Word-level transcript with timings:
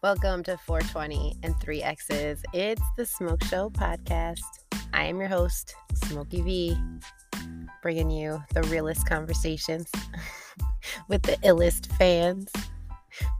Welcome 0.00 0.44
to 0.44 0.56
420 0.58 1.38
and 1.42 1.60
3 1.60 1.82
X's. 1.82 2.40
It's 2.52 2.82
the 2.96 3.04
Smoke 3.04 3.42
Show 3.42 3.68
podcast. 3.70 4.44
I 4.92 5.06
am 5.06 5.18
your 5.18 5.26
host, 5.26 5.74
Smokey 5.92 6.40
V, 6.40 6.76
bringing 7.82 8.08
you 8.08 8.40
the 8.54 8.62
realest 8.68 9.08
conversations 9.08 9.90
with 11.08 11.22
the 11.22 11.36
illest 11.38 11.90
fans. 11.96 12.48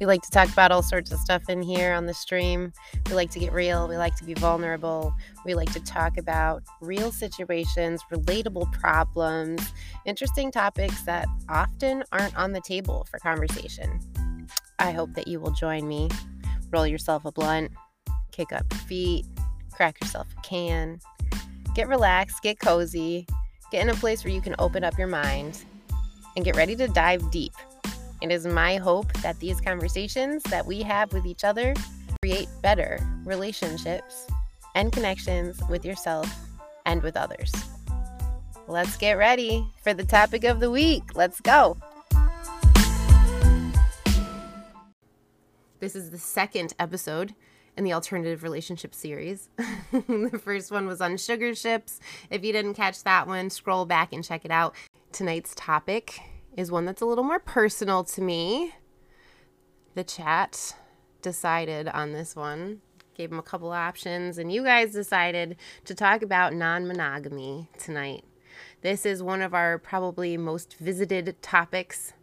We 0.00 0.06
like 0.06 0.20
to 0.22 0.30
talk 0.32 0.48
about 0.48 0.72
all 0.72 0.82
sorts 0.82 1.12
of 1.12 1.20
stuff 1.20 1.48
in 1.48 1.62
here 1.62 1.94
on 1.94 2.06
the 2.06 2.14
stream. 2.14 2.72
We 3.06 3.14
like 3.14 3.30
to 3.30 3.38
get 3.38 3.52
real. 3.52 3.86
We 3.86 3.96
like 3.96 4.16
to 4.16 4.24
be 4.24 4.34
vulnerable. 4.34 5.14
We 5.44 5.54
like 5.54 5.72
to 5.74 5.80
talk 5.84 6.18
about 6.18 6.64
real 6.80 7.12
situations, 7.12 8.02
relatable 8.12 8.72
problems, 8.72 9.72
interesting 10.04 10.50
topics 10.50 11.02
that 11.02 11.28
often 11.48 12.02
aren't 12.10 12.36
on 12.36 12.50
the 12.50 12.62
table 12.62 13.06
for 13.08 13.20
conversation. 13.20 14.00
I 14.80 14.90
hope 14.90 15.14
that 15.14 15.28
you 15.28 15.38
will 15.38 15.52
join 15.52 15.86
me. 15.86 16.08
Roll 16.70 16.86
yourself 16.86 17.24
a 17.24 17.32
blunt, 17.32 17.72
kick 18.30 18.52
up 18.52 18.64
your 18.70 18.80
feet, 18.80 19.26
crack 19.72 20.00
yourself 20.00 20.26
a 20.36 20.40
can, 20.42 21.00
get 21.74 21.88
relaxed, 21.88 22.42
get 22.42 22.58
cozy, 22.58 23.26
get 23.70 23.82
in 23.82 23.88
a 23.88 23.94
place 23.94 24.24
where 24.24 24.32
you 24.32 24.40
can 24.40 24.54
open 24.58 24.84
up 24.84 24.98
your 24.98 25.08
mind, 25.08 25.64
and 26.36 26.44
get 26.44 26.56
ready 26.56 26.76
to 26.76 26.88
dive 26.88 27.30
deep. 27.30 27.52
It 28.20 28.30
is 28.30 28.46
my 28.46 28.76
hope 28.76 29.12
that 29.22 29.38
these 29.38 29.60
conversations 29.60 30.42
that 30.44 30.66
we 30.66 30.82
have 30.82 31.12
with 31.12 31.24
each 31.24 31.44
other 31.44 31.74
create 32.22 32.48
better 32.62 32.98
relationships 33.24 34.26
and 34.74 34.92
connections 34.92 35.60
with 35.68 35.84
yourself 35.84 36.28
and 36.84 37.02
with 37.02 37.16
others. 37.16 37.52
Let's 38.66 38.96
get 38.96 39.12
ready 39.12 39.66
for 39.82 39.94
the 39.94 40.04
topic 40.04 40.44
of 40.44 40.60
the 40.60 40.70
week. 40.70 41.02
Let's 41.14 41.40
go. 41.40 41.76
This 45.80 45.94
is 45.94 46.10
the 46.10 46.18
second 46.18 46.74
episode 46.80 47.34
in 47.76 47.84
the 47.84 47.92
alternative 47.92 48.42
relationship 48.42 48.96
series. 48.96 49.48
the 49.92 50.40
first 50.42 50.72
one 50.72 50.88
was 50.88 51.00
on 51.00 51.16
sugar 51.16 51.54
ships. 51.54 52.00
If 52.30 52.44
you 52.44 52.52
didn't 52.52 52.74
catch 52.74 53.04
that 53.04 53.28
one, 53.28 53.48
scroll 53.48 53.86
back 53.86 54.12
and 54.12 54.24
check 54.24 54.44
it 54.44 54.50
out. 54.50 54.74
Tonight's 55.12 55.54
topic 55.54 56.18
is 56.56 56.72
one 56.72 56.84
that's 56.84 57.00
a 57.00 57.06
little 57.06 57.22
more 57.22 57.38
personal 57.38 58.02
to 58.04 58.20
me. 58.20 58.74
The 59.94 60.02
chat 60.02 60.74
decided 61.22 61.86
on 61.86 62.12
this 62.12 62.34
one, 62.34 62.80
gave 63.14 63.30
them 63.30 63.38
a 63.38 63.42
couple 63.42 63.70
options, 63.70 64.36
and 64.36 64.50
you 64.52 64.64
guys 64.64 64.92
decided 64.92 65.56
to 65.84 65.94
talk 65.94 66.22
about 66.22 66.54
non 66.54 66.88
monogamy 66.88 67.68
tonight. 67.78 68.24
This 68.82 69.06
is 69.06 69.22
one 69.22 69.42
of 69.42 69.54
our 69.54 69.78
probably 69.78 70.36
most 70.36 70.74
visited 70.74 71.40
topics, 71.40 72.14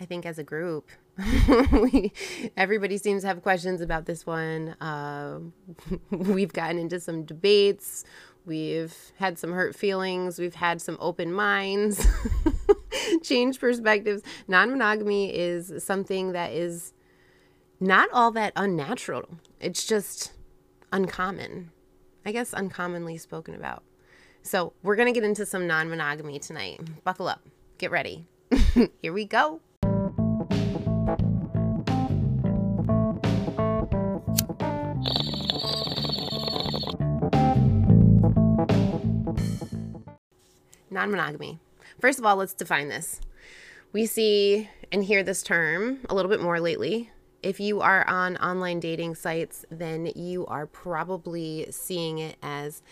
I 0.00 0.06
think, 0.06 0.24
as 0.24 0.38
a 0.38 0.44
group. 0.44 0.90
we, 1.72 2.12
everybody 2.56 2.96
seems 2.96 3.22
to 3.22 3.28
have 3.28 3.42
questions 3.42 3.80
about 3.80 4.06
this 4.06 4.24
one. 4.24 4.70
Uh, 4.80 5.40
we've 6.10 6.52
gotten 6.52 6.78
into 6.78 7.00
some 7.00 7.24
debates. 7.24 8.04
We've 8.44 8.94
had 9.18 9.38
some 9.38 9.52
hurt 9.52 9.74
feelings. 9.74 10.38
We've 10.38 10.54
had 10.54 10.80
some 10.80 10.96
open 11.00 11.32
minds, 11.32 12.06
change 13.22 13.60
perspectives. 13.60 14.22
Non 14.48 14.70
monogamy 14.70 15.34
is 15.34 15.84
something 15.84 16.32
that 16.32 16.52
is 16.52 16.92
not 17.78 18.08
all 18.12 18.30
that 18.32 18.52
unnatural, 18.56 19.28
it's 19.60 19.84
just 19.84 20.32
uncommon. 20.92 21.70
I 22.24 22.30
guess 22.30 22.54
uncommonly 22.54 23.18
spoken 23.18 23.54
about. 23.54 23.82
So, 24.44 24.72
we're 24.82 24.96
going 24.96 25.12
to 25.12 25.12
get 25.12 25.26
into 25.26 25.44
some 25.44 25.66
non 25.66 25.88
monogamy 25.88 26.38
tonight. 26.38 26.80
Buckle 27.04 27.28
up, 27.28 27.46
get 27.78 27.90
ready. 27.90 28.26
Here 29.00 29.12
we 29.12 29.24
go. 29.24 29.60
Non 40.92 41.10
monogamy. 41.10 41.58
First 42.00 42.18
of 42.18 42.26
all, 42.26 42.36
let's 42.36 42.54
define 42.54 42.88
this. 42.88 43.20
We 43.92 44.06
see 44.06 44.68
and 44.90 45.04
hear 45.04 45.22
this 45.22 45.42
term 45.42 46.00
a 46.08 46.14
little 46.14 46.30
bit 46.30 46.40
more 46.40 46.60
lately. 46.60 47.10
If 47.42 47.58
you 47.58 47.80
are 47.80 48.08
on 48.08 48.36
online 48.36 48.78
dating 48.78 49.16
sites, 49.16 49.64
then 49.68 50.06
you 50.14 50.46
are 50.46 50.66
probably 50.66 51.66
seeing 51.70 52.18
it 52.18 52.36
as 52.40 52.82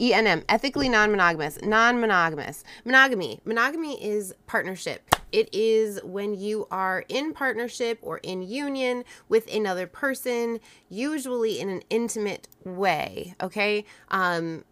ENM, 0.00 0.44
ethically 0.48 0.88
non 0.88 1.10
monogamous, 1.10 1.58
non 1.62 2.00
monogamous. 2.00 2.64
Monogamy. 2.84 3.40
Monogamy 3.44 4.02
is 4.04 4.34
partnership. 4.46 5.14
It 5.30 5.48
is 5.54 6.00
when 6.02 6.34
you 6.34 6.66
are 6.70 7.04
in 7.08 7.32
partnership 7.32 7.98
or 8.02 8.18
in 8.18 8.42
union 8.42 9.04
with 9.28 9.52
another 9.54 9.86
person, 9.86 10.58
usually 10.88 11.60
in 11.60 11.68
an 11.68 11.82
intimate 11.88 12.48
way. 12.64 13.34
Okay. 13.40 13.84
Um, 14.10 14.64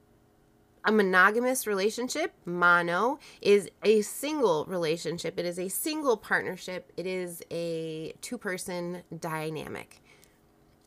a 0.84 0.92
monogamous 0.92 1.66
relationship, 1.66 2.32
mono, 2.44 3.18
is 3.41 3.68
a 3.82 4.00
single 4.02 4.64
relationship. 4.66 5.38
It 5.38 5.44
is 5.44 5.58
a 5.58 5.68
single 5.68 6.16
partnership. 6.16 6.92
It 6.96 7.06
is 7.06 7.42
a 7.50 8.14
two 8.20 8.38
person 8.38 9.02
dynamic. 9.19 10.02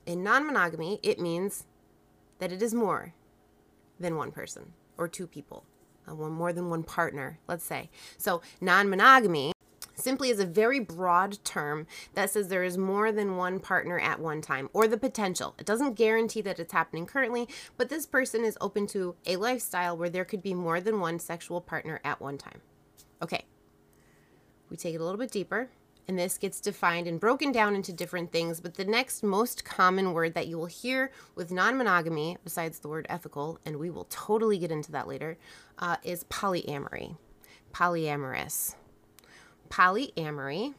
In 0.06 0.24
non 0.24 0.46
monogamy, 0.46 1.00
it 1.04 1.20
means 1.20 1.66
that 2.40 2.52
it 2.52 2.62
is 2.62 2.74
more 2.74 3.14
than 4.00 4.18
one 4.18 4.32
person 4.32 4.74
or 4.98 5.08
two 5.08 5.28
people, 5.28 5.64
uh, 6.10 6.16
one 6.16 6.32
more 6.32 6.52
than 6.52 6.70
one 6.70 6.84
partner, 6.84 7.40
let's 7.48 7.66
say. 7.66 7.90
So, 8.18 8.42
non 8.60 8.90
monogamy 8.90 9.54
simply 9.96 10.30
is 10.30 10.40
a 10.40 10.46
very 10.46 10.80
broad 10.80 11.44
term 11.44 11.88
that 12.14 12.30
says 12.30 12.48
there 12.48 12.64
is 12.64 12.78
more 12.78 13.12
than 13.12 13.38
one 13.38 13.60
partner 13.60 14.00
at 14.00 14.20
one 14.20 14.42
time 14.42 14.70
or 14.74 14.88
the 14.88 14.98
potential. 14.98 15.56
It 15.60 15.66
doesn't 15.66 15.94
guarantee 15.94 16.42
that 16.42 16.60
it's 16.60 16.74
happening 16.74 17.06
currently, 17.06 17.48
but 17.78 17.90
this 17.90 18.06
person 18.06 18.44
is 18.44 18.58
open 18.62 18.88
to 18.88 19.16
a 19.26 19.36
lifestyle 19.38 19.98
where 19.98 20.10
there 20.10 20.26
could 20.26 20.42
be 20.42 20.54
more 20.54 20.82
than 20.82 21.00
one 21.00 21.20
sexual 21.20 21.62
partner 21.62 22.00
at 22.04 22.22
one 22.22 22.38
time. 22.38 22.62
Okay, 23.22 23.46
we 24.70 24.78
take 24.78 24.96
it 24.96 25.02
a 25.02 25.04
little 25.04 25.20
bit 25.20 25.32
deeper. 25.32 25.70
And 26.06 26.20
this 26.20 26.38
gets 26.38 26.60
defined 26.60 27.08
and 27.08 27.18
broken 27.18 27.54
down 27.54 27.76
into 27.76 27.94
different 27.94 28.34
things. 28.34 28.60
But 28.60 28.74
the 28.74 28.84
next 28.84 29.24
most 29.24 29.64
common 29.64 30.12
word 30.12 30.34
that 30.34 30.48
you 30.48 30.58
will 30.58 30.66
hear 30.66 31.14
with 31.34 31.50
non 31.50 31.78
monogamy, 31.78 32.36
besides 32.44 32.80
the 32.80 32.90
word 32.90 33.06
ethical, 33.08 33.58
and 33.66 33.78
we 33.78 33.90
will 33.90 34.04
totally 34.10 34.58
get 34.58 34.70
into 34.70 34.92
that 34.92 35.08
later, 35.08 35.38
uh, 35.80 35.96
is 36.04 36.26
polyamory. 36.26 37.16
Polyamorous 37.72 38.76
polyamory 39.74 40.76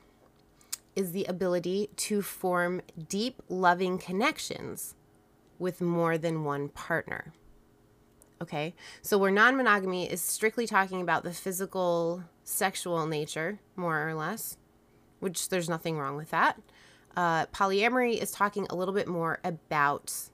is 0.95 1.11
the 1.11 1.25
ability 1.25 1.91
to 1.97 2.23
form 2.23 2.81
deep, 3.09 3.43
loving 3.49 3.99
connections 3.99 4.95
with 5.59 5.81
more 5.81 6.17
than 6.17 6.45
one 6.45 6.69
partner. 6.69 7.33
Okay, 8.41 8.75
so 9.03 9.19
where 9.19 9.33
non 9.33 9.57
monogamy 9.57 10.09
is 10.09 10.21
strictly 10.21 10.67
talking 10.67 11.01
about 11.01 11.25
the 11.25 11.33
physical, 11.33 12.23
sexual 12.45 13.07
nature, 13.07 13.59
more 13.75 14.09
or 14.09 14.15
less, 14.15 14.57
which 15.19 15.49
there's 15.49 15.69
nothing 15.69 15.99
wrong 15.99 16.17
with 16.17 16.31
that. 16.31 16.61
Uh, 17.17 17.47
polyamory 17.47 18.17
is 18.17 18.31
talking 18.31 18.67
a 18.71 18.77
little 18.77 18.95
bit 18.95 19.09
more 19.09 19.41
about 19.43 20.31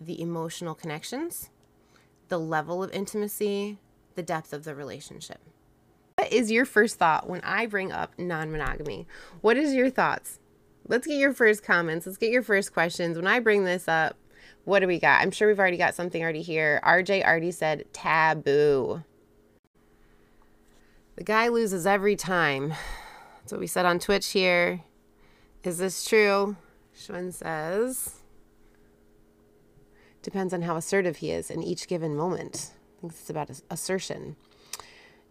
the 0.00 0.20
emotional 0.20 0.76
connections, 0.76 1.50
the 2.28 2.38
level 2.38 2.84
of 2.84 2.92
intimacy, 2.92 3.78
the 4.14 4.22
depth 4.22 4.52
of 4.52 4.62
the 4.62 4.76
relationship. 4.76 5.40
Is 6.32 6.50
your 6.50 6.64
first 6.64 6.98
thought 6.98 7.28
when 7.28 7.42
I 7.42 7.66
bring 7.66 7.92
up 7.92 8.18
non 8.18 8.50
monogamy? 8.50 9.06
What 9.42 9.58
is 9.58 9.74
your 9.74 9.90
thoughts? 9.90 10.38
Let's 10.88 11.06
get 11.06 11.18
your 11.18 11.34
first 11.34 11.62
comments. 11.62 12.06
Let's 12.06 12.16
get 12.16 12.30
your 12.30 12.42
first 12.42 12.72
questions. 12.72 13.16
When 13.18 13.26
I 13.26 13.38
bring 13.38 13.64
this 13.64 13.86
up, 13.86 14.16
what 14.64 14.78
do 14.80 14.86
we 14.86 14.98
got? 14.98 15.20
I'm 15.20 15.30
sure 15.30 15.46
we've 15.46 15.58
already 15.58 15.76
got 15.76 15.94
something 15.94 16.22
already 16.22 16.40
here. 16.40 16.80
RJ 16.84 17.22
already 17.22 17.50
said 17.50 17.84
taboo. 17.92 19.04
The 21.16 21.24
guy 21.24 21.48
loses 21.48 21.86
every 21.86 22.16
time. 22.16 22.70
That's 23.40 23.52
what 23.52 23.60
we 23.60 23.66
said 23.66 23.84
on 23.84 23.98
Twitch 23.98 24.28
here. 24.28 24.80
Is 25.64 25.76
this 25.76 26.02
true? 26.06 26.56
Shwin 26.96 27.32
says. 27.32 28.22
Depends 30.22 30.54
on 30.54 30.62
how 30.62 30.76
assertive 30.76 31.16
he 31.16 31.30
is 31.30 31.50
in 31.50 31.62
each 31.62 31.88
given 31.88 32.16
moment. 32.16 32.72
I 32.72 33.00
think 33.02 33.12
it's 33.12 33.28
about 33.28 33.50
assertion. 33.70 34.36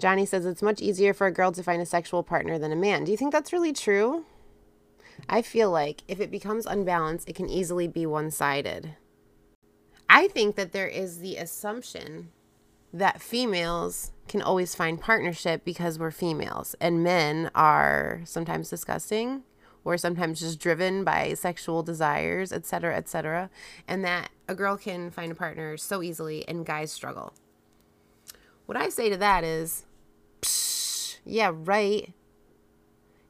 Johnny 0.01 0.25
says 0.25 0.47
it's 0.47 0.63
much 0.63 0.81
easier 0.81 1.13
for 1.13 1.27
a 1.27 1.31
girl 1.31 1.51
to 1.51 1.61
find 1.61 1.79
a 1.79 1.85
sexual 1.85 2.23
partner 2.23 2.57
than 2.57 2.71
a 2.71 2.75
man. 2.75 3.03
Do 3.03 3.11
you 3.11 3.17
think 3.17 3.31
that's 3.31 3.53
really 3.53 3.71
true? 3.71 4.25
I 5.29 5.43
feel 5.43 5.69
like 5.69 6.01
if 6.07 6.19
it 6.19 6.31
becomes 6.31 6.65
unbalanced, 6.65 7.29
it 7.29 7.35
can 7.35 7.47
easily 7.47 7.87
be 7.87 8.07
one 8.07 8.31
sided. 8.31 8.95
I 10.09 10.27
think 10.27 10.55
that 10.55 10.71
there 10.71 10.87
is 10.87 11.19
the 11.19 11.35
assumption 11.35 12.31
that 12.91 13.21
females 13.21 14.11
can 14.27 14.41
always 14.41 14.73
find 14.73 14.99
partnership 14.99 15.63
because 15.63 15.99
we're 15.99 16.09
females 16.09 16.75
and 16.81 17.03
men 17.03 17.51
are 17.53 18.21
sometimes 18.25 18.71
disgusting 18.71 19.43
or 19.83 19.97
sometimes 19.97 20.39
just 20.39 20.59
driven 20.59 21.03
by 21.03 21.35
sexual 21.35 21.83
desires, 21.83 22.51
etc., 22.51 22.95
etc., 22.95 23.51
and 23.87 24.03
that 24.03 24.31
a 24.47 24.55
girl 24.55 24.77
can 24.77 25.11
find 25.11 25.31
a 25.31 25.35
partner 25.35 25.77
so 25.77 26.01
easily 26.01 26.47
and 26.47 26.65
guys 26.65 26.91
struggle. 26.91 27.33
What 28.65 28.77
I 28.77 28.89
say 28.89 29.09
to 29.09 29.17
that 29.17 29.43
is 29.43 29.85
yeah, 31.25 31.51
right. 31.53 32.13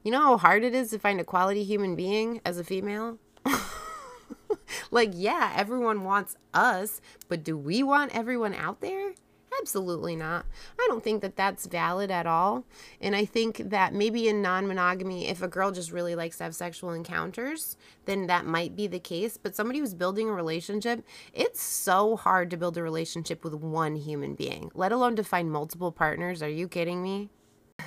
You 0.02 0.10
know 0.10 0.20
how 0.20 0.36
hard 0.38 0.64
it 0.64 0.74
is 0.74 0.90
to 0.90 0.98
find 0.98 1.20
a 1.20 1.24
quality 1.24 1.62
human 1.62 1.94
being 1.94 2.40
as 2.44 2.58
a 2.58 2.64
female? 2.64 3.18
like, 4.90 5.10
yeah, 5.14 5.52
everyone 5.54 6.04
wants 6.04 6.36
us, 6.52 7.00
but 7.28 7.44
do 7.44 7.56
we 7.56 7.82
want 7.82 8.14
everyone 8.14 8.54
out 8.54 8.80
there? 8.80 9.12
Absolutely 9.60 10.16
not. 10.16 10.46
I 10.78 10.86
don't 10.88 11.04
think 11.04 11.20
that 11.22 11.36
that's 11.36 11.66
valid 11.66 12.10
at 12.10 12.26
all. 12.26 12.64
And 13.00 13.14
I 13.14 13.24
think 13.24 13.58
that 13.70 13.92
maybe 13.92 14.28
in 14.28 14.42
non 14.42 14.66
monogamy, 14.66 15.28
if 15.28 15.42
a 15.42 15.48
girl 15.48 15.70
just 15.70 15.92
really 15.92 16.14
likes 16.14 16.38
to 16.38 16.44
have 16.44 16.54
sexual 16.54 16.90
encounters, 16.90 17.76
then 18.06 18.26
that 18.26 18.46
might 18.46 18.74
be 18.74 18.86
the 18.86 18.98
case. 18.98 19.36
But 19.36 19.54
somebody 19.54 19.80
who's 19.80 19.94
building 19.94 20.28
a 20.28 20.32
relationship, 20.32 21.04
it's 21.32 21.62
so 21.62 22.16
hard 22.16 22.50
to 22.50 22.56
build 22.56 22.76
a 22.76 22.82
relationship 22.82 23.44
with 23.44 23.54
one 23.54 23.96
human 23.96 24.34
being, 24.34 24.70
let 24.74 24.92
alone 24.92 25.16
to 25.16 25.24
find 25.24 25.50
multiple 25.50 25.92
partners. 25.92 26.42
Are 26.42 26.48
you 26.48 26.68
kidding 26.68 27.02
me? 27.02 27.30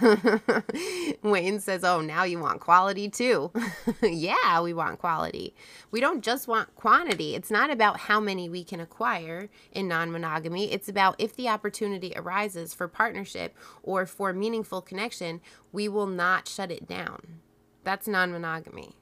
Wayne 1.23 1.59
says, 1.59 1.83
Oh, 1.83 2.01
now 2.01 2.23
you 2.23 2.39
want 2.39 2.61
quality 2.61 3.09
too. 3.09 3.51
yeah, 4.01 4.61
we 4.61 4.73
want 4.73 4.99
quality. 4.99 5.55
We 5.91 5.99
don't 5.99 6.23
just 6.23 6.47
want 6.47 6.75
quantity. 6.75 7.35
It's 7.35 7.51
not 7.51 7.69
about 7.69 8.01
how 8.01 8.19
many 8.19 8.49
we 8.49 8.63
can 8.63 8.79
acquire 8.79 9.49
in 9.71 9.87
non 9.87 10.11
monogamy. 10.11 10.71
It's 10.71 10.89
about 10.89 11.15
if 11.19 11.35
the 11.35 11.49
opportunity 11.49 12.13
arises 12.15 12.73
for 12.73 12.87
partnership 12.87 13.55
or 13.83 14.05
for 14.05 14.33
meaningful 14.33 14.81
connection, 14.81 15.41
we 15.71 15.87
will 15.87 16.07
not 16.07 16.47
shut 16.47 16.71
it 16.71 16.87
down. 16.87 17.39
That's 17.83 18.07
non 18.07 18.31
monogamy. 18.31 18.95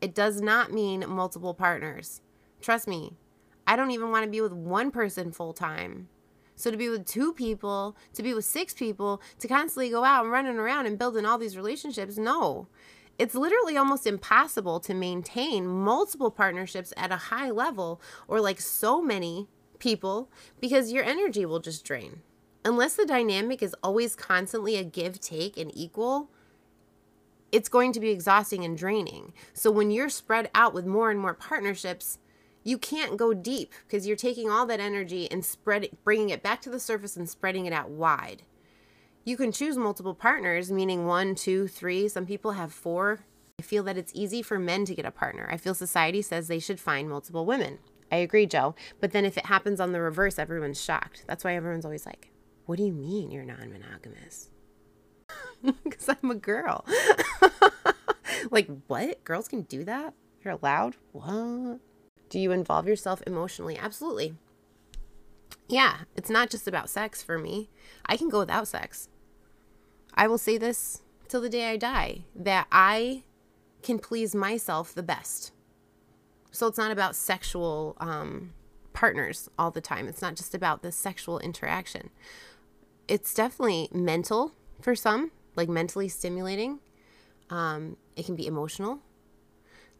It 0.00 0.14
does 0.14 0.40
not 0.40 0.72
mean 0.72 1.04
multiple 1.08 1.54
partners. 1.54 2.22
Trust 2.60 2.88
me, 2.88 3.16
I 3.66 3.76
don't 3.76 3.90
even 3.92 4.10
want 4.10 4.24
to 4.24 4.30
be 4.30 4.40
with 4.40 4.52
one 4.52 4.90
person 4.90 5.32
full 5.32 5.52
time. 5.52 6.08
So 6.56 6.70
to 6.70 6.76
be 6.76 6.88
with 6.88 7.06
two 7.06 7.32
people, 7.32 7.96
to 8.14 8.22
be 8.22 8.34
with 8.34 8.44
six 8.44 8.74
people, 8.74 9.20
to 9.38 9.48
constantly 9.48 9.90
go 9.90 10.04
out 10.04 10.24
and 10.24 10.32
running 10.32 10.56
around 10.56 10.86
and 10.86 10.98
building 10.98 11.24
all 11.24 11.38
these 11.38 11.56
relationships, 11.56 12.16
no. 12.16 12.68
It's 13.18 13.34
literally 13.34 13.76
almost 13.76 14.06
impossible 14.06 14.80
to 14.80 14.94
maintain 14.94 15.66
multiple 15.66 16.30
partnerships 16.30 16.92
at 16.96 17.12
a 17.12 17.16
high 17.16 17.50
level 17.50 18.00
or 18.26 18.40
like 18.40 18.60
so 18.60 19.02
many 19.02 19.48
people 19.78 20.30
because 20.60 20.92
your 20.92 21.04
energy 21.04 21.44
will 21.44 21.60
just 21.60 21.84
drain. 21.84 22.22
Unless 22.64 22.94
the 22.94 23.04
dynamic 23.04 23.62
is 23.62 23.74
always 23.82 24.14
constantly 24.14 24.76
a 24.76 24.84
give, 24.84 25.20
take, 25.20 25.56
and 25.56 25.70
equal, 25.74 26.30
it's 27.50 27.68
going 27.68 27.92
to 27.92 28.00
be 28.00 28.10
exhausting 28.10 28.64
and 28.64 28.78
draining. 28.78 29.32
So 29.52 29.70
when 29.70 29.90
you're 29.90 30.08
spread 30.08 30.50
out 30.54 30.72
with 30.72 30.86
more 30.86 31.10
and 31.10 31.20
more 31.20 31.34
partnerships, 31.34 32.18
you 32.64 32.78
can't 32.78 33.16
go 33.16 33.34
deep 33.34 33.72
because 33.86 34.06
you're 34.06 34.16
taking 34.16 34.50
all 34.50 34.66
that 34.66 34.80
energy 34.80 35.30
and 35.30 35.44
spread 35.44 35.84
it, 35.84 36.04
bringing 36.04 36.30
it 36.30 36.42
back 36.42 36.60
to 36.62 36.70
the 36.70 36.80
surface 36.80 37.16
and 37.16 37.28
spreading 37.28 37.66
it 37.66 37.72
out 37.72 37.90
wide. 37.90 38.42
You 39.24 39.36
can 39.36 39.52
choose 39.52 39.76
multiple 39.76 40.14
partners, 40.14 40.72
meaning 40.72 41.06
one, 41.06 41.34
two, 41.34 41.68
three. 41.68 42.08
Some 42.08 42.26
people 42.26 42.52
have 42.52 42.72
four. 42.72 43.20
I 43.58 43.62
feel 43.62 43.84
that 43.84 43.96
it's 43.96 44.12
easy 44.14 44.42
for 44.42 44.58
men 44.58 44.84
to 44.86 44.94
get 44.94 45.04
a 45.04 45.12
partner. 45.12 45.48
I 45.50 45.56
feel 45.56 45.74
society 45.74 46.22
says 46.22 46.48
they 46.48 46.58
should 46.58 46.80
find 46.80 47.08
multiple 47.08 47.46
women. 47.46 47.78
I 48.10 48.16
agree, 48.16 48.46
Joe. 48.46 48.74
But 49.00 49.12
then 49.12 49.24
if 49.24 49.38
it 49.38 49.46
happens 49.46 49.80
on 49.80 49.92
the 49.92 50.00
reverse, 50.00 50.38
everyone's 50.38 50.82
shocked. 50.82 51.24
That's 51.26 51.44
why 51.44 51.54
everyone's 51.54 51.84
always 51.84 52.04
like, 52.04 52.32
What 52.66 52.78
do 52.78 52.84
you 52.84 52.92
mean 52.92 53.30
you're 53.30 53.44
non 53.44 53.72
monogamous? 53.72 54.50
Because 55.84 56.08
I'm 56.22 56.30
a 56.30 56.34
girl. 56.34 56.84
like, 58.50 58.68
what? 58.86 59.22
Girls 59.24 59.48
can 59.48 59.62
do 59.62 59.84
that? 59.84 60.14
You're 60.42 60.54
allowed? 60.54 60.96
What? 61.12 61.78
Do 62.32 62.40
you 62.40 62.50
involve 62.50 62.88
yourself 62.88 63.22
emotionally? 63.26 63.76
Absolutely. 63.76 64.34
Yeah, 65.68 65.98
it's 66.16 66.30
not 66.30 66.48
just 66.48 66.66
about 66.66 66.88
sex 66.88 67.22
for 67.22 67.36
me. 67.36 67.68
I 68.06 68.16
can 68.16 68.30
go 68.30 68.38
without 68.38 68.66
sex. 68.66 69.10
I 70.14 70.26
will 70.28 70.38
say 70.38 70.56
this 70.56 71.02
till 71.28 71.42
the 71.42 71.50
day 71.50 71.66
I 71.68 71.76
die 71.76 72.22
that 72.34 72.68
I 72.72 73.24
can 73.82 73.98
please 73.98 74.34
myself 74.34 74.94
the 74.94 75.02
best. 75.02 75.52
So 76.50 76.66
it's 76.66 76.78
not 76.78 76.90
about 76.90 77.14
sexual 77.14 77.98
um, 78.00 78.54
partners 78.94 79.50
all 79.58 79.70
the 79.70 79.82
time. 79.82 80.08
It's 80.08 80.22
not 80.22 80.34
just 80.34 80.54
about 80.54 80.80
the 80.80 80.90
sexual 80.90 81.38
interaction. 81.38 82.08
It's 83.08 83.34
definitely 83.34 83.90
mental 83.92 84.52
for 84.80 84.94
some, 84.94 85.32
like 85.54 85.68
mentally 85.68 86.08
stimulating. 86.08 86.78
Um, 87.50 87.98
it 88.16 88.24
can 88.24 88.36
be 88.36 88.46
emotional. 88.46 89.00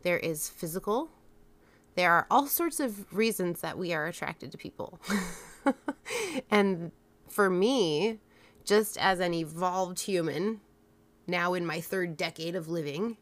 There 0.01 0.19
is 0.19 0.49
physical 0.49 1.11
there 1.95 2.13
are 2.13 2.27
all 2.31 2.47
sorts 2.47 2.81
of 2.81 3.13
reasons 3.13 3.61
that 3.61 3.79
we 3.79 3.93
are 3.93 4.07
attracted 4.07 4.53
to 4.53 4.59
people. 4.59 5.01
and 6.51 6.93
for 7.29 7.51
me, 7.51 8.19
just 8.65 8.97
as 8.99 9.21
an 9.21 9.35
evolved 9.35 10.01
human, 10.01 10.61
now 11.27 11.55
in 11.55 11.67
my 11.67 11.81
third 11.81 12.17
decade 12.17 12.57
of 12.57 12.69
living, 12.69 13.17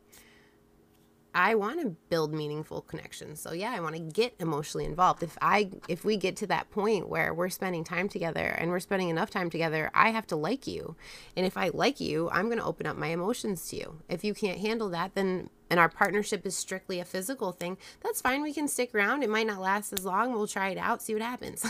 I 1.34 1.54
want 1.54 1.80
to 1.80 1.96
build 2.08 2.32
meaningful 2.32 2.82
connections. 2.82 3.40
So 3.40 3.52
yeah, 3.52 3.72
I 3.74 3.80
want 3.80 3.94
to 3.94 4.00
get 4.00 4.34
emotionally 4.38 4.84
involved. 4.84 5.22
If 5.22 5.38
I 5.40 5.70
if 5.88 6.04
we 6.04 6.16
get 6.16 6.36
to 6.38 6.46
that 6.48 6.70
point 6.70 7.08
where 7.08 7.32
we're 7.32 7.48
spending 7.50 7.84
time 7.84 8.08
together 8.08 8.46
and 8.46 8.70
we're 8.70 8.80
spending 8.80 9.08
enough 9.08 9.30
time 9.30 9.50
together, 9.50 9.90
I 9.94 10.10
have 10.10 10.26
to 10.28 10.36
like 10.36 10.66
you. 10.66 10.96
And 11.36 11.46
if 11.46 11.56
I 11.56 11.70
like 11.72 12.00
you, 12.00 12.28
I'm 12.30 12.46
going 12.46 12.58
to 12.58 12.64
open 12.64 12.86
up 12.86 12.96
my 12.96 13.08
emotions 13.08 13.68
to 13.68 13.76
you. 13.76 14.00
If 14.08 14.24
you 14.24 14.34
can't 14.34 14.58
handle 14.58 14.88
that, 14.90 15.14
then 15.14 15.50
and 15.70 15.78
our 15.78 15.88
partnership 15.88 16.44
is 16.44 16.56
strictly 16.56 16.98
a 16.98 17.04
physical 17.04 17.52
thing, 17.52 17.78
that's 18.02 18.20
fine. 18.20 18.42
We 18.42 18.52
can 18.52 18.66
stick 18.66 18.92
around. 18.92 19.22
It 19.22 19.30
might 19.30 19.46
not 19.46 19.60
last 19.60 19.92
as 19.92 20.04
long. 20.04 20.32
We'll 20.32 20.48
try 20.48 20.70
it 20.70 20.78
out, 20.78 21.00
see 21.00 21.14
what 21.14 21.22
happens. 21.22 21.64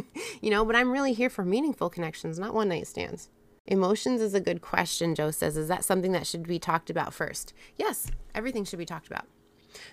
you 0.42 0.50
know, 0.50 0.64
but 0.64 0.76
I'm 0.76 0.92
really 0.92 1.14
here 1.14 1.30
for 1.30 1.44
meaningful 1.44 1.88
connections, 1.88 2.38
not 2.38 2.52
one 2.52 2.68
night 2.68 2.86
stands. 2.86 3.30
Emotions 3.66 4.20
is 4.20 4.34
a 4.34 4.40
good 4.40 4.60
question, 4.60 5.14
Joe 5.14 5.30
says. 5.30 5.56
Is 5.56 5.68
that 5.68 5.84
something 5.84 6.12
that 6.12 6.26
should 6.26 6.46
be 6.46 6.58
talked 6.58 6.88
about 6.88 7.12
first? 7.12 7.52
Yes, 7.76 8.10
everything 8.34 8.64
should 8.64 8.78
be 8.78 8.86
talked 8.86 9.08
about. 9.08 9.26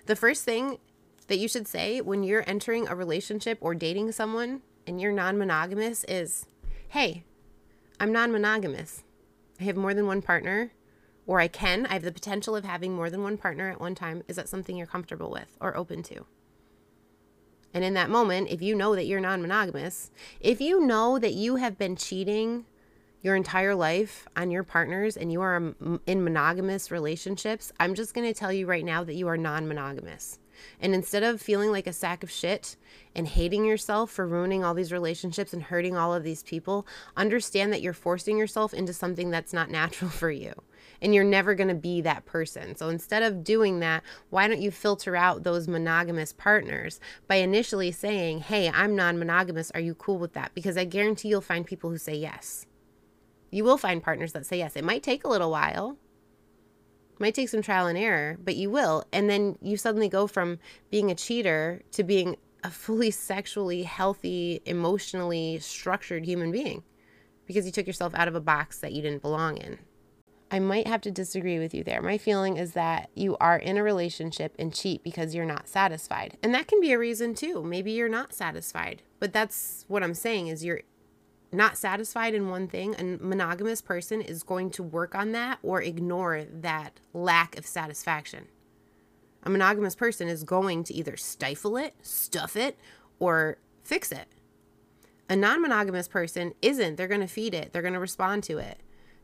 The 0.06 0.16
first 0.16 0.44
thing 0.44 0.78
that 1.26 1.38
you 1.38 1.48
should 1.48 1.66
say 1.66 2.00
when 2.00 2.22
you're 2.22 2.44
entering 2.46 2.86
a 2.86 2.94
relationship 2.94 3.58
or 3.60 3.74
dating 3.74 4.12
someone 4.12 4.62
and 4.86 5.00
you're 5.00 5.12
non 5.12 5.38
monogamous 5.38 6.04
is, 6.04 6.46
Hey, 6.88 7.24
I'm 7.98 8.12
non 8.12 8.30
monogamous. 8.30 9.02
I 9.60 9.64
have 9.64 9.76
more 9.76 9.94
than 9.94 10.06
one 10.06 10.22
partner, 10.22 10.72
or 11.26 11.40
I 11.40 11.48
can. 11.48 11.86
I 11.86 11.94
have 11.94 12.02
the 12.02 12.12
potential 12.12 12.54
of 12.54 12.64
having 12.64 12.94
more 12.94 13.10
than 13.10 13.22
one 13.22 13.36
partner 13.36 13.70
at 13.70 13.80
one 13.80 13.94
time. 13.94 14.22
Is 14.28 14.36
that 14.36 14.48
something 14.48 14.76
you're 14.76 14.86
comfortable 14.86 15.30
with 15.30 15.56
or 15.60 15.76
open 15.76 16.02
to? 16.04 16.26
And 17.72 17.82
in 17.82 17.94
that 17.94 18.10
moment, 18.10 18.50
if 18.50 18.62
you 18.62 18.76
know 18.76 18.94
that 18.94 19.06
you're 19.06 19.20
non 19.20 19.42
monogamous, 19.42 20.12
if 20.40 20.60
you 20.60 20.80
know 20.80 21.18
that 21.18 21.34
you 21.34 21.56
have 21.56 21.76
been 21.76 21.96
cheating 21.96 22.66
your 23.24 23.34
entire 23.34 23.74
life 23.74 24.28
on 24.36 24.50
your 24.50 24.62
partners 24.62 25.16
and 25.16 25.32
you 25.32 25.40
are 25.40 25.74
in 26.06 26.22
monogamous 26.22 26.90
relationships, 26.90 27.72
I'm 27.80 27.94
just 27.94 28.12
going 28.12 28.26
to 28.26 28.38
tell 28.38 28.52
you 28.52 28.66
right 28.66 28.84
now 28.84 29.02
that 29.02 29.14
you 29.14 29.26
are 29.28 29.38
non 29.38 29.66
monogamous. 29.66 30.38
And 30.78 30.94
instead 30.94 31.22
of 31.22 31.40
feeling 31.40 31.72
like 31.72 31.86
a 31.86 31.92
sack 31.92 32.22
of 32.22 32.30
shit 32.30 32.76
and 33.16 33.26
hating 33.26 33.64
yourself 33.64 34.10
for 34.10 34.26
ruining 34.26 34.62
all 34.62 34.74
these 34.74 34.92
relationships 34.92 35.54
and 35.54 35.62
hurting 35.62 35.96
all 35.96 36.12
of 36.12 36.22
these 36.22 36.42
people, 36.42 36.86
understand 37.16 37.72
that 37.72 37.80
you're 37.80 37.94
forcing 37.94 38.36
yourself 38.36 38.74
into 38.74 38.92
something 38.92 39.30
that's 39.30 39.54
not 39.54 39.70
natural 39.70 40.10
for 40.10 40.30
you. 40.30 40.52
And 41.00 41.14
you're 41.14 41.24
never 41.24 41.54
going 41.54 41.68
to 41.68 41.74
be 41.74 42.02
that 42.02 42.26
person. 42.26 42.76
So 42.76 42.90
instead 42.90 43.22
of 43.22 43.42
doing 43.42 43.80
that, 43.80 44.02
why 44.28 44.48
don't 44.48 44.60
you 44.60 44.70
filter 44.70 45.16
out 45.16 45.42
those 45.44 45.66
monogamous 45.66 46.34
partners 46.34 47.00
by 47.26 47.36
initially 47.36 47.90
saying, 47.90 48.40
Hey, 48.40 48.70
I'm 48.70 48.94
non 48.94 49.18
monogamous. 49.18 49.70
Are 49.70 49.80
you 49.80 49.94
cool 49.94 50.18
with 50.18 50.34
that? 50.34 50.54
Because 50.54 50.76
I 50.76 50.84
guarantee 50.84 51.28
you'll 51.28 51.40
find 51.40 51.66
people 51.66 51.88
who 51.88 51.98
say 51.98 52.14
yes. 52.14 52.66
You 53.54 53.62
will 53.62 53.78
find 53.78 54.02
partners 54.02 54.32
that 54.32 54.46
say 54.46 54.58
yes. 54.58 54.74
It 54.74 54.82
might 54.82 55.04
take 55.04 55.22
a 55.22 55.28
little 55.28 55.48
while. 55.52 55.96
It 57.12 57.20
might 57.20 57.36
take 57.36 57.48
some 57.48 57.62
trial 57.62 57.86
and 57.86 57.96
error, 57.96 58.36
but 58.42 58.56
you 58.56 58.68
will. 58.68 59.04
And 59.12 59.30
then 59.30 59.56
you 59.62 59.76
suddenly 59.76 60.08
go 60.08 60.26
from 60.26 60.58
being 60.90 61.08
a 61.08 61.14
cheater 61.14 61.80
to 61.92 62.02
being 62.02 62.36
a 62.64 62.70
fully 62.72 63.12
sexually 63.12 63.84
healthy, 63.84 64.60
emotionally 64.64 65.60
structured 65.60 66.24
human 66.24 66.50
being 66.50 66.82
because 67.46 67.64
you 67.64 67.70
took 67.70 67.86
yourself 67.86 68.12
out 68.16 68.26
of 68.26 68.34
a 68.34 68.40
box 68.40 68.78
that 68.78 68.92
you 68.92 69.02
didn't 69.02 69.22
belong 69.22 69.58
in. 69.58 69.78
I 70.50 70.58
might 70.58 70.88
have 70.88 71.02
to 71.02 71.12
disagree 71.12 71.60
with 71.60 71.74
you 71.74 71.84
there. 71.84 72.02
My 72.02 72.18
feeling 72.18 72.56
is 72.56 72.72
that 72.72 73.10
you 73.14 73.36
are 73.36 73.56
in 73.56 73.76
a 73.76 73.84
relationship 73.84 74.56
and 74.58 74.74
cheat 74.74 75.04
because 75.04 75.32
you're 75.32 75.44
not 75.44 75.68
satisfied. 75.68 76.38
And 76.42 76.52
that 76.54 76.66
can 76.66 76.80
be 76.80 76.90
a 76.90 76.98
reason 76.98 77.36
too. 77.36 77.62
Maybe 77.62 77.92
you're 77.92 78.08
not 78.08 78.34
satisfied. 78.34 79.02
But 79.20 79.32
that's 79.32 79.84
what 79.86 80.02
I'm 80.02 80.14
saying 80.14 80.48
is 80.48 80.64
you're 80.64 80.82
not 81.54 81.76
satisfied 81.76 82.34
in 82.34 82.48
one 82.48 82.68
thing, 82.68 82.94
a 82.98 83.24
monogamous 83.24 83.80
person 83.80 84.20
is 84.20 84.42
going 84.42 84.70
to 84.70 84.82
work 84.82 85.14
on 85.14 85.32
that 85.32 85.58
or 85.62 85.82
ignore 85.82 86.44
that 86.44 87.00
lack 87.12 87.56
of 87.58 87.66
satisfaction. 87.66 88.46
A 89.42 89.50
monogamous 89.50 89.94
person 89.94 90.28
is 90.28 90.42
going 90.42 90.84
to 90.84 90.94
either 90.94 91.16
stifle 91.16 91.76
it, 91.76 91.94
stuff 92.02 92.56
it, 92.56 92.78
or 93.18 93.58
fix 93.82 94.10
it. 94.10 94.26
A 95.28 95.36
non 95.36 95.62
monogamous 95.62 96.08
person 96.08 96.54
isn't. 96.62 96.96
They're 96.96 97.08
going 97.08 97.20
to 97.20 97.26
feed 97.26 97.54
it, 97.54 97.72
they're 97.72 97.82
going 97.82 97.94
to 97.94 98.00
respond 98.00 98.44
to 98.44 98.58
it, 98.58 98.80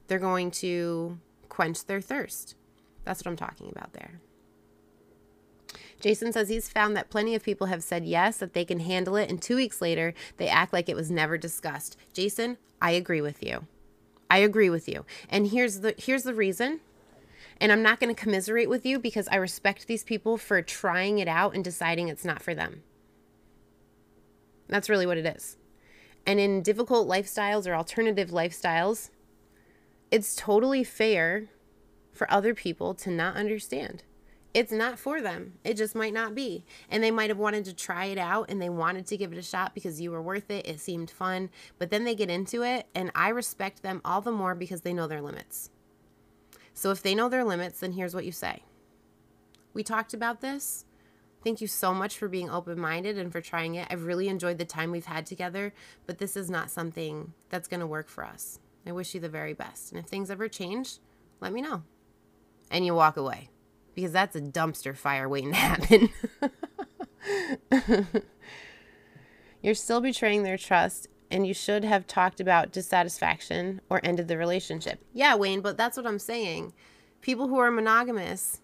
they're 0.06 0.18
going 0.18 0.50
to 0.52 1.18
quench 1.49 1.87
their 1.87 2.00
thirst. 2.00 2.54
That's 3.04 3.20
what 3.20 3.30
I'm 3.30 3.37
talking 3.37 3.70
about 3.70 3.92
there. 3.92 4.20
Jason 6.00 6.33
says 6.33 6.49
he's 6.49 6.69
found 6.69 6.97
that 6.97 7.11
plenty 7.11 7.35
of 7.35 7.42
people 7.42 7.69
have 7.69 7.83
said 7.83 8.04
yes, 8.04 8.38
that 8.38 8.54
they 8.54 8.64
can 8.64 8.80
handle 8.80 9.16
it, 9.16 9.30
and 9.30 9.40
two 9.40 9.57
weeks 9.57 9.80
later, 9.80 10.14
they 10.38 10.49
act 10.49 10.73
like 10.73 10.88
it 10.88 10.97
was 10.97 11.11
never 11.11 11.37
discussed. 11.38 11.97
Jason, 12.12 12.57
I 12.80 12.92
agree 12.92 13.21
with 13.21 13.42
you. 13.42 13.66
I 14.30 14.38
agree 14.38 14.71
with 14.71 14.88
you. 14.88 15.04
And 15.28 15.49
here's 15.49 15.80
the 15.80 15.95
here's 15.99 16.23
the 16.23 16.35
reason. 16.35 16.80
And 17.61 17.71
I'm 17.71 17.83
not 17.83 18.00
going 18.00 18.14
to 18.14 18.21
commiserate 18.21 18.71
with 18.71 18.87
you 18.87 18.99
because 18.99 19.28
I 19.28 19.37
respect 19.37 19.87
these 19.87 20.02
people 20.02 20.38
for 20.38 20.62
trying 20.62 21.19
it 21.19 21.28
out 21.28 21.54
and 21.54 21.62
deciding 21.62 22.09
it's 22.09 22.25
not 22.25 22.42
for 22.42 22.54
them. 22.54 22.83
That's 24.69 24.88
really 24.88 25.04
what 25.04 25.19
it 25.19 25.26
is. 25.26 25.59
And 26.26 26.40
in 26.40 26.62
difficult 26.62 27.07
lifestyles 27.07 27.66
or 27.66 27.75
alternative 27.75 28.30
lifestyles, 28.30 29.11
it's 30.11 30.35
totally 30.35 30.85
fair 30.85 31.49
for 32.12 32.30
other 32.30 32.54
people 32.54 32.95
to 32.95 33.11
not 33.11 33.37
understand. 33.37 34.04
It's 34.52 34.73
not 34.73 34.99
for 34.99 35.21
them. 35.21 35.54
It 35.62 35.76
just 35.76 35.95
might 35.95 36.12
not 36.12 36.35
be. 36.35 36.64
And 36.88 37.02
they 37.02 37.12
might 37.12 37.30
have 37.30 37.38
wanted 37.38 37.64
to 37.66 37.73
try 37.73 38.07
it 38.07 38.19
out 38.19 38.50
and 38.50 38.61
they 38.61 38.69
wanted 38.69 39.07
to 39.07 39.16
give 39.16 39.33
it 39.33 39.38
a 39.38 39.42
shot 39.42 39.75
because 39.75 40.00
you 40.00 40.11
were 40.11 40.23
worth 40.23 40.50
it. 40.50 40.66
It 40.66 40.80
seemed 40.80 41.11
fun. 41.11 41.50
But 41.78 41.90
then 41.90 42.04
they 42.04 42.16
get 42.16 42.30
into 42.30 42.62
it, 42.62 42.87
and 42.95 43.12
I 43.14 43.28
respect 43.28 43.83
them 43.83 44.00
all 44.04 44.21
the 44.21 44.33
more 44.33 44.57
because 44.57 44.80
they 44.80 44.92
know 44.92 45.07
their 45.07 45.23
limits. 45.23 45.71
So 46.75 46.90
if 46.90 47.02
they 47.02 47.14
know 47.14 47.28
their 47.28 47.45
limits, 47.45 47.80
then 47.80 47.92
here's 47.92 48.14
what 48.14 48.25
you 48.25 48.33
say. 48.33 48.64
We 49.73 49.85
talked 49.85 50.14
about 50.14 50.40
this. 50.40 50.85
Thank 51.45 51.61
you 51.61 51.69
so 51.69 51.95
much 51.95 52.19
for 52.19 52.28
being 52.28 52.50
open 52.50 52.78
minded 52.78 53.19
and 53.19 53.30
for 53.30 53.40
trying 53.40 53.76
it. 53.76 53.87
I've 53.88 54.04
really 54.04 54.28
enjoyed 54.28 54.59
the 54.59 54.64
time 54.64 54.90
we've 54.90 55.07
had 55.07 55.26
together, 55.26 55.73
but 56.07 56.19
this 56.19 56.37
is 56.37 56.50
not 56.50 56.71
something 56.71 57.33
that's 57.50 57.69
going 57.69 57.80
to 57.80 57.87
work 57.87 58.09
for 58.09 58.25
us. 58.25 58.59
I 58.87 58.92
wish 58.92 59.14
you 59.14 59.21
the 59.21 59.28
very 59.28 59.54
best. 59.54 59.92
And 59.92 60.00
if 60.00 60.07
things 60.07 60.30
ever 60.30 60.49
change, 60.49 60.99
let 61.40 61.52
me 61.52 61.62
know. 61.62 61.83
And 62.71 62.85
you 62.85 62.95
walk 62.95 63.16
away 63.16 63.49
because 63.94 64.12
that's 64.12 64.37
a 64.37 64.40
dumpster 64.40 64.97
fire 64.97 65.28
waiting 65.28 65.52
to 65.52 65.56
happen. 65.56 66.09
You're 69.62 69.75
still 69.75 70.00
betraying 70.00 70.42
their 70.42 70.56
trust, 70.56 71.06
and 71.30 71.47
you 71.47 71.52
should 71.52 71.85
have 71.85 72.06
talked 72.06 72.40
about 72.40 72.73
dissatisfaction 72.73 73.82
or 73.90 74.00
ended 74.02 74.28
the 74.28 74.38
relationship. 74.38 75.00
Yeah, 75.12 75.35
Wayne, 75.35 75.61
but 75.61 75.76
that's 75.76 75.97
what 75.97 76.06
I'm 76.06 76.18
saying. 76.18 76.73
People 77.20 77.49
who 77.49 77.59
are 77.59 77.70
monogamous 77.70 78.61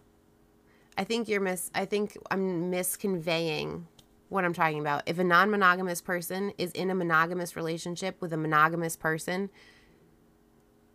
I 0.97 1.05
think 1.05 1.29
you're 1.29 1.41
mis 1.41 1.71
I 1.75 1.85
think 1.85 2.17
I'm 2.31 2.71
misconveying 2.71 3.85
what 4.29 4.45
I'm 4.45 4.55
talking 4.55 4.81
about. 4.81 5.03
If 5.07 5.19
a 5.19 5.25
non-monogamous 5.25 6.01
person 6.01 6.53
is 6.59 6.73
in 6.73 6.91
a 6.91 6.95
monogamous 6.95 7.55
relationship 7.55 8.21
with 8.21 8.33
a 8.33 8.37
monogamous 8.37 8.97
person, 8.97 9.51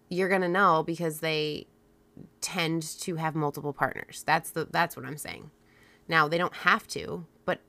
you're 0.09 0.27
going 0.27 0.41
to 0.41 0.49
know 0.49 0.83
because 0.83 1.21
they 1.21 1.67
tend 2.41 2.83
to 3.01 3.15
have 3.15 3.35
multiple 3.35 3.73
partners. 3.73 4.23
That's 4.25 4.51
the 4.51 4.67
that's 4.69 4.95
what 4.95 5.05
I'm 5.05 5.17
saying. 5.17 5.51
Now, 6.07 6.27
they 6.27 6.37
don't 6.37 6.53
have 6.53 6.87
to, 6.89 7.25
but 7.45 7.61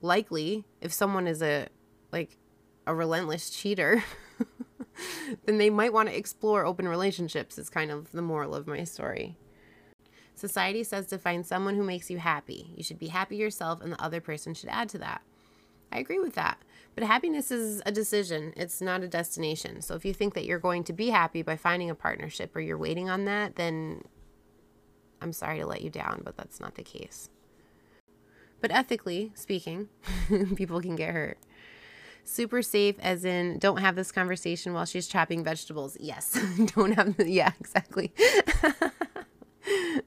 likely 0.00 0.64
if 0.80 0.92
someone 0.92 1.26
is 1.26 1.42
a 1.42 1.68
like 2.12 2.38
a 2.86 2.94
relentless 2.94 3.50
cheater, 3.50 4.02
then 5.46 5.58
they 5.58 5.70
might 5.70 5.92
want 5.92 6.08
to 6.08 6.16
explore 6.16 6.64
open 6.64 6.88
relationships 6.88 7.58
is 7.58 7.70
kind 7.70 7.90
of 7.90 8.12
the 8.12 8.22
moral 8.22 8.54
of 8.54 8.66
my 8.66 8.84
story. 8.84 9.36
Society 10.34 10.82
says 10.82 11.06
to 11.06 11.18
find 11.18 11.46
someone 11.46 11.76
who 11.76 11.84
makes 11.84 12.10
you 12.10 12.18
happy. 12.18 12.72
You 12.76 12.82
should 12.82 12.98
be 12.98 13.08
happy 13.08 13.36
yourself, 13.36 13.80
and 13.80 13.92
the 13.92 14.02
other 14.02 14.20
person 14.20 14.54
should 14.54 14.70
add 14.70 14.88
to 14.90 14.98
that. 14.98 15.22
I 15.92 15.98
agree 15.98 16.18
with 16.18 16.34
that. 16.34 16.58
But 16.94 17.04
happiness 17.04 17.50
is 17.50 17.80
a 17.86 17.92
decision, 17.92 18.52
it's 18.56 18.80
not 18.80 19.02
a 19.02 19.08
destination. 19.08 19.80
So 19.80 19.94
if 19.94 20.04
you 20.04 20.12
think 20.12 20.34
that 20.34 20.44
you're 20.44 20.58
going 20.58 20.84
to 20.84 20.92
be 20.92 21.08
happy 21.08 21.42
by 21.42 21.56
finding 21.56 21.88
a 21.88 21.94
partnership 21.94 22.54
or 22.54 22.60
you're 22.60 22.76
waiting 22.76 23.08
on 23.08 23.24
that, 23.24 23.56
then 23.56 24.02
I'm 25.22 25.32
sorry 25.32 25.60
to 25.60 25.66
let 25.66 25.80
you 25.82 25.88
down, 25.88 26.20
but 26.24 26.36
that's 26.36 26.60
not 26.60 26.74
the 26.74 26.82
case. 26.82 27.30
But 28.60 28.70
ethically 28.70 29.32
speaking, 29.34 29.88
people 30.54 30.80
can 30.80 30.96
get 30.96 31.14
hurt. 31.14 31.38
Super 32.24 32.62
safe, 32.62 32.96
as 33.00 33.24
in, 33.24 33.58
don't 33.58 33.78
have 33.78 33.96
this 33.96 34.12
conversation 34.12 34.74
while 34.74 34.84
she's 34.84 35.08
chopping 35.08 35.42
vegetables. 35.42 35.96
Yes, 35.98 36.38
don't 36.74 36.92
have, 36.92 37.16
the, 37.16 37.28
yeah, 37.28 37.50
exactly. 37.58 38.12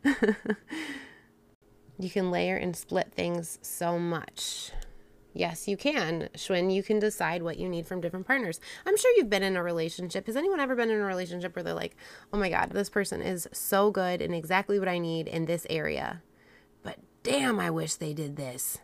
you 2.00 2.10
can 2.10 2.32
layer 2.32 2.56
and 2.56 2.76
split 2.76 3.12
things 3.14 3.60
so 3.62 4.00
much. 4.00 4.72
Yes, 5.38 5.68
you 5.68 5.76
can. 5.76 6.30
Schwinn, 6.34 6.74
you 6.74 6.82
can 6.82 6.98
decide 6.98 7.44
what 7.44 7.58
you 7.58 7.68
need 7.68 7.86
from 7.86 8.00
different 8.00 8.26
partners. 8.26 8.62
I'm 8.86 8.96
sure 8.96 9.12
you've 9.18 9.30
been 9.30 9.44
in 9.44 9.58
a 9.58 9.64
relationship. 9.64 10.28
Has 10.28 10.38
anyone 10.38 10.62
ever 10.62 10.78
been 10.78 10.90
in 10.90 11.02
a 11.02 11.06
relationship 11.06 11.54
where 11.56 11.64
they're 11.64 11.74
like, 11.74 11.98
oh 12.32 12.38
my 12.38 12.50
God, 12.50 12.70
this 12.72 12.90
person 12.90 13.22
is 13.22 13.46
so 13.52 13.92
good 13.92 14.22
and 14.22 14.34
exactly 14.34 14.80
what 14.80 14.88
I 14.88 14.98
need 14.98 15.28
in 15.28 15.46
this 15.46 15.68
area. 15.70 16.22
But 16.84 17.00
damn, 17.22 17.60
I 17.60 17.70
wish 17.70 17.96
they 17.96 18.14
did 18.14 18.38
this. 18.38 18.78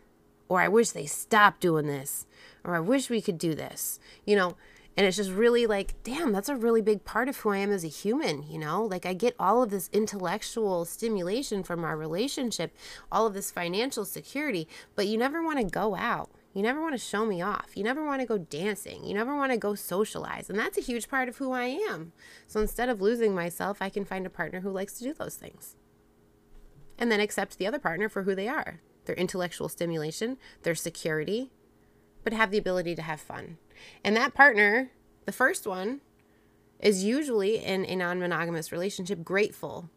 Or 0.49 0.59
I 0.59 0.67
wish 0.67 0.89
they 0.89 1.05
stopped 1.05 1.61
doing 1.61 1.87
this. 1.87 2.25
Or 2.65 2.75
I 2.75 2.81
wish 2.81 3.09
we 3.09 3.21
could 3.21 3.37
do 3.37 3.55
this. 3.55 4.01
You 4.25 4.35
know, 4.35 4.57
and 4.97 5.07
it's 5.07 5.15
just 5.15 5.31
really 5.31 5.65
like, 5.67 6.03
damn, 6.03 6.33
that's 6.33 6.49
a 6.49 6.57
really 6.57 6.81
big 6.81 7.05
part 7.05 7.29
of 7.29 7.37
who 7.37 7.51
I 7.51 7.59
am 7.59 7.71
as 7.71 7.85
a 7.85 7.87
human, 7.87 8.43
you 8.43 8.59
know? 8.59 8.83
Like, 8.83 9.05
I 9.05 9.13
get 9.13 9.37
all 9.39 9.63
of 9.63 9.69
this 9.69 9.89
intellectual 9.93 10.83
stimulation 10.83 11.63
from 11.63 11.85
our 11.85 11.95
relationship, 11.95 12.75
all 13.09 13.25
of 13.25 13.33
this 13.33 13.51
financial 13.51 14.03
security, 14.03 14.67
but 14.97 15.07
you 15.07 15.17
never 15.17 15.41
want 15.41 15.59
to 15.59 15.63
go 15.63 15.95
out. 15.95 16.29
You 16.53 16.61
never 16.61 16.81
want 16.81 16.93
to 16.93 16.97
show 16.97 17.25
me 17.25 17.41
off. 17.41 17.71
You 17.75 17.83
never 17.83 18.05
want 18.05 18.21
to 18.21 18.27
go 18.27 18.37
dancing. 18.37 19.05
You 19.05 19.13
never 19.13 19.35
want 19.35 19.51
to 19.51 19.57
go 19.57 19.73
socialize. 19.73 20.49
And 20.49 20.59
that's 20.59 20.77
a 20.77 20.81
huge 20.81 21.07
part 21.07 21.29
of 21.29 21.37
who 21.37 21.51
I 21.53 21.65
am. 21.65 22.11
So 22.45 22.59
instead 22.59 22.89
of 22.89 23.01
losing 23.01 23.33
myself, 23.33 23.81
I 23.81 23.89
can 23.89 24.03
find 24.03 24.25
a 24.25 24.29
partner 24.29 24.59
who 24.59 24.69
likes 24.69 24.95
to 24.95 25.03
do 25.03 25.13
those 25.13 25.35
things. 25.35 25.75
And 26.97 27.11
then 27.11 27.21
accept 27.21 27.57
the 27.57 27.67
other 27.67 27.79
partner 27.79 28.09
for 28.09 28.23
who 28.23 28.35
they 28.35 28.47
are 28.47 28.81
their 29.05 29.15
intellectual 29.15 29.67
stimulation, 29.67 30.37
their 30.61 30.75
security, 30.75 31.49
but 32.23 32.33
have 32.33 32.51
the 32.51 32.57
ability 32.59 32.93
to 32.93 33.01
have 33.01 33.19
fun. 33.19 33.57
And 34.03 34.15
that 34.15 34.35
partner, 34.35 34.91
the 35.25 35.31
first 35.31 35.65
one, 35.65 36.01
is 36.79 37.03
usually 37.03 37.57
in 37.57 37.83
a 37.85 37.95
non 37.95 38.19
monogamous 38.19 38.71
relationship 38.71 39.23
grateful 39.23 39.89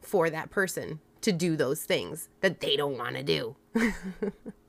for 0.00 0.30
that 0.30 0.50
person 0.50 0.98
to 1.20 1.30
do 1.30 1.56
those 1.56 1.82
things 1.82 2.28
that 2.40 2.60
they 2.60 2.76
don't 2.76 2.98
want 2.98 3.16
to 3.16 3.22
do. 3.22 3.56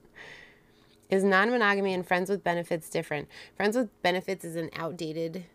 is 1.11 1.23
non 1.23 1.51
monogamy 1.51 1.93
and 1.93 2.07
friends 2.07 2.29
with 2.29 2.43
benefits 2.43 2.89
different? 2.89 3.27
Friends 3.55 3.75
with 3.75 4.01
benefits 4.01 4.43
is 4.45 4.55
an 4.55 4.69
outdated 4.73 5.45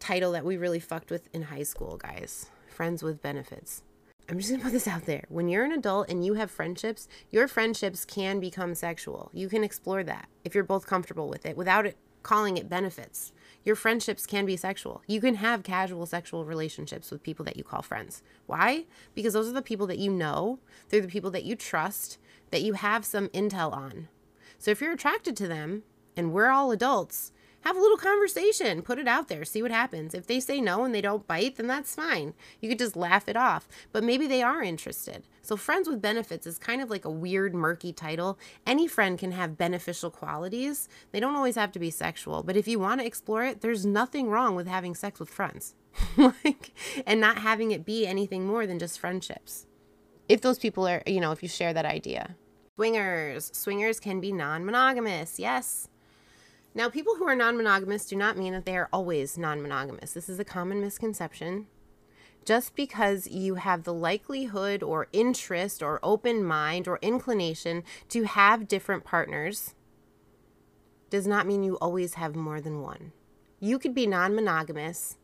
title 0.00 0.32
that 0.32 0.44
we 0.44 0.56
really 0.56 0.80
fucked 0.80 1.10
with 1.10 1.28
in 1.32 1.42
high 1.42 1.62
school, 1.62 1.98
guys. 1.98 2.50
Friends 2.66 3.02
with 3.02 3.22
benefits. 3.22 3.84
I'm 4.28 4.38
just 4.38 4.50
gonna 4.50 4.62
put 4.62 4.72
this 4.72 4.88
out 4.88 5.04
there. 5.04 5.24
When 5.28 5.48
you're 5.48 5.64
an 5.64 5.72
adult 5.72 6.08
and 6.08 6.24
you 6.24 6.34
have 6.34 6.50
friendships, 6.50 7.06
your 7.30 7.46
friendships 7.46 8.04
can 8.04 8.40
become 8.40 8.74
sexual. 8.74 9.30
You 9.32 9.48
can 9.48 9.62
explore 9.62 10.02
that 10.02 10.28
if 10.42 10.54
you're 10.54 10.64
both 10.64 10.86
comfortable 10.86 11.28
with 11.28 11.46
it 11.46 11.56
without 11.56 11.86
it 11.86 11.96
calling 12.22 12.56
it 12.56 12.68
benefits. 12.68 13.32
Your 13.64 13.76
friendships 13.76 14.26
can 14.26 14.46
be 14.46 14.56
sexual. 14.56 15.00
You 15.06 15.20
can 15.20 15.36
have 15.36 15.62
casual 15.62 16.06
sexual 16.06 16.44
relationships 16.44 17.12
with 17.12 17.22
people 17.22 17.44
that 17.44 17.56
you 17.56 17.62
call 17.62 17.82
friends. 17.82 18.24
Why? 18.46 18.86
Because 19.14 19.34
those 19.34 19.48
are 19.48 19.52
the 19.52 19.62
people 19.62 19.86
that 19.86 19.98
you 19.98 20.10
know, 20.10 20.58
they're 20.88 21.00
the 21.00 21.06
people 21.06 21.30
that 21.30 21.44
you 21.44 21.54
trust, 21.54 22.18
that 22.50 22.62
you 22.62 22.72
have 22.72 23.04
some 23.04 23.28
intel 23.28 23.72
on. 23.72 24.08
So 24.58 24.70
if 24.70 24.80
you're 24.80 24.92
attracted 24.92 25.36
to 25.36 25.48
them, 25.48 25.82
and 26.16 26.32
we're 26.32 26.50
all 26.50 26.70
adults, 26.70 27.32
have 27.66 27.76
a 27.76 27.80
little 27.80 27.96
conversation, 27.96 28.80
put 28.80 29.00
it 29.00 29.08
out 29.08 29.26
there, 29.26 29.44
see 29.44 29.60
what 29.60 29.72
happens. 29.72 30.14
If 30.14 30.28
they 30.28 30.38
say 30.38 30.60
no 30.60 30.84
and 30.84 30.94
they 30.94 31.00
don't 31.00 31.26
bite, 31.26 31.56
then 31.56 31.66
that's 31.66 31.96
fine. 31.96 32.32
You 32.60 32.68
could 32.68 32.78
just 32.78 32.94
laugh 32.94 33.28
it 33.28 33.36
off. 33.36 33.66
But 33.90 34.04
maybe 34.04 34.28
they 34.28 34.40
are 34.40 34.62
interested. 34.62 35.24
So, 35.42 35.56
friends 35.56 35.88
with 35.88 36.00
benefits 36.00 36.46
is 36.46 36.58
kind 36.58 36.80
of 36.80 36.90
like 36.90 37.04
a 37.04 37.10
weird, 37.10 37.56
murky 37.56 37.92
title. 37.92 38.38
Any 38.64 38.86
friend 38.86 39.18
can 39.18 39.32
have 39.32 39.58
beneficial 39.58 40.12
qualities. 40.12 40.88
They 41.10 41.18
don't 41.18 41.34
always 41.34 41.56
have 41.56 41.72
to 41.72 41.80
be 41.80 41.90
sexual. 41.90 42.44
But 42.44 42.56
if 42.56 42.68
you 42.68 42.78
want 42.78 43.00
to 43.00 43.06
explore 43.06 43.42
it, 43.44 43.62
there's 43.62 43.84
nothing 43.84 44.30
wrong 44.30 44.54
with 44.54 44.68
having 44.68 44.94
sex 44.94 45.18
with 45.18 45.28
friends. 45.28 45.74
like, 46.16 46.72
and 47.04 47.20
not 47.20 47.38
having 47.38 47.72
it 47.72 47.84
be 47.84 48.06
anything 48.06 48.46
more 48.46 48.64
than 48.68 48.78
just 48.78 49.00
friendships. 49.00 49.66
If 50.28 50.40
those 50.40 50.60
people 50.60 50.86
are, 50.86 51.02
you 51.04 51.20
know, 51.20 51.32
if 51.32 51.42
you 51.42 51.48
share 51.48 51.72
that 51.72 51.84
idea. 51.84 52.36
Swingers. 52.76 53.50
Swingers 53.54 53.98
can 53.98 54.20
be 54.20 54.32
non 54.32 54.64
monogamous. 54.66 55.38
Yes. 55.38 55.88
Now, 56.74 56.90
people 56.90 57.14
who 57.16 57.26
are 57.26 57.34
non 57.34 57.56
monogamous 57.56 58.04
do 58.04 58.16
not 58.16 58.36
mean 58.36 58.52
that 58.52 58.66
they 58.66 58.76
are 58.76 58.90
always 58.92 59.38
non 59.38 59.62
monogamous. 59.62 60.12
This 60.12 60.28
is 60.28 60.38
a 60.38 60.44
common 60.44 60.82
misconception. 60.82 61.68
Just 62.44 62.76
because 62.76 63.26
you 63.28 63.54
have 63.54 63.84
the 63.84 63.94
likelihood 63.94 64.82
or 64.82 65.08
interest 65.14 65.82
or 65.82 65.98
open 66.02 66.44
mind 66.44 66.86
or 66.86 66.98
inclination 67.00 67.82
to 68.10 68.24
have 68.24 68.68
different 68.68 69.04
partners 69.04 69.74
does 71.08 71.26
not 71.26 71.46
mean 71.46 71.62
you 71.62 71.78
always 71.78 72.14
have 72.14 72.36
more 72.36 72.60
than 72.60 72.82
one. 72.82 73.12
You 73.58 73.78
could 73.78 73.94
be 73.94 74.06
non 74.06 74.34
monogamous 74.34 75.16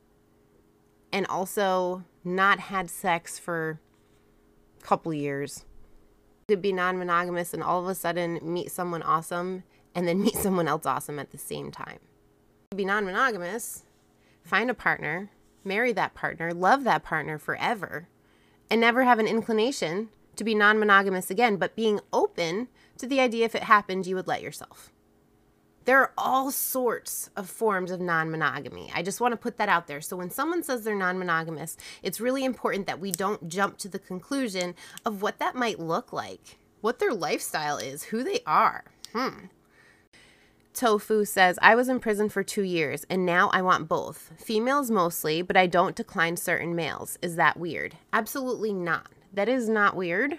and 1.12 1.26
also 1.26 2.04
not 2.24 2.60
had 2.60 2.88
sex 2.88 3.38
for 3.38 3.78
a 4.80 4.82
couple 4.82 5.12
years. 5.12 5.66
Could 6.52 6.60
be 6.60 6.70
non 6.70 6.98
monogamous 6.98 7.54
and 7.54 7.62
all 7.62 7.80
of 7.80 7.88
a 7.88 7.94
sudden 7.94 8.38
meet 8.42 8.70
someone 8.70 9.00
awesome 9.00 9.62
and 9.94 10.06
then 10.06 10.20
meet 10.22 10.34
someone 10.34 10.68
else 10.68 10.84
awesome 10.84 11.18
at 11.18 11.30
the 11.30 11.38
same 11.38 11.70
time. 11.70 11.98
Be 12.76 12.84
non 12.84 13.06
monogamous, 13.06 13.84
find 14.44 14.68
a 14.68 14.74
partner, 14.74 15.30
marry 15.64 15.92
that 15.92 16.12
partner, 16.12 16.52
love 16.52 16.84
that 16.84 17.04
partner 17.04 17.38
forever, 17.38 18.06
and 18.68 18.82
never 18.82 19.04
have 19.04 19.18
an 19.18 19.26
inclination 19.26 20.10
to 20.36 20.44
be 20.44 20.54
non 20.54 20.78
monogamous 20.78 21.30
again, 21.30 21.56
but 21.56 21.74
being 21.74 22.00
open 22.12 22.68
to 22.98 23.06
the 23.06 23.18
idea 23.18 23.46
if 23.46 23.54
it 23.54 23.62
happened, 23.62 24.06
you 24.06 24.14
would 24.14 24.28
let 24.28 24.42
yourself. 24.42 24.92
There 25.84 26.00
are 26.00 26.12
all 26.16 26.50
sorts 26.50 27.30
of 27.36 27.50
forms 27.50 27.90
of 27.90 28.00
non 28.00 28.30
monogamy. 28.30 28.92
I 28.94 29.02
just 29.02 29.20
want 29.20 29.32
to 29.32 29.36
put 29.36 29.58
that 29.58 29.68
out 29.68 29.86
there. 29.86 30.00
So 30.00 30.16
when 30.16 30.30
someone 30.30 30.62
says 30.62 30.84
they're 30.84 30.94
non 30.94 31.18
monogamous, 31.18 31.76
it's 32.02 32.20
really 32.20 32.44
important 32.44 32.86
that 32.86 33.00
we 33.00 33.10
don't 33.10 33.48
jump 33.48 33.78
to 33.78 33.88
the 33.88 33.98
conclusion 33.98 34.74
of 35.04 35.22
what 35.22 35.38
that 35.38 35.54
might 35.54 35.80
look 35.80 36.12
like, 36.12 36.58
what 36.80 36.98
their 36.98 37.12
lifestyle 37.12 37.78
is, 37.78 38.04
who 38.04 38.22
they 38.22 38.40
are. 38.46 38.84
Hmm. 39.12 39.46
Tofu 40.74 41.24
says, 41.24 41.58
I 41.60 41.74
was 41.74 41.88
in 41.88 42.00
prison 42.00 42.28
for 42.28 42.42
two 42.42 42.62
years 42.62 43.04
and 43.10 43.26
now 43.26 43.50
I 43.52 43.60
want 43.60 43.88
both. 43.88 44.32
Females 44.38 44.90
mostly, 44.90 45.42
but 45.42 45.56
I 45.56 45.66
don't 45.66 45.96
decline 45.96 46.36
certain 46.36 46.74
males. 46.74 47.18
Is 47.20 47.36
that 47.36 47.58
weird? 47.58 47.96
Absolutely 48.12 48.72
not. 48.72 49.08
That 49.34 49.48
is 49.48 49.68
not 49.68 49.96
weird. 49.96 50.38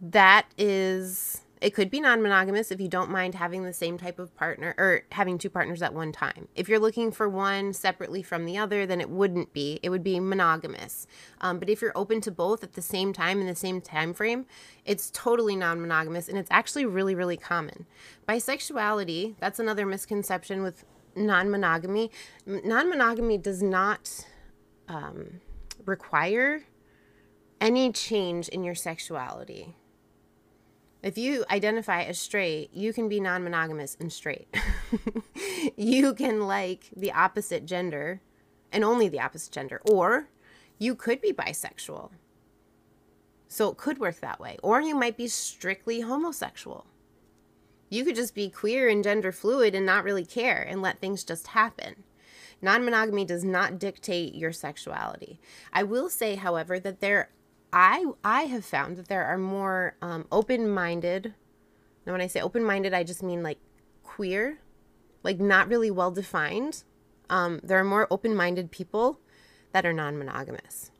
That 0.00 0.46
is 0.58 1.42
it 1.60 1.74
could 1.74 1.90
be 1.90 2.00
non 2.00 2.22
monogamous 2.22 2.70
if 2.70 2.80
you 2.80 2.88
don't 2.88 3.10
mind 3.10 3.34
having 3.34 3.64
the 3.64 3.72
same 3.72 3.98
type 3.98 4.18
of 4.18 4.34
partner 4.34 4.74
or 4.78 5.02
having 5.12 5.36
two 5.36 5.50
partners 5.50 5.82
at 5.82 5.92
one 5.92 6.10
time. 6.10 6.48
If 6.54 6.68
you're 6.68 6.78
looking 6.78 7.12
for 7.12 7.28
one 7.28 7.74
separately 7.74 8.22
from 8.22 8.46
the 8.46 8.56
other, 8.56 8.86
then 8.86 9.00
it 9.00 9.10
wouldn't 9.10 9.52
be. 9.52 9.78
It 9.82 9.90
would 9.90 10.02
be 10.02 10.20
monogamous. 10.20 11.06
Um, 11.40 11.58
but 11.58 11.68
if 11.68 11.82
you're 11.82 11.96
open 11.96 12.22
to 12.22 12.30
both 12.30 12.64
at 12.64 12.72
the 12.72 12.82
same 12.82 13.12
time 13.12 13.40
in 13.40 13.46
the 13.46 13.54
same 13.54 13.82
time 13.82 14.14
frame, 14.14 14.46
it's 14.86 15.10
totally 15.12 15.54
non 15.54 15.80
monogamous 15.82 16.28
and 16.28 16.38
it's 16.38 16.50
actually 16.50 16.86
really, 16.86 17.14
really 17.14 17.36
common. 17.36 17.86
Bisexuality, 18.26 19.34
that's 19.38 19.58
another 19.58 19.84
misconception 19.84 20.62
with 20.62 20.84
non 21.14 21.50
monogamy. 21.50 22.10
Non 22.46 22.88
monogamy 22.88 23.36
does 23.36 23.62
not 23.62 24.24
um, 24.88 25.40
require 25.84 26.62
any 27.60 27.92
change 27.92 28.48
in 28.48 28.64
your 28.64 28.74
sexuality 28.74 29.76
if 31.02 31.16
you 31.16 31.44
identify 31.50 32.02
as 32.02 32.18
straight, 32.18 32.70
you 32.74 32.92
can 32.92 33.08
be 33.08 33.20
non 33.20 33.42
monogamous 33.42 33.96
and 33.98 34.12
straight. 34.12 34.54
you 35.76 36.14
can 36.14 36.46
like 36.46 36.90
the 36.94 37.12
opposite 37.12 37.64
gender 37.64 38.20
and 38.72 38.84
only 38.84 39.08
the 39.08 39.20
opposite 39.20 39.52
gender, 39.52 39.80
or 39.84 40.28
you 40.78 40.94
could 40.94 41.20
be 41.20 41.32
bisexual. 41.32 42.10
So 43.48 43.70
it 43.70 43.76
could 43.76 43.98
work 43.98 44.20
that 44.20 44.40
way. 44.40 44.58
Or 44.62 44.80
you 44.80 44.94
might 44.94 45.16
be 45.16 45.26
strictly 45.26 46.00
homosexual. 46.00 46.86
You 47.88 48.04
could 48.04 48.14
just 48.14 48.34
be 48.34 48.48
queer 48.48 48.88
and 48.88 49.02
gender 49.02 49.32
fluid 49.32 49.74
and 49.74 49.84
not 49.84 50.04
really 50.04 50.24
care 50.24 50.62
and 50.62 50.80
let 50.80 51.00
things 51.00 51.24
just 51.24 51.48
happen. 51.48 52.04
Non 52.62 52.84
monogamy 52.84 53.24
does 53.24 53.42
not 53.42 53.78
dictate 53.78 54.34
your 54.34 54.52
sexuality. 54.52 55.40
I 55.72 55.82
will 55.82 56.08
say, 56.08 56.36
however, 56.36 56.78
that 56.78 57.00
there 57.00 57.30
I 57.72 58.04
I 58.24 58.42
have 58.42 58.64
found 58.64 58.96
that 58.96 59.08
there 59.08 59.24
are 59.24 59.38
more 59.38 59.96
um, 60.02 60.26
open-minded. 60.32 61.26
And 62.06 62.12
when 62.12 62.20
I 62.20 62.26
say 62.26 62.40
open-minded, 62.40 62.94
I 62.94 63.04
just 63.04 63.22
mean 63.22 63.42
like 63.42 63.58
queer, 64.02 64.58
like 65.22 65.38
not 65.38 65.68
really 65.68 65.90
well 65.90 66.10
defined. 66.10 66.84
Um, 67.28 67.60
there 67.62 67.78
are 67.78 67.84
more 67.84 68.08
open-minded 68.10 68.70
people 68.70 69.20
that 69.72 69.86
are 69.86 69.92
non-monogamous. 69.92 70.90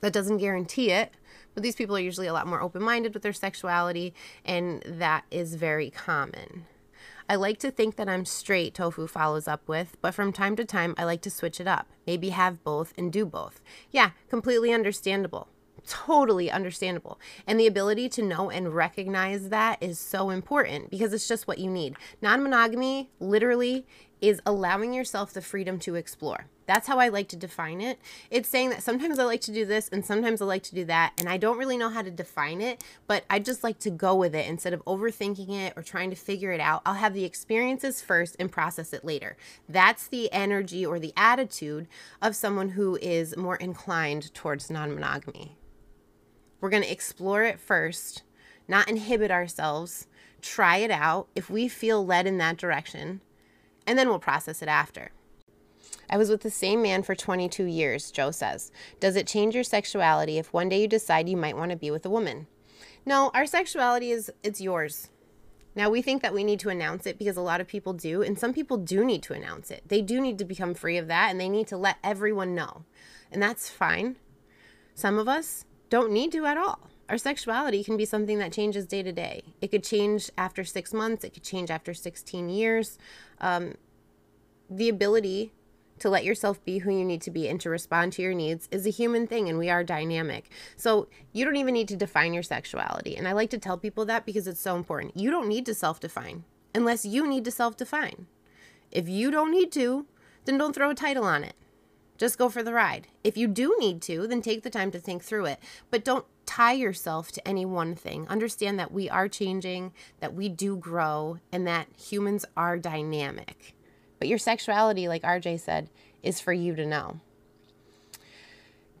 That 0.00 0.14
doesn't 0.14 0.38
guarantee 0.38 0.90
it, 0.90 1.12
but 1.52 1.62
these 1.62 1.76
people 1.76 1.94
are 1.94 2.00
usually 2.00 2.26
a 2.26 2.32
lot 2.32 2.46
more 2.46 2.62
open-minded 2.62 3.12
with 3.12 3.22
their 3.22 3.34
sexuality, 3.34 4.14
and 4.44 4.82
that 4.86 5.24
is 5.30 5.54
very 5.56 5.90
common. 5.90 6.64
I 7.30 7.36
like 7.36 7.60
to 7.60 7.70
think 7.70 7.94
that 7.94 8.08
I'm 8.08 8.24
straight, 8.24 8.74
Tofu 8.74 9.06
follows 9.06 9.46
up 9.46 9.68
with, 9.68 9.96
but 10.02 10.14
from 10.14 10.32
time 10.32 10.56
to 10.56 10.64
time 10.64 10.96
I 10.98 11.04
like 11.04 11.20
to 11.20 11.30
switch 11.30 11.60
it 11.60 11.68
up. 11.68 11.86
Maybe 12.04 12.30
have 12.30 12.64
both 12.64 12.92
and 12.98 13.12
do 13.12 13.24
both. 13.24 13.60
Yeah, 13.92 14.10
completely 14.28 14.72
understandable. 14.72 15.46
Totally 15.86 16.50
understandable. 16.50 17.20
And 17.46 17.60
the 17.60 17.68
ability 17.68 18.08
to 18.08 18.22
know 18.22 18.50
and 18.50 18.74
recognize 18.74 19.50
that 19.50 19.80
is 19.80 20.00
so 20.00 20.30
important 20.30 20.90
because 20.90 21.12
it's 21.12 21.28
just 21.28 21.46
what 21.46 21.60
you 21.60 21.70
need. 21.70 21.94
Non 22.20 22.42
monogamy 22.42 23.12
literally 23.20 23.86
is 24.20 24.40
allowing 24.44 24.92
yourself 24.92 25.32
the 25.32 25.40
freedom 25.40 25.78
to 25.80 25.94
explore. 25.94 26.46
That's 26.66 26.86
how 26.86 27.00
I 27.00 27.08
like 27.08 27.26
to 27.30 27.36
define 27.36 27.80
it. 27.80 27.98
It's 28.30 28.48
saying 28.48 28.70
that 28.70 28.82
sometimes 28.82 29.18
I 29.18 29.24
like 29.24 29.40
to 29.42 29.52
do 29.52 29.64
this 29.64 29.88
and 29.88 30.04
sometimes 30.04 30.40
I 30.40 30.44
like 30.44 30.62
to 30.64 30.74
do 30.74 30.84
that, 30.84 31.14
and 31.18 31.28
I 31.28 31.36
don't 31.36 31.58
really 31.58 31.76
know 31.76 31.88
how 31.88 32.02
to 32.02 32.10
define 32.12 32.60
it, 32.60 32.84
but 33.08 33.24
I 33.28 33.40
just 33.40 33.64
like 33.64 33.80
to 33.80 33.90
go 33.90 34.14
with 34.14 34.34
it 34.34 34.46
instead 34.46 34.72
of 34.72 34.84
overthinking 34.84 35.50
it 35.50 35.72
or 35.76 35.82
trying 35.82 36.10
to 36.10 36.16
figure 36.16 36.52
it 36.52 36.60
out. 36.60 36.82
I'll 36.86 36.94
have 36.94 37.14
the 37.14 37.24
experiences 37.24 38.00
first 38.00 38.36
and 38.38 38.52
process 38.52 38.92
it 38.92 39.04
later. 39.04 39.36
That's 39.68 40.06
the 40.06 40.32
energy 40.32 40.86
or 40.86 41.00
the 41.00 41.12
attitude 41.16 41.88
of 42.22 42.36
someone 42.36 42.70
who 42.70 42.96
is 43.02 43.36
more 43.36 43.56
inclined 43.56 44.32
towards 44.32 44.70
non 44.70 44.94
monogamy. 44.94 45.56
We're 46.60 46.70
going 46.70 46.82
to 46.82 46.92
explore 46.92 47.42
it 47.42 47.58
first, 47.58 48.22
not 48.68 48.88
inhibit 48.88 49.30
ourselves, 49.30 50.06
try 50.40 50.76
it 50.76 50.90
out. 50.90 51.28
If 51.34 51.50
we 51.50 51.68
feel 51.68 52.04
led 52.04 52.26
in 52.26 52.38
that 52.38 52.58
direction, 52.58 53.22
and 53.90 53.98
then 53.98 54.08
we'll 54.08 54.20
process 54.20 54.62
it 54.62 54.68
after. 54.68 55.10
I 56.08 56.16
was 56.16 56.30
with 56.30 56.42
the 56.42 56.50
same 56.50 56.80
man 56.80 57.02
for 57.02 57.16
22 57.16 57.64
years, 57.64 58.12
Joe 58.12 58.30
says. 58.30 58.70
Does 59.00 59.16
it 59.16 59.26
change 59.26 59.52
your 59.52 59.64
sexuality 59.64 60.38
if 60.38 60.52
one 60.52 60.68
day 60.68 60.82
you 60.82 60.86
decide 60.86 61.28
you 61.28 61.36
might 61.36 61.56
want 61.56 61.72
to 61.72 61.76
be 61.76 61.90
with 61.90 62.06
a 62.06 62.10
woman? 62.10 62.46
No, 63.04 63.32
our 63.34 63.46
sexuality 63.46 64.12
is 64.12 64.30
it's 64.44 64.60
yours. 64.60 65.08
Now 65.74 65.90
we 65.90 66.02
think 66.02 66.22
that 66.22 66.32
we 66.32 66.44
need 66.44 66.60
to 66.60 66.68
announce 66.68 67.04
it 67.04 67.18
because 67.18 67.36
a 67.36 67.40
lot 67.40 67.60
of 67.60 67.66
people 67.66 67.92
do, 67.92 68.22
and 68.22 68.38
some 68.38 68.54
people 68.54 68.76
do 68.76 69.04
need 69.04 69.24
to 69.24 69.32
announce 69.32 69.72
it. 69.72 69.82
They 69.84 70.02
do 70.02 70.20
need 70.20 70.38
to 70.38 70.44
become 70.44 70.74
free 70.74 70.96
of 70.96 71.08
that 71.08 71.32
and 71.32 71.40
they 71.40 71.48
need 71.48 71.66
to 71.66 71.76
let 71.76 71.96
everyone 72.04 72.54
know. 72.54 72.84
And 73.32 73.42
that's 73.42 73.68
fine. 73.68 74.18
Some 74.94 75.18
of 75.18 75.26
us 75.26 75.64
don't 75.88 76.12
need 76.12 76.30
to 76.30 76.46
at 76.46 76.56
all. 76.56 76.89
Our 77.10 77.18
sexuality 77.18 77.82
can 77.82 77.96
be 77.96 78.04
something 78.04 78.38
that 78.38 78.52
changes 78.52 78.86
day 78.86 79.02
to 79.02 79.10
day. 79.10 79.42
It 79.60 79.72
could 79.72 79.82
change 79.82 80.30
after 80.38 80.62
six 80.62 80.94
months, 80.94 81.24
it 81.24 81.34
could 81.34 81.42
change 81.42 81.68
after 81.68 81.92
16 81.92 82.48
years. 82.48 82.98
Um, 83.40 83.74
the 84.70 84.88
ability 84.88 85.52
to 85.98 86.08
let 86.08 86.24
yourself 86.24 86.64
be 86.64 86.78
who 86.78 86.96
you 86.96 87.04
need 87.04 87.20
to 87.22 87.30
be 87.32 87.48
and 87.48 87.60
to 87.62 87.68
respond 87.68 88.12
to 88.12 88.22
your 88.22 88.32
needs 88.32 88.68
is 88.70 88.86
a 88.86 88.90
human 88.90 89.26
thing 89.26 89.48
and 89.48 89.58
we 89.58 89.68
are 89.68 89.82
dynamic. 89.82 90.50
So 90.76 91.08
you 91.32 91.44
don't 91.44 91.56
even 91.56 91.74
need 91.74 91.88
to 91.88 91.96
define 91.96 92.32
your 92.32 92.44
sexuality. 92.44 93.16
And 93.16 93.26
I 93.26 93.32
like 93.32 93.50
to 93.50 93.58
tell 93.58 93.76
people 93.76 94.04
that 94.04 94.24
because 94.24 94.46
it's 94.46 94.60
so 94.60 94.76
important. 94.76 95.16
You 95.16 95.32
don't 95.32 95.48
need 95.48 95.66
to 95.66 95.74
self 95.74 95.98
define 95.98 96.44
unless 96.76 97.04
you 97.04 97.26
need 97.26 97.44
to 97.44 97.50
self 97.50 97.76
define. 97.76 98.28
If 98.92 99.08
you 99.08 99.32
don't 99.32 99.50
need 99.50 99.72
to, 99.72 100.06
then 100.44 100.58
don't 100.58 100.74
throw 100.74 100.90
a 100.90 100.94
title 100.94 101.24
on 101.24 101.42
it. 101.42 101.54
Just 102.18 102.38
go 102.38 102.48
for 102.48 102.62
the 102.62 102.74
ride. 102.74 103.08
If 103.24 103.36
you 103.36 103.48
do 103.48 103.74
need 103.78 104.00
to, 104.02 104.26
then 104.26 104.42
take 104.42 104.62
the 104.62 104.70
time 104.70 104.90
to 104.90 105.00
think 105.00 105.24
through 105.24 105.46
it. 105.46 105.58
But 105.90 106.04
don't 106.04 106.26
tie 106.50 106.72
yourself 106.72 107.30
to 107.30 107.46
any 107.46 107.64
one 107.64 107.94
thing. 107.94 108.26
Understand 108.26 108.76
that 108.80 108.90
we 108.90 109.08
are 109.08 109.28
changing, 109.28 109.92
that 110.18 110.34
we 110.34 110.48
do 110.48 110.76
grow, 110.76 111.38
and 111.52 111.64
that 111.64 111.86
humans 111.96 112.44
are 112.56 112.76
dynamic. 112.76 113.76
But 114.18 114.26
your 114.26 114.38
sexuality, 114.38 115.06
like 115.06 115.22
RJ 115.22 115.60
said, 115.60 115.90
is 116.24 116.40
for 116.40 116.52
you 116.52 116.74
to 116.74 116.84
know. 116.84 117.20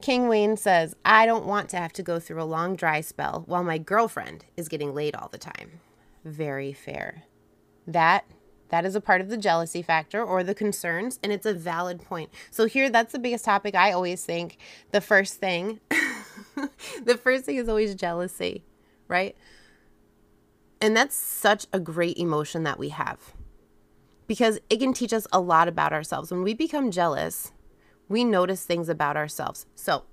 King 0.00 0.28
Wayne 0.28 0.56
says, 0.56 0.94
I 1.04 1.26
don't 1.26 1.44
want 1.44 1.68
to 1.70 1.76
have 1.76 1.92
to 1.94 2.04
go 2.04 2.20
through 2.20 2.40
a 2.40 2.44
long 2.44 2.76
dry 2.76 3.00
spell 3.00 3.42
while 3.46 3.64
my 3.64 3.78
girlfriend 3.78 4.44
is 4.56 4.68
getting 4.68 4.94
laid 4.94 5.16
all 5.16 5.28
the 5.28 5.36
time. 5.36 5.80
Very 6.24 6.72
fair. 6.72 7.24
That 7.84 8.26
that 8.68 8.84
is 8.84 8.94
a 8.94 9.00
part 9.00 9.20
of 9.20 9.28
the 9.28 9.36
jealousy 9.36 9.82
factor 9.82 10.22
or 10.22 10.44
the 10.44 10.54
concerns, 10.54 11.18
and 11.24 11.32
it's 11.32 11.44
a 11.44 11.52
valid 11.52 12.02
point. 12.02 12.30
So 12.52 12.66
here 12.66 12.88
that's 12.88 13.12
the 13.12 13.18
biggest 13.18 13.44
topic 13.44 13.74
I 13.74 13.90
always 13.90 14.24
think. 14.24 14.58
The 14.92 15.00
first 15.00 15.34
thing 15.34 15.80
the 17.04 17.16
first 17.16 17.44
thing 17.44 17.56
is 17.56 17.68
always 17.68 17.94
jealousy, 17.94 18.64
right? 19.08 19.36
And 20.80 20.96
that's 20.96 21.14
such 21.14 21.66
a 21.72 21.80
great 21.80 22.16
emotion 22.16 22.62
that 22.62 22.78
we 22.78 22.88
have 22.90 23.34
because 24.26 24.60
it 24.70 24.78
can 24.78 24.92
teach 24.92 25.12
us 25.12 25.26
a 25.32 25.40
lot 25.40 25.68
about 25.68 25.92
ourselves. 25.92 26.30
When 26.30 26.42
we 26.42 26.54
become 26.54 26.90
jealous, 26.90 27.52
we 28.08 28.24
notice 28.24 28.64
things 28.64 28.88
about 28.88 29.16
ourselves. 29.16 29.66
So, 29.74 30.04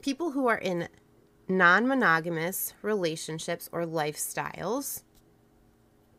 people 0.00 0.30
who 0.30 0.46
are 0.48 0.58
in 0.58 0.88
non 1.48 1.86
monogamous 1.86 2.74
relationships 2.82 3.68
or 3.70 3.84
lifestyles, 3.84 5.02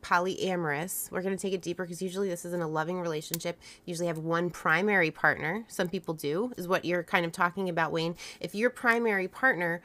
polyamorous, 0.01 1.12
we're 1.12 1.21
going 1.21 1.35
to 1.35 1.41
take 1.41 1.53
it 1.53 1.62
deeper 1.62 1.83
because 1.83 2.01
usually 2.01 2.29
this 2.29 2.45
isn't 2.45 2.62
a 2.62 2.67
loving 2.67 3.01
relationship. 3.01 3.57
You 3.85 3.91
usually 3.91 4.07
have 4.07 4.17
one 4.17 4.49
primary 4.49 5.12
partner. 5.12 5.65
Some 5.67 5.89
people 5.89 6.13
do, 6.13 6.53
is 6.57 6.67
what 6.67 6.85
you're 6.85 7.03
kind 7.03 7.25
of 7.25 7.31
talking 7.31 7.69
about, 7.69 7.91
Wayne. 7.91 8.15
If 8.39 8.55
your 8.55 8.69
primary 8.69 9.27
partner 9.27 9.81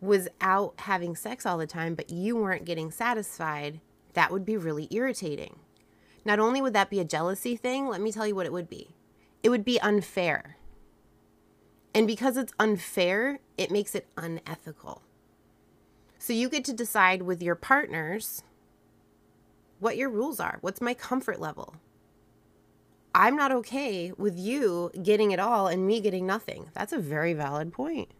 was 0.00 0.28
out 0.40 0.74
having 0.78 1.14
sex 1.14 1.44
all 1.44 1.58
the 1.58 1.66
time, 1.66 1.94
but 1.94 2.10
you 2.10 2.36
weren't 2.36 2.64
getting 2.64 2.90
satisfied, 2.90 3.80
that 4.14 4.30
would 4.30 4.44
be 4.44 4.56
really 4.56 4.88
irritating. 4.90 5.58
Not 6.24 6.38
only 6.38 6.60
would 6.60 6.72
that 6.74 6.90
be 6.90 7.00
a 7.00 7.04
jealousy 7.04 7.56
thing, 7.56 7.88
let 7.88 8.00
me 8.00 8.12
tell 8.12 8.26
you 8.26 8.34
what 8.34 8.46
it 8.46 8.52
would 8.52 8.68
be 8.68 8.94
it 9.42 9.48
would 9.48 9.64
be 9.64 9.80
unfair. 9.80 10.56
And 11.94 12.06
because 12.06 12.36
it's 12.36 12.52
unfair, 12.58 13.40
it 13.56 13.70
makes 13.70 13.94
it 13.94 14.06
unethical. 14.16 15.02
So 16.18 16.32
you 16.32 16.48
get 16.48 16.64
to 16.66 16.72
decide 16.72 17.22
with 17.22 17.42
your 17.42 17.54
partners 17.54 18.42
what 19.80 19.96
your 19.96 20.08
rules 20.08 20.38
are. 20.38 20.58
What's 20.60 20.80
my 20.80 20.94
comfort 20.94 21.40
level? 21.40 21.74
I'm 23.14 23.34
not 23.34 23.50
okay 23.50 24.12
with 24.16 24.38
you 24.38 24.90
getting 25.02 25.32
it 25.32 25.40
all 25.40 25.66
and 25.66 25.86
me 25.86 26.00
getting 26.00 26.26
nothing. 26.26 26.68
That's 26.74 26.92
a 26.92 26.98
very 26.98 27.32
valid 27.34 27.72
point. 27.72 28.10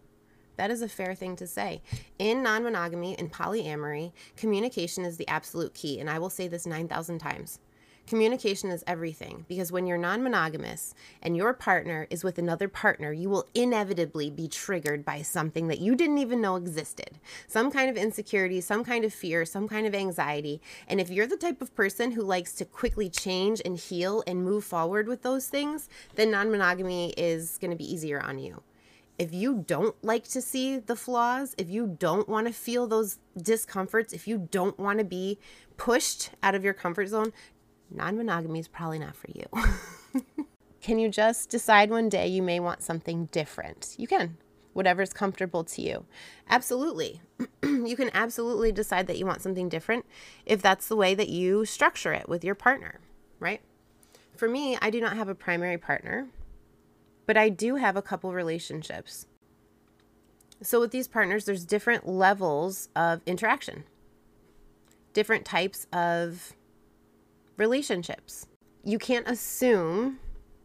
That 0.57 0.71
is 0.71 0.83
a 0.83 0.89
fair 0.89 1.15
thing 1.15 1.37
to 1.37 1.47
say. 1.47 1.81
In 2.19 2.43
non 2.43 2.65
monogamy 2.65 3.17
and 3.19 3.33
polyamory, 3.33 4.13
communication 4.37 5.05
is 5.05 5.17
the 5.17 5.29
absolute 5.29 5.75
key. 5.75 6.01
And 6.01 6.11
I 6.11 6.19
will 6.19 6.29
say 6.29 6.49
this 6.49 6.67
9,000 6.67 7.19
times. 7.19 7.61
Communication 8.07 8.71
is 8.71 8.83
everything 8.87 9.45
because 9.49 9.71
when 9.71 9.87
you're 9.87 9.99
non 9.99 10.23
monogamous 10.23 10.95
and 11.23 11.37
your 11.37 11.53
partner 11.53 12.07
is 12.11 12.25
with 12.25 12.39
another 12.39 12.69
partner, 12.69 13.13
you 13.13 13.29
will 13.29 13.47
inevitably 13.55 14.31
be 14.31 14.49
triggered 14.49 15.05
by 15.05 15.23
something 15.23 15.69
that 15.69 15.81
you 15.81 15.95
didn't 15.95 16.19
even 16.19 16.41
know 16.41 16.57
existed. 16.57 17.19
Some 17.47 17.71
kind 17.71 17.89
of 17.89 17.97
insecurity, 17.97 18.61
some 18.61 18.85
kind 18.85 19.05
of 19.05 19.15
fear, 19.15 19.45
some 19.45 19.69
kind 19.69 19.87
of 19.87 19.95
anxiety. 19.95 20.61
And 20.89 21.01
if 21.01 21.11
you're 21.11 21.27
the 21.27 21.37
type 21.37 21.63
of 21.63 21.75
person 21.75 22.13
who 22.13 22.23
likes 22.23 22.53
to 22.55 22.65
quickly 22.65 23.09
change 23.09 23.63
and 23.65 23.79
heal 23.79 24.25
and 24.27 24.45
move 24.45 24.65
forward 24.65 25.07
with 25.07 25.23
those 25.23 25.47
things, 25.47 25.89
then 26.17 26.31
non 26.31 26.51
monogamy 26.51 27.15
is 27.17 27.59
going 27.59 27.71
to 27.71 27.77
be 27.77 27.93
easier 27.93 28.21
on 28.21 28.39
you 28.39 28.63
if 29.21 29.35
you 29.35 29.63
don't 29.67 30.03
like 30.03 30.25
to 30.25 30.41
see 30.41 30.79
the 30.79 30.97
flaws, 30.97 31.55
if 31.59 31.69
you 31.69 31.95
don't 31.99 32.27
want 32.27 32.47
to 32.47 32.53
feel 32.55 32.87
those 32.87 33.19
discomforts, 33.37 34.15
if 34.15 34.27
you 34.27 34.49
don't 34.51 34.79
want 34.79 34.99
to 34.99 35.05
be 35.05 35.39
pushed 35.77 36.31
out 36.43 36.55
of 36.55 36.65
your 36.65 36.73
comfort 36.73 37.07
zone, 37.07 37.31
non 37.91 38.17
monogamy 38.17 38.61
is 38.61 38.69
probably 38.69 38.99
not 38.99 39.17
for 39.17 39.29
you. 39.35 40.23
can 40.81 40.99
you 40.99 41.09
just 41.09 41.51
decide 41.51 41.91
one 41.91 42.09
day 42.09 42.27
you 42.27 42.43
may 42.43 42.61
want 42.61 42.83
something 42.83 43.27
different? 43.27 43.95
You 43.99 44.07
can, 44.07 44.37
whatever's 44.73 45.13
comfortable 45.13 45.65
to 45.65 45.83
you. 45.83 46.05
Absolutely. 46.49 47.21
you 47.63 47.97
can 47.97 48.11
absolutely 48.15 48.73
decide 48.73 49.07
that 49.07 49.19
you 49.19 49.27
want 49.27 49.43
something 49.43 49.69
different 49.69 50.07
if 50.47 50.63
that's 50.63 50.89
the 50.89 50.97
way 50.97 51.15
that 51.15 51.29
you 51.29 51.65
structure 51.65 52.13
it 52.13 52.29
with 52.29 52.45
your 52.45 52.55
partner, 52.55 53.01
right? 53.39 53.61
For 54.37 54.49
me, 54.49 54.79
I 54.81 54.91
do 54.91 55.01
not 55.01 55.17
have 55.17 55.29
a 55.29 55.35
primary 55.35 55.79
partner, 55.79 56.29
but 57.27 57.37
I 57.37 57.49
do 57.49 57.77
have 57.77 57.97
a 57.97 58.03
couple 58.03 58.33
relationships. 58.33 59.27
So, 60.63 60.81
with 60.81 60.91
these 60.91 61.09
partners, 61.09 61.45
there's 61.45 61.65
different 61.65 62.07
levels 62.07 62.89
of 62.95 63.23
interaction, 63.25 63.85
different 65.13 65.45
types 65.45 65.87
of 65.93 66.55
relationships. 67.61 68.49
You 68.83 68.99
can't 68.99 69.29
assume 69.29 70.19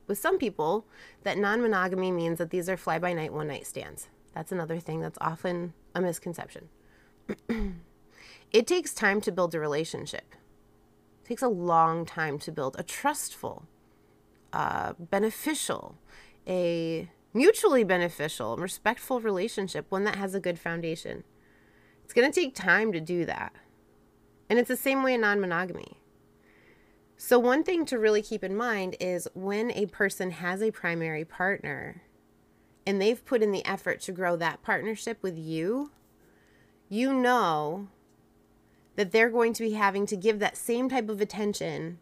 with 0.08 0.17
some 0.17 0.39
people 0.39 0.86
that 1.23 1.38
non 1.38 1.62
monogamy 1.62 2.12
means 2.12 2.39
that 2.39 2.49
these 2.49 2.69
are 2.69 2.77
fly 2.77 2.97
by 2.97 3.13
night, 3.13 3.34
one 3.34 3.49
night 3.49 3.67
stands. 3.67 4.08
That's 4.34 4.51
another 4.51 4.79
thing 4.79 5.01
that's 5.01 5.17
often 5.21 5.73
a 5.93 6.01
misconception. 6.01 6.69
it 8.51 8.65
takes 8.65 8.93
time 8.93 9.21
to 9.21 9.31
build 9.31 9.53
a 9.53 9.60
relationship, 9.60 10.36
it 11.23 11.27
takes 11.27 11.43
a 11.43 11.49
long 11.49 12.05
time 12.05 12.39
to 12.39 12.51
build 12.51 12.75
a 12.79 12.84
trustful, 12.84 13.67
uh, 14.53 14.93
beneficial, 14.97 15.97
a 16.47 17.10
mutually 17.34 17.84
beneficial, 17.84 18.55
respectful 18.55 19.19
relationship, 19.19 19.86
one 19.89 20.05
that 20.05 20.15
has 20.15 20.34
a 20.34 20.39
good 20.39 20.58
foundation. 20.58 21.23
It's 22.05 22.13
going 22.13 22.31
to 22.31 22.39
take 22.39 22.55
time 22.55 22.93
to 22.93 23.01
do 23.01 23.25
that. 23.25 23.51
And 24.49 24.60
it's 24.60 24.69
the 24.69 24.77
same 24.77 25.03
way 25.03 25.15
in 25.15 25.21
non 25.21 25.41
monogamy. 25.41 25.99
So, 27.17 27.39
one 27.39 27.63
thing 27.63 27.86
to 27.86 27.97
really 27.97 28.21
keep 28.21 28.43
in 28.43 28.56
mind 28.56 28.97
is 28.99 29.28
when 29.34 29.71
a 29.71 29.86
person 29.86 30.32
has 30.32 30.62
a 30.62 30.71
primary 30.71 31.23
partner 31.23 32.04
and 32.86 33.01
they've 33.01 33.23
put 33.23 33.41
in 33.41 33.51
the 33.51 33.65
effort 33.65 34.01
to 34.01 34.12
grow 34.12 34.36
that 34.36 34.62
partnership 34.62 35.23
with 35.23 35.38
you, 35.38 35.91
you 36.89 37.13
know 37.13 37.88
that 38.95 39.12
they're 39.12 39.30
going 39.30 39.54
to 39.54 39.63
be 39.63 39.71
having 39.71 40.06
to 40.08 40.15
give 40.15 40.39
that 40.39 40.58
same 40.58 40.89
type 40.89 41.10
of 41.10 41.21
attention 41.21 41.99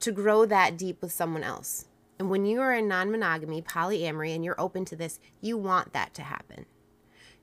to 0.00 0.12
grow 0.12 0.46
that 0.46 0.76
deep 0.76 1.00
with 1.00 1.12
someone 1.12 1.42
else. 1.42 1.86
And 2.18 2.30
when 2.30 2.46
you 2.46 2.60
are 2.60 2.72
in 2.72 2.88
non 2.88 3.10
monogamy, 3.10 3.60
polyamory, 3.62 4.34
and 4.34 4.44
you're 4.44 4.60
open 4.60 4.84
to 4.86 4.96
this, 4.96 5.20
you 5.40 5.58
want 5.58 5.92
that 5.92 6.14
to 6.14 6.22
happen. 6.22 6.66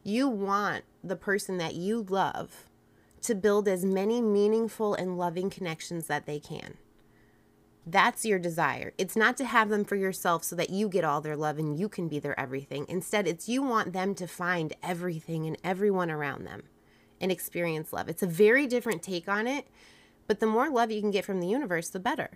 You 0.04 0.28
want 0.28 0.84
the 1.04 1.15
person 1.15 1.58
that 1.60 1.76
you 1.76 2.06
love 2.10 2.65
to 3.21 3.36
build 3.36 3.67
as 3.67 3.86
many 3.86 4.21
meaningful 4.21 4.95
and 4.95 5.17
loving 5.17 5.49
connections 5.49 6.08
that 6.08 6.26
they 6.26 6.39
can. 6.39 6.78
That's 7.86 8.26
your 8.26 8.39
desire. 8.39 8.93
It's 8.98 9.15
not 9.15 9.36
to 9.38 9.46
have 9.46 9.69
them 9.69 9.84
for 9.84 9.96
yourself 9.96 10.43
so 10.43 10.56
that 10.56 10.69
you 10.69 10.88
get 10.88 11.04
all 11.04 11.19
their 11.19 11.36
love 11.36 11.60
and 11.60 11.78
you 11.78 11.89
can 11.89 12.08
be 12.08 12.17
their 12.17 12.39
everything. 12.39 12.86
Instead, 12.88 13.28
it's 13.28 13.50
you 13.50 13.62
want 13.62 13.91
them 13.91 14.15
to 14.15 14.28
find 14.28 14.74
everything 14.82 15.46
and 15.46 15.58
everyone 15.63 16.10
around 16.10 16.46
them 16.46 16.63
and 17.19 17.32
experience 17.32 17.91
love. 17.91 18.08
It's 18.08 18.24
a 18.24 18.28
very 18.28 18.67
different 18.67 19.04
take 19.04 19.28
on 19.28 19.48
it, 19.48 19.67
but 20.28 20.39
the 20.39 20.48
more 20.48 20.69
love 20.69 20.91
you 20.91 21.02
can 21.02 21.12
get 21.12 21.26
from 21.26 21.41
the 21.41 21.48
universe, 21.48 21.89
the 21.89 22.00
better. 22.00 22.32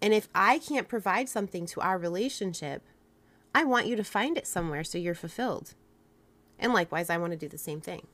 And 0.00 0.14
if 0.14 0.28
I 0.34 0.58
can't 0.58 0.88
provide 0.88 1.28
something 1.28 1.66
to 1.66 1.80
our 1.80 1.98
relationship, 1.98 2.82
I 3.54 3.64
want 3.64 3.86
you 3.86 3.96
to 3.96 4.04
find 4.04 4.38
it 4.38 4.46
somewhere 4.46 4.84
so 4.84 4.98
you're 4.98 5.14
fulfilled. 5.14 5.74
And 6.58 6.72
likewise, 6.72 7.10
I 7.10 7.18
want 7.18 7.32
to 7.32 7.38
do 7.38 7.48
the 7.48 7.58
same 7.58 7.80
thing. 7.80 8.06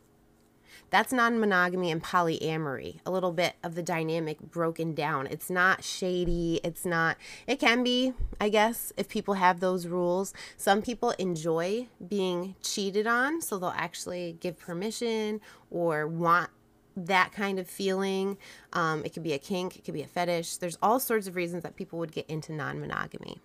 That's 0.91 1.13
non 1.13 1.41
monogamy 1.41 1.91
and 1.91 2.03
polyamory, 2.03 3.01
a 3.07 3.11
little 3.11 3.33
bit 3.33 3.55
of 3.63 3.75
the 3.75 3.83
dynamic 3.83 4.41
broken 4.41 4.95
down. 4.95 5.27
It's 5.27 5.49
not 5.49 5.85
shady. 5.85 6.61
It's 6.63 6.85
not, 6.85 7.17
it 7.47 7.59
can 7.59 7.83
be, 7.83 8.13
I 8.41 8.49
guess, 8.49 8.93
if 8.97 9.09
people 9.09 9.35
have 9.35 9.61
those 9.61 9.87
rules. 9.87 10.35
Some 10.57 10.83
people 10.83 11.11
enjoy 11.13 11.89
being 12.07 12.57
cheated 12.63 13.07
on, 13.07 13.41
so 13.41 13.59
they'll 13.59 13.75
actually 13.77 14.37
give 14.41 14.59
permission 14.59 15.41
or 15.71 16.07
want 16.07 16.51
that 16.97 17.33
kind 17.33 17.59
of 17.59 17.69
feeling. 17.69 18.37
Um, 18.73 19.05
it 19.05 19.13
could 19.13 19.23
be 19.23 19.33
a 19.33 19.39
kink, 19.39 19.77
it 19.77 19.85
could 19.85 19.95
be 19.95 20.03
a 20.03 20.07
fetish. 20.07 20.57
There's 20.57 20.79
all 20.83 21.01
sorts 21.01 21.27
of 21.27 21.37
reasons 21.37 21.63
that 21.63 21.77
people 21.77 21.99
would 21.99 22.13
get 22.13 22.29
into 22.29 22.53
non 22.53 22.81
monogamy. 22.81 23.39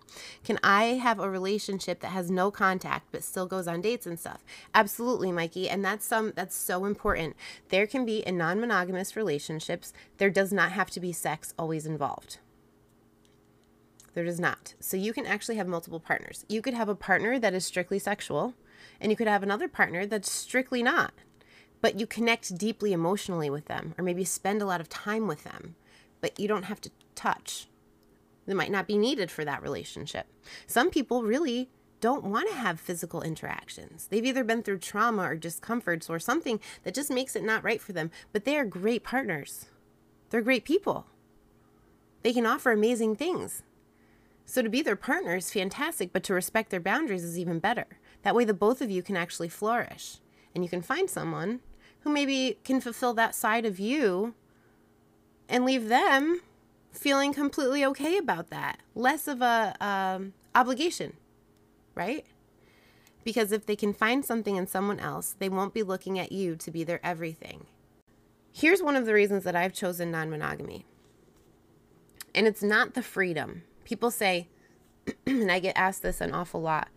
Can 0.44 0.58
I 0.62 0.84
have 0.94 1.18
a 1.18 1.30
relationship 1.30 2.00
that 2.00 2.08
has 2.08 2.30
no 2.30 2.50
contact 2.50 3.08
but 3.12 3.24
still 3.24 3.46
goes 3.46 3.66
on 3.68 3.80
dates 3.80 4.06
and 4.06 4.18
stuff? 4.18 4.44
Absolutely, 4.74 5.32
Mikey. 5.32 5.68
And 5.68 5.84
that's 5.84 6.04
some 6.04 6.32
that's 6.34 6.56
so 6.56 6.84
important. 6.84 7.36
There 7.68 7.86
can 7.86 8.04
be 8.04 8.18
in 8.18 8.36
non 8.36 8.60
monogamous 8.60 9.16
relationships, 9.16 9.92
there 10.18 10.30
does 10.30 10.52
not 10.52 10.72
have 10.72 10.90
to 10.90 11.00
be 11.00 11.12
sex 11.12 11.54
always 11.58 11.86
involved. 11.86 12.38
There 14.14 14.24
does 14.24 14.40
not. 14.40 14.74
So 14.80 14.96
you 14.96 15.12
can 15.12 15.26
actually 15.26 15.56
have 15.56 15.68
multiple 15.68 16.00
partners. 16.00 16.44
You 16.48 16.60
could 16.60 16.74
have 16.74 16.88
a 16.88 16.94
partner 16.94 17.38
that 17.38 17.54
is 17.54 17.64
strictly 17.64 18.00
sexual, 18.00 18.54
and 19.00 19.12
you 19.12 19.16
could 19.16 19.28
have 19.28 19.42
another 19.44 19.68
partner 19.68 20.06
that's 20.06 20.30
strictly 20.30 20.82
not 20.82 21.12
but 21.80 21.98
you 21.98 22.06
connect 22.06 22.56
deeply 22.58 22.92
emotionally 22.92 23.50
with 23.50 23.66
them, 23.66 23.94
or 23.98 24.04
maybe 24.04 24.24
spend 24.24 24.62
a 24.62 24.66
lot 24.66 24.80
of 24.80 24.88
time 24.88 25.26
with 25.26 25.44
them, 25.44 25.76
but 26.20 26.38
you 26.38 26.48
don't 26.48 26.64
have 26.64 26.80
to 26.82 26.90
touch. 27.14 27.68
It 28.46 28.56
might 28.56 28.70
not 28.70 28.86
be 28.86 28.96
needed 28.96 29.30
for 29.30 29.44
that 29.44 29.62
relationship. 29.62 30.26
Some 30.66 30.90
people 30.90 31.22
really 31.22 31.68
don't 32.00 32.24
want 32.24 32.48
to 32.48 32.54
have 32.54 32.80
physical 32.80 33.22
interactions. 33.22 34.06
They've 34.06 34.24
either 34.24 34.44
been 34.44 34.62
through 34.62 34.78
trauma 34.78 35.22
or 35.22 35.34
discomforts 35.34 36.08
or 36.08 36.18
something 36.18 36.60
that 36.84 36.94
just 36.94 37.10
makes 37.10 37.36
it 37.36 37.44
not 37.44 37.64
right 37.64 37.80
for 37.80 37.92
them, 37.92 38.10
but 38.32 38.44
they 38.44 38.56
are 38.56 38.64
great 38.64 39.02
partners. 39.02 39.66
They're 40.30 40.40
great 40.40 40.64
people. 40.64 41.06
They 42.22 42.32
can 42.32 42.46
offer 42.46 42.72
amazing 42.72 43.16
things. 43.16 43.62
So 44.44 44.62
to 44.62 44.68
be 44.68 44.80
their 44.80 44.96
partner 44.96 45.36
is 45.36 45.52
fantastic, 45.52 46.12
but 46.12 46.22
to 46.24 46.34
respect 46.34 46.70
their 46.70 46.80
boundaries 46.80 47.24
is 47.24 47.38
even 47.38 47.58
better. 47.58 47.86
That 48.22 48.34
way, 48.34 48.44
the 48.44 48.54
both 48.54 48.80
of 48.80 48.90
you 48.90 49.02
can 49.02 49.16
actually 49.16 49.48
flourish 49.48 50.18
and 50.54 50.64
you 50.64 50.70
can 50.70 50.82
find 50.82 51.10
someone 51.10 51.60
who 52.08 52.14
maybe 52.14 52.56
can 52.64 52.80
fulfill 52.80 53.12
that 53.14 53.34
side 53.34 53.66
of 53.66 53.78
you 53.78 54.34
and 55.48 55.64
leave 55.64 55.88
them 55.88 56.40
feeling 56.90 57.34
completely 57.34 57.84
okay 57.84 58.16
about 58.16 58.48
that. 58.48 58.78
Less 58.94 59.28
of 59.28 59.42
a 59.42 59.76
um, 59.80 60.32
obligation, 60.54 61.12
right? 61.94 62.24
Because 63.24 63.52
if 63.52 63.66
they 63.66 63.76
can 63.76 63.92
find 63.92 64.24
something 64.24 64.56
in 64.56 64.66
someone 64.66 64.98
else, 64.98 65.36
they 65.38 65.50
won't 65.50 65.74
be 65.74 65.82
looking 65.82 66.18
at 66.18 66.32
you 66.32 66.56
to 66.56 66.70
be 66.70 66.82
their 66.82 67.04
everything. 67.04 67.66
Here's 68.52 68.82
one 68.82 68.96
of 68.96 69.04
the 69.04 69.12
reasons 69.12 69.44
that 69.44 69.54
I've 69.54 69.74
chosen 69.74 70.10
non 70.10 70.30
monogamy. 70.30 70.86
And 72.34 72.46
it's 72.46 72.62
not 72.62 72.94
the 72.94 73.02
freedom. 73.02 73.64
People 73.84 74.10
say, 74.10 74.48
and 75.26 75.52
I 75.52 75.58
get 75.58 75.76
asked 75.76 76.02
this 76.02 76.22
an 76.22 76.32
awful 76.32 76.62
lot 76.62 76.88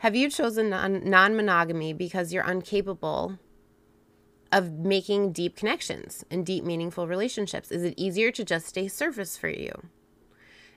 have 0.00 0.14
you 0.14 0.28
chosen 0.28 0.70
non 0.70 1.36
monogamy 1.36 1.92
because 1.92 2.32
you're 2.32 2.48
incapable 2.48 3.38
of 4.52 4.72
making 4.72 5.32
deep 5.32 5.56
connections 5.56 6.24
and 6.30 6.46
deep, 6.46 6.64
meaningful 6.64 7.06
relationships? 7.06 7.70
Is 7.70 7.82
it 7.82 7.94
easier 7.96 8.30
to 8.32 8.44
just 8.44 8.66
stay 8.66 8.88
surface 8.88 9.36
for 9.36 9.48
you? 9.48 9.72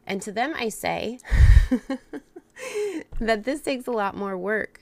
And 0.05 0.21
to 0.23 0.31
them, 0.31 0.53
I 0.55 0.69
say 0.69 1.19
that 3.19 3.43
this 3.43 3.61
takes 3.61 3.87
a 3.87 3.91
lot 3.91 4.15
more 4.15 4.37
work, 4.37 4.81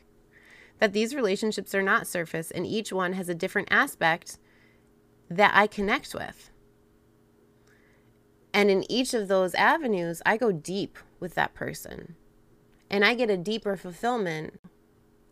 that 0.80 0.94
these 0.94 1.14
relationships 1.14 1.76
are 1.76 1.84
not 1.84 2.08
surface, 2.08 2.50
and 2.52 2.66
each 2.66 2.94
one 2.94 3.14
has 3.14 3.28
a 3.28 3.36
different 3.36 3.68
aspect 3.72 4.38
that 5.30 5.52
I 5.54 5.68
connect 5.68 6.14
with. 6.14 6.50
And 8.54 8.72
in 8.72 8.90
each 8.90 9.14
of 9.14 9.28
those 9.28 9.54
avenues, 9.56 10.22
I 10.26 10.38
go 10.38 10.52
deep 10.52 10.98
with 11.20 11.36
that 11.36 11.54
person 11.54 12.16
and 12.90 13.04
I 13.04 13.14
get 13.14 13.30
a 13.30 13.38
deeper 13.38 13.76
fulfillment 13.76 14.60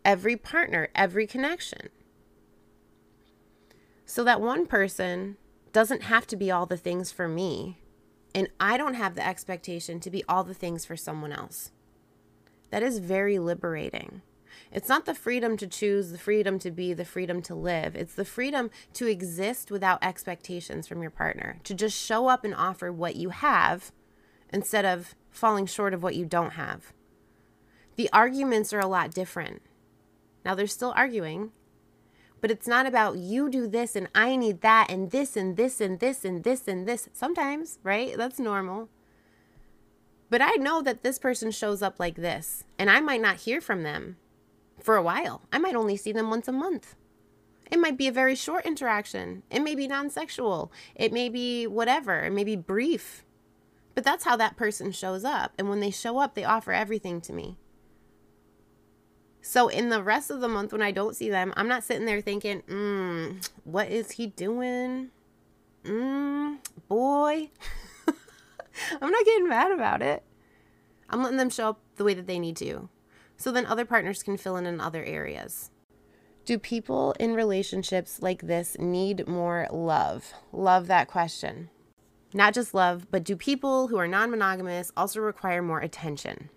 every 0.04 0.36
partner, 0.36 0.88
every 0.94 1.26
connection. 1.26 1.88
So 4.06 4.22
that 4.24 4.40
one 4.40 4.66
person 4.66 5.36
doesn't 5.72 6.04
have 6.04 6.26
to 6.28 6.36
be 6.36 6.50
all 6.50 6.64
the 6.64 6.76
things 6.76 7.10
for 7.10 7.26
me, 7.28 7.78
and 8.34 8.48
I 8.58 8.76
don't 8.76 8.94
have 8.94 9.16
the 9.16 9.26
expectation 9.26 9.98
to 10.00 10.10
be 10.10 10.24
all 10.28 10.44
the 10.44 10.54
things 10.54 10.84
for 10.84 10.96
someone 10.96 11.32
else. 11.32 11.72
That 12.70 12.84
is 12.84 12.98
very 12.98 13.38
liberating. 13.38 14.22
It's 14.72 14.88
not 14.88 15.06
the 15.06 15.14
freedom 15.14 15.56
to 15.58 15.66
choose, 15.66 16.12
the 16.12 16.18
freedom 16.18 16.58
to 16.60 16.70
be, 16.70 16.94
the 16.94 17.04
freedom 17.04 17.42
to 17.42 17.54
live. 17.54 17.94
It's 17.96 18.14
the 18.14 18.24
freedom 18.24 18.70
to 18.94 19.06
exist 19.06 19.70
without 19.70 20.02
expectations 20.02 20.86
from 20.86 21.02
your 21.02 21.10
partner, 21.10 21.58
to 21.64 21.74
just 21.74 21.98
show 21.98 22.28
up 22.28 22.44
and 22.44 22.54
offer 22.54 22.92
what 22.92 23.16
you 23.16 23.30
have 23.30 23.92
instead 24.52 24.84
of 24.84 25.14
falling 25.30 25.66
short 25.66 25.92
of 25.92 26.02
what 26.02 26.14
you 26.14 26.24
don't 26.24 26.52
have. 26.52 26.92
The 27.96 28.08
arguments 28.12 28.72
are 28.72 28.80
a 28.80 28.86
lot 28.86 29.12
different. 29.12 29.62
Now, 30.44 30.54
they're 30.54 30.66
still 30.66 30.92
arguing, 30.96 31.50
but 32.46 32.52
it's 32.52 32.68
not 32.68 32.86
about 32.86 33.18
you 33.18 33.50
do 33.50 33.66
this 33.66 33.96
and 33.96 34.06
I 34.14 34.36
need 34.36 34.60
that 34.60 34.88
and 34.88 35.10
this 35.10 35.36
and 35.36 35.56
this 35.56 35.80
and 35.80 35.98
this 35.98 36.24
and 36.24 36.44
this 36.44 36.68
and 36.68 36.86
this. 36.86 37.08
Sometimes, 37.12 37.80
right? 37.82 38.16
That's 38.16 38.38
normal. 38.38 38.88
But 40.30 40.40
I 40.40 40.52
know 40.52 40.80
that 40.82 41.02
this 41.02 41.18
person 41.18 41.50
shows 41.50 41.82
up 41.82 41.98
like 41.98 42.14
this, 42.14 42.62
and 42.78 42.88
I 42.88 43.00
might 43.00 43.20
not 43.20 43.38
hear 43.38 43.60
from 43.60 43.82
them 43.82 44.16
for 44.78 44.94
a 44.94 45.02
while. 45.02 45.42
I 45.52 45.58
might 45.58 45.74
only 45.74 45.96
see 45.96 46.12
them 46.12 46.30
once 46.30 46.46
a 46.46 46.52
month. 46.52 46.94
It 47.68 47.80
might 47.80 47.98
be 47.98 48.06
a 48.06 48.12
very 48.12 48.36
short 48.36 48.64
interaction. 48.64 49.42
It 49.50 49.58
may 49.58 49.74
be 49.74 49.88
non 49.88 50.08
sexual. 50.08 50.70
It 50.94 51.12
may 51.12 51.28
be 51.28 51.66
whatever. 51.66 52.20
It 52.20 52.32
may 52.32 52.44
be 52.44 52.54
brief. 52.54 53.24
But 53.96 54.04
that's 54.04 54.22
how 54.22 54.36
that 54.36 54.56
person 54.56 54.92
shows 54.92 55.24
up. 55.24 55.52
And 55.58 55.68
when 55.68 55.80
they 55.80 55.90
show 55.90 56.18
up, 56.18 56.36
they 56.36 56.44
offer 56.44 56.70
everything 56.70 57.20
to 57.22 57.32
me. 57.32 57.56
So 59.46 59.68
in 59.68 59.90
the 59.90 60.02
rest 60.02 60.32
of 60.32 60.40
the 60.40 60.48
month 60.48 60.72
when 60.72 60.82
I 60.82 60.90
don't 60.90 61.14
see 61.14 61.30
them, 61.30 61.54
I'm 61.56 61.68
not 61.68 61.84
sitting 61.84 62.04
there 62.04 62.20
thinking, 62.20 62.62
mm, 62.62 63.48
what 63.62 63.88
is 63.88 64.10
he 64.10 64.26
doing? 64.26 65.10
Mm, 65.84 66.58
boy. 66.88 67.50
I'm 69.00 69.10
not 69.10 69.24
getting 69.24 69.48
mad 69.48 69.70
about 69.70 70.02
it. 70.02 70.24
I'm 71.08 71.22
letting 71.22 71.38
them 71.38 71.48
show 71.48 71.68
up 71.68 71.80
the 71.94 72.02
way 72.02 72.12
that 72.12 72.26
they 72.26 72.40
need 72.40 72.56
to. 72.56 72.88
So 73.36 73.52
then 73.52 73.66
other 73.66 73.84
partners 73.84 74.24
can 74.24 74.36
fill 74.36 74.56
in 74.56 74.66
in 74.66 74.80
other 74.80 75.04
areas. 75.04 75.70
Do 76.44 76.58
people 76.58 77.14
in 77.20 77.36
relationships 77.36 78.20
like 78.20 78.42
this 78.42 78.76
need 78.80 79.28
more 79.28 79.68
love? 79.70 80.34
Love 80.50 80.88
that 80.88 81.06
question. 81.06 81.70
Not 82.34 82.52
just 82.52 82.74
love, 82.74 83.12
but 83.12 83.22
do 83.22 83.36
people 83.36 83.86
who 83.86 83.96
are 83.96 84.08
non 84.08 84.32
monogamous 84.32 84.90
also 84.96 85.20
require 85.20 85.62
more 85.62 85.78
attention? 85.78 86.50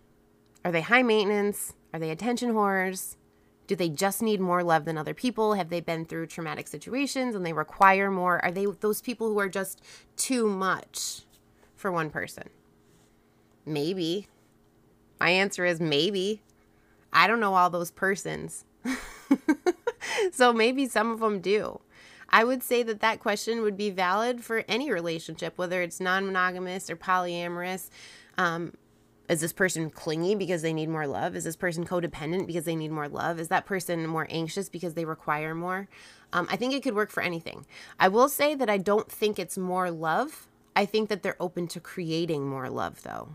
Are 0.65 0.71
they 0.71 0.81
high 0.81 1.03
maintenance? 1.03 1.75
Are 1.93 1.99
they 1.99 2.11
attention 2.11 2.53
whores? 2.53 3.15
Do 3.67 3.75
they 3.75 3.89
just 3.89 4.21
need 4.21 4.39
more 4.39 4.63
love 4.63 4.85
than 4.85 4.97
other 4.97 5.13
people? 5.13 5.53
Have 5.53 5.69
they 5.69 5.79
been 5.79 6.05
through 6.05 6.27
traumatic 6.27 6.67
situations 6.67 7.35
and 7.35 7.45
they 7.45 7.53
require 7.53 8.09
more? 8.09 8.43
Are 8.43 8.51
they 8.51 8.65
those 8.65 9.01
people 9.01 9.29
who 9.29 9.39
are 9.39 9.49
just 9.49 9.83
too 10.15 10.47
much 10.47 11.21
for 11.75 11.91
one 11.91 12.09
person? 12.09 12.49
Maybe. 13.65 14.27
My 15.19 15.29
answer 15.29 15.65
is 15.65 15.79
maybe. 15.79 16.41
I 17.13 17.27
don't 17.27 17.39
know 17.39 17.53
all 17.53 17.69
those 17.69 17.91
persons. 17.91 18.65
so 20.31 20.53
maybe 20.53 20.87
some 20.87 21.11
of 21.11 21.19
them 21.19 21.39
do. 21.39 21.79
I 22.29 22.43
would 22.43 22.63
say 22.63 22.83
that 22.83 23.01
that 23.01 23.19
question 23.19 23.61
would 23.61 23.77
be 23.77 23.89
valid 23.89 24.43
for 24.43 24.63
any 24.67 24.91
relationship, 24.91 25.57
whether 25.57 25.81
it's 25.81 25.99
non 25.99 26.25
monogamous 26.25 26.89
or 26.89 26.95
polyamorous. 26.95 27.89
Um, 28.37 28.73
is 29.29 29.41
this 29.41 29.53
person 29.53 29.91
clingy 29.91 30.33
because 30.33 30.63
they 30.63 30.73
need 30.73 30.89
more 30.89 31.05
love? 31.05 31.35
Is 31.35 31.43
this 31.43 31.55
person 31.55 31.85
codependent 31.85 32.47
because 32.47 32.65
they 32.65 32.75
need 32.75 32.91
more 32.91 33.07
love? 33.07 33.39
Is 33.39 33.47
that 33.49 33.67
person 33.67 34.07
more 34.07 34.25
anxious 34.29 34.69
because 34.69 34.95
they 34.95 35.05
require 35.05 35.53
more? 35.53 35.87
Um, 36.33 36.47
I 36.49 36.55
think 36.55 36.73
it 36.73 36.81
could 36.81 36.95
work 36.95 37.11
for 37.11 37.21
anything. 37.21 37.65
I 37.99 38.07
will 38.07 38.27
say 38.27 38.55
that 38.55 38.69
I 38.69 38.77
don't 38.77 39.09
think 39.09 39.37
it's 39.37 39.57
more 39.57 39.91
love. 39.91 40.47
I 40.75 40.85
think 40.85 41.09
that 41.09 41.21
they're 41.21 41.41
open 41.41 41.67
to 41.69 41.79
creating 41.79 42.47
more 42.47 42.69
love, 42.69 43.03
though, 43.03 43.29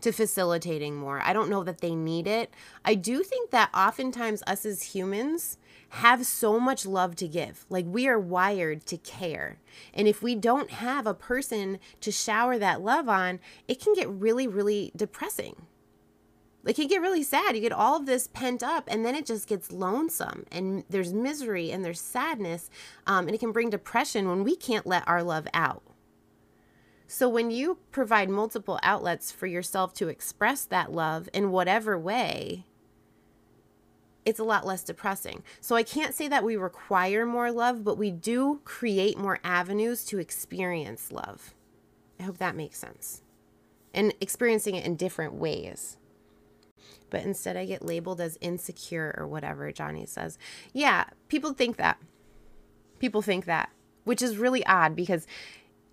to 0.00 0.12
facilitating 0.12 0.96
more. 0.96 1.20
I 1.22 1.32
don't 1.32 1.50
know 1.50 1.64
that 1.64 1.80
they 1.80 1.94
need 1.94 2.26
it. 2.26 2.52
I 2.84 2.94
do 2.94 3.22
think 3.22 3.50
that 3.50 3.70
oftentimes 3.74 4.42
us 4.46 4.64
as 4.64 4.82
humans, 4.82 5.58
have 5.90 6.26
so 6.26 6.58
much 6.58 6.84
love 6.84 7.16
to 7.16 7.28
give. 7.28 7.64
Like 7.68 7.86
we 7.86 8.08
are 8.08 8.18
wired 8.18 8.86
to 8.86 8.96
care. 8.98 9.58
And 9.94 10.08
if 10.08 10.22
we 10.22 10.34
don't 10.34 10.70
have 10.70 11.06
a 11.06 11.14
person 11.14 11.78
to 12.00 12.12
shower 12.12 12.58
that 12.58 12.82
love 12.82 13.08
on, 13.08 13.40
it 13.68 13.80
can 13.80 13.94
get 13.94 14.10
really, 14.10 14.46
really 14.46 14.92
depressing. 14.96 15.66
It 16.66 16.74
can 16.74 16.88
get 16.88 17.00
really 17.00 17.22
sad. 17.22 17.54
You 17.54 17.62
get 17.62 17.72
all 17.72 17.96
of 17.96 18.06
this 18.06 18.26
pent 18.26 18.62
up, 18.62 18.88
and 18.88 19.04
then 19.04 19.14
it 19.14 19.24
just 19.24 19.46
gets 19.46 19.70
lonesome, 19.70 20.44
and 20.50 20.82
there's 20.90 21.14
misery 21.14 21.70
and 21.70 21.84
there's 21.84 22.00
sadness, 22.00 22.70
um, 23.06 23.26
and 23.28 23.34
it 23.36 23.38
can 23.38 23.52
bring 23.52 23.70
depression 23.70 24.28
when 24.28 24.42
we 24.42 24.56
can't 24.56 24.84
let 24.84 25.06
our 25.06 25.22
love 25.22 25.46
out. 25.54 25.84
So, 27.08 27.28
when 27.28 27.50
you 27.50 27.78
provide 27.92 28.28
multiple 28.28 28.80
outlets 28.82 29.30
for 29.30 29.46
yourself 29.46 29.94
to 29.94 30.08
express 30.08 30.64
that 30.64 30.92
love 30.92 31.28
in 31.32 31.50
whatever 31.50 31.96
way, 31.98 32.64
it's 34.26 34.40
a 34.40 34.44
lot 34.44 34.66
less 34.66 34.82
depressing. 34.82 35.44
So 35.60 35.76
I 35.76 35.84
can't 35.84 36.12
say 36.12 36.26
that 36.26 36.42
we 36.42 36.56
require 36.56 37.24
more 37.24 37.52
love, 37.52 37.84
but 37.84 37.96
we 37.96 38.10
do 38.10 38.60
create 38.64 39.16
more 39.16 39.38
avenues 39.44 40.04
to 40.06 40.18
experience 40.18 41.12
love. 41.12 41.54
I 42.18 42.24
hope 42.24 42.38
that 42.38 42.56
makes 42.56 42.76
sense. 42.76 43.22
And 43.94 44.12
experiencing 44.20 44.74
it 44.74 44.84
in 44.84 44.96
different 44.96 45.34
ways. 45.34 45.96
But 47.08 47.22
instead, 47.22 47.56
I 47.56 47.66
get 47.66 47.84
labeled 47.84 48.20
as 48.20 48.36
insecure 48.40 49.14
or 49.16 49.28
whatever 49.28 49.70
Johnny 49.70 50.06
says. 50.06 50.38
Yeah, 50.72 51.04
people 51.28 51.52
think 51.52 51.76
that. 51.76 51.98
People 52.98 53.22
think 53.22 53.44
that, 53.44 53.70
which 54.02 54.22
is 54.22 54.38
really 54.38 54.66
odd 54.66 54.96
because 54.96 55.24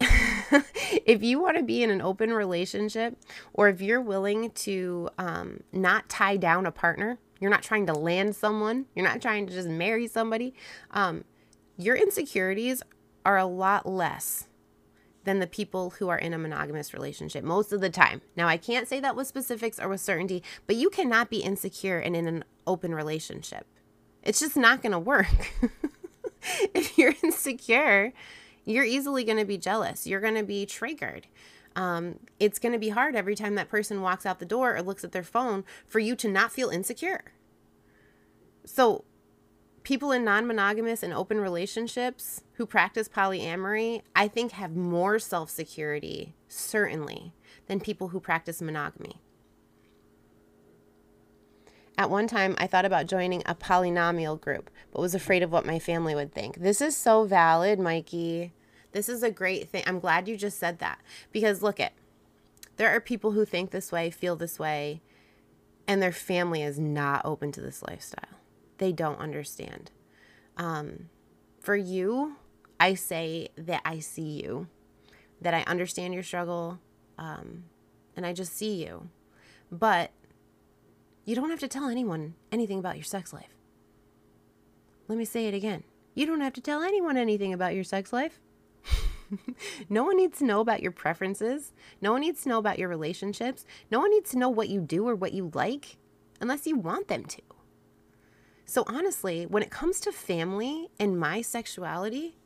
if 1.06 1.24
you 1.24 1.40
want 1.40 1.58
to 1.58 1.64
be 1.64 1.84
in 1.84 1.90
an 1.90 2.02
open 2.02 2.32
relationship 2.34 3.18
or 3.54 3.70
if 3.70 3.82
you're 3.82 4.02
willing 4.02 4.52
to 4.52 5.10
um, 5.18 5.62
not 5.72 6.10
tie 6.10 6.38
down 6.38 6.66
a 6.66 6.72
partner, 6.72 7.20
you're 7.40 7.52
not 7.52 7.64
trying 7.64 7.86
to 7.88 7.94
land 7.94 8.36
someone. 8.36 8.86
You're 8.96 9.06
not 9.06 9.22
trying 9.22 9.48
to 9.48 9.54
just 9.54 9.68
marry 9.68 10.08
somebody. 10.08 10.54
Um, 10.92 11.26
your 11.78 11.96
insecurities 11.96 12.82
are 13.26 13.38
a 13.38 13.46
lot 13.46 13.86
less 13.86 14.48
than 15.24 15.40
the 15.40 15.48
people 15.48 15.92
who 15.92 16.10
are 16.10 16.18
in 16.18 16.34
a 16.34 16.38
monogamous 16.38 16.94
relationship 16.94 17.44
most 17.44 17.72
of 17.72 17.82
the 17.82 17.90
time. 17.90 18.22
Now, 18.36 18.48
I 18.48 18.58
can't 18.58 18.88
say 18.88 19.00
that 19.00 19.16
with 19.16 19.28
specifics 19.28 19.80
or 19.80 19.90
with 19.90 20.02
certainty, 20.02 20.44
but 20.68 20.76
you 20.76 20.90
cannot 20.90 21.30
be 21.30 21.38
insecure 21.38 22.00
and 22.00 22.16
in 22.16 22.28
an 22.28 22.44
open 22.68 22.94
relationship. 22.94 23.66
It's 24.22 24.40
just 24.40 24.56
not 24.56 24.82
going 24.82 24.92
to 24.92 25.00
work. 25.00 25.52
if 26.74 26.98
you're 26.98 27.16
insecure, 27.24 28.14
you're 28.66 28.84
easily 28.84 29.24
going 29.24 29.38
to 29.38 29.46
be 29.46 29.58
jealous. 29.58 30.08
You're 30.08 30.22
going 30.22 30.36
to 30.36 30.44
be 30.44 30.66
triggered 30.66 31.28
um, 31.76 32.20
it's 32.40 32.60
going 32.60 32.74
to 32.74 32.80
be 32.80 32.90
hard 32.90 33.16
every 33.16 33.36
time 33.36 33.56
that 33.56 33.70
person 33.70 34.02
walks 34.02 34.26
out 34.26 34.40
the 34.40 34.46
door 34.46 34.76
or 34.76 34.82
looks 34.82 35.04
at 35.04 35.12
their 35.12 35.24
phone 35.24 35.64
for 35.88 36.00
you 36.00 36.16
to 36.18 36.28
not 36.28 36.52
feel 36.52 36.70
insecure. 36.70 37.34
So, 38.66 39.04
people 39.84 40.12
in 40.12 40.24
non 40.24 40.48
monogamous 40.48 41.04
and 41.04 41.14
open 41.14 41.40
relationships 41.40 42.42
who 42.54 42.66
practice 42.66 43.10
polyamory, 43.10 44.02
I 44.16 44.28
think, 44.28 44.54
have 44.54 44.76
more 44.76 45.20
self 45.20 45.50
security, 45.50 46.36
certainly, 46.48 47.34
than 47.68 47.80
people 47.80 48.10
who 48.10 48.20
practice 48.20 48.62
monogamy. 48.62 49.20
At 52.04 52.10
one 52.10 52.28
time, 52.28 52.56
I 52.58 52.68
thought 52.68 52.84
about 52.84 53.08
joining 53.08 53.44
a 53.46 53.56
polynomial 53.56 54.38
group, 54.38 54.70
but 54.92 55.00
was 55.00 55.16
afraid 55.16 55.42
of 55.42 55.54
what 55.54 55.66
my 55.66 55.80
family 55.80 56.14
would 56.14 56.34
think. 56.34 56.58
This 56.58 56.82
is 56.82 56.98
so 56.98 57.24
valid, 57.24 57.80
Mikey. 57.80 58.52
This 58.92 59.08
is 59.08 59.24
a 59.24 59.32
great 59.32 59.70
thing. 59.70 59.86
I'm 59.88 60.02
glad 60.02 60.28
you 60.28 60.36
just 60.36 60.60
said 60.60 60.80
that 60.80 61.00
because 61.32 61.62
look 61.62 61.80
at 61.80 61.94
there 62.76 62.90
are 62.90 63.00
people 63.00 63.32
who 63.32 63.46
think 63.46 63.72
this 63.72 63.90
way, 63.90 64.10
feel 64.10 64.36
this 64.36 64.60
way, 64.60 65.02
and 65.88 66.02
their 66.02 66.12
family 66.12 66.62
is 66.62 66.78
not 66.78 67.26
open 67.26 67.54
to 67.54 67.62
this 67.62 67.82
lifestyle. 67.82 68.38
They 68.80 68.92
don't 68.92 69.20
understand. 69.22 69.90
Um, 70.58 71.08
for 71.62 71.78
you, 71.78 72.36
I 72.82 72.96
say 72.96 73.48
that 73.58 73.82
I 73.86 74.00
see 74.00 74.42
you, 74.44 74.68
that 75.40 75.54
I 75.54 75.62
understand 75.62 76.14
your 76.14 76.24
struggle, 76.24 76.80
um, 77.18 77.64
and 78.18 78.26
I 78.26 78.34
just 78.34 78.58
see 78.58 78.84
you. 78.84 79.08
But 79.72 80.12
you 81.26 81.36
don't 81.36 81.50
have 81.50 81.60
to 81.60 81.68
tell 81.68 81.88
anyone 81.88 82.36
anything 82.52 82.80
about 82.80 82.96
your 82.96 83.04
sex 83.04 83.32
life. 83.34 83.56
Let 85.08 85.18
me 85.18 85.26
say 85.26 85.48
it 85.48 85.54
again. 85.54 85.84
You 86.16 86.26
don't 86.26 86.42
have 86.42 86.54
to 86.54 86.62
tell 86.62 86.82
anyone 86.84 87.18
anything 87.18 87.54
about 87.54 87.76
your 87.76 87.84
sex 87.84 88.14
life. 88.14 88.40
no 89.90 90.04
one 90.04 90.18
needs 90.18 90.40
to 90.40 90.46
know 90.46 90.60
about 90.60 90.82
your 90.82 90.92
preferences. 90.92 91.72
No 92.02 92.12
one 92.12 92.22
needs 92.22 92.44
to 92.44 92.50
know 92.50 92.60
about 92.60 92.80
your 92.80 92.90
relationships. 92.90 93.66
No 93.90 94.00
one 94.00 94.12
needs 94.12 94.32
to 94.32 94.38
know 94.38 94.50
what 94.50 94.70
you 94.70 94.82
do 94.82 95.08
or 95.08 95.16
what 95.16 95.34
you 95.34 95.52
like 95.54 95.98
unless 96.40 96.68
you 96.68 96.78
want 96.78 97.08
them 97.08 97.26
to. 97.26 97.42
So, 98.66 98.84
honestly, 98.88 99.46
when 99.46 99.64
it 99.64 99.70
comes 99.70 100.00
to 100.02 100.12
family 100.12 100.90
and 101.00 101.20
my 101.20 101.42
sexuality, 101.42 102.38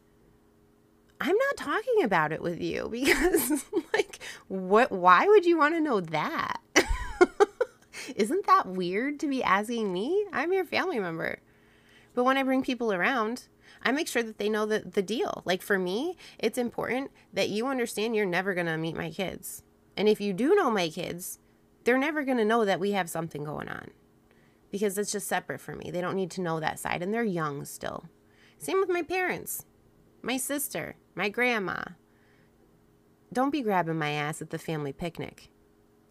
I'm 1.20 1.36
not 1.36 1.58
talking 1.58 2.04
about 2.04 2.32
it 2.32 2.42
with 2.42 2.62
you 2.62 2.90
because, 2.92 3.66
like, 3.94 4.20
what? 4.48 4.92
Why 4.92 5.28
would 5.28 5.46
you 5.46 5.58
want 5.58 5.76
to 5.76 5.82
know 5.82 6.00
that? 6.00 6.58
Isn't 8.16 8.46
that 8.46 8.68
weird 8.68 9.20
to 9.20 9.28
be 9.28 9.44
asking 9.44 9.92
me? 9.92 10.26
I'm 10.32 10.54
your 10.54 10.66
family 10.66 11.00
member. 11.00 11.40
But 12.14 12.24
when 12.24 12.38
I 12.38 12.44
bring 12.44 12.64
people 12.64 12.92
around, 12.92 13.48
I 13.84 13.92
make 13.92 14.08
sure 14.08 14.24
that 14.24 14.38
they 14.38 14.50
know 14.50 14.66
the, 14.66 14.80
the 14.80 15.02
deal. 15.02 15.44
Like 15.46 15.62
for 15.62 15.78
me, 15.78 16.18
it's 16.40 16.58
important 16.58 17.12
that 17.34 17.50
you 17.50 17.68
understand 17.68 18.16
you're 18.16 18.26
never 18.26 18.54
going 18.54 18.66
to 18.66 18.78
meet 18.78 18.96
my 18.96 19.12
kids. 19.12 19.64
And 19.96 20.08
if 20.08 20.22
you 20.22 20.34
do 20.34 20.56
know 20.56 20.72
my 20.72 20.90
kids, 20.90 21.40
they're 21.84 21.98
never 21.98 22.24
going 22.24 22.38
to 22.38 22.46
know 22.46 22.66
that 22.66 22.80
we 22.80 22.92
have 22.92 23.10
something 23.10 23.44
going 23.44 23.70
on 23.70 23.92
because 24.72 24.98
it's 24.98 25.12
just 25.12 25.28
separate 25.28 25.62
for 25.62 25.76
me. 25.76 25.92
They 25.92 26.02
don't 26.02 26.16
need 26.16 26.32
to 26.32 26.42
know 26.42 26.60
that 26.60 26.80
side, 26.80 27.02
and 27.02 27.14
they're 27.14 27.24
young 27.24 27.66
still. 27.66 28.06
Same 28.58 28.80
with 28.80 28.90
my 28.90 29.02
parents, 29.02 29.66
my 30.22 30.38
sister, 30.38 30.96
my 31.16 31.30
grandma. 31.30 31.84
Don't 33.32 33.52
be 33.52 33.62
grabbing 33.62 33.98
my 33.98 34.12
ass 34.12 34.42
at 34.42 34.50
the 34.50 34.60
family 34.60 34.94
picnic. 34.94 35.50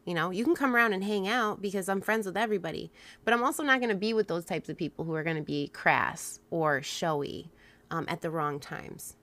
You 0.06 0.14
know, 0.14 0.30
you 0.30 0.44
can 0.44 0.54
come 0.54 0.74
around 0.74 0.92
and 0.92 1.02
hang 1.02 1.26
out 1.26 1.60
because 1.60 1.88
I'm 1.88 2.00
friends 2.00 2.26
with 2.26 2.36
everybody, 2.36 2.92
but 3.24 3.34
I'm 3.34 3.42
also 3.42 3.64
not 3.64 3.80
going 3.80 3.90
to 3.90 3.96
be 3.96 4.14
with 4.14 4.28
those 4.28 4.44
types 4.44 4.68
of 4.68 4.76
people 4.76 5.04
who 5.04 5.14
are 5.14 5.24
going 5.24 5.36
to 5.36 5.42
be 5.42 5.66
crass 5.68 6.38
or 6.48 6.80
showy 6.80 7.50
um, 7.90 8.06
at 8.08 8.20
the 8.20 8.30
wrong 8.30 8.60
times. 8.60 9.16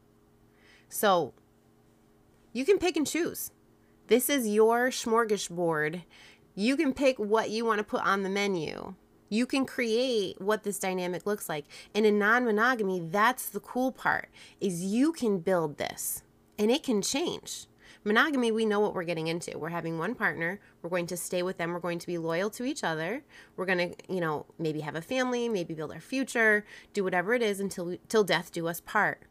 So 0.90 1.34
you 2.52 2.66
can 2.66 2.80
pick 2.80 2.98
and 2.98 3.08
choose. 3.08 3.52
This 4.08 4.30
is 4.30 4.46
your 4.46 4.90
smorgasbord. 4.90 6.04
You 6.54 6.76
can 6.76 6.94
pick 6.94 7.18
what 7.18 7.50
you 7.50 7.64
want 7.64 7.80
to 7.80 7.86
put 7.86 8.06
on 8.06 8.24
the 8.24 8.30
menu. 8.30 8.96
You 9.30 9.46
can 9.46 9.66
create 9.66 10.40
what 10.42 10.64
this 10.64 10.80
dynamic 10.80 11.26
looks 11.26 11.48
like. 11.48 11.66
And 11.96 12.06
in 12.06 12.20
non-monogamy, 12.20 13.08
that's 13.10 13.48
the 13.48 13.62
cool 13.62 13.94
part 13.94 14.30
is 14.60 14.84
you 14.84 15.14
can 15.14 15.40
build 15.40 15.78
this 15.78 16.24
and 16.60 16.70
it 16.70 16.84
can 16.84 17.02
change. 17.02 17.68
Monogamy, 18.06 18.52
we 18.52 18.66
know 18.66 18.82
what 18.82 18.94
we're 18.94 19.04
getting 19.04 19.28
into. 19.28 19.58
We're 19.58 19.70
having 19.70 19.98
one 19.98 20.14
partner. 20.14 20.60
We're 20.82 20.90
going 20.90 21.08
to 21.08 21.18
stay 21.18 21.42
with 21.42 21.58
them. 21.58 21.72
We're 21.72 21.80
going 21.80 22.00
to 22.00 22.08
be 22.08 22.18
loyal 22.18 22.50
to 22.52 22.66
each 22.66 22.84
other. 22.84 23.24
We're 23.56 23.66
going 23.66 23.92
to, 23.92 24.14
you 24.14 24.20
know, 24.20 24.46
maybe 24.60 24.82
have 24.82 24.96
a 24.96 25.02
family, 25.02 25.48
maybe 25.48 25.74
build 25.74 25.92
our 25.92 26.02
future, 26.02 26.66
do 26.94 27.04
whatever 27.04 27.34
it 27.34 27.42
is 27.42 27.60
until 27.60 27.96
till 28.10 28.24
death 28.24 28.52
do 28.52 28.68
us 28.68 28.82
part. 28.82 29.22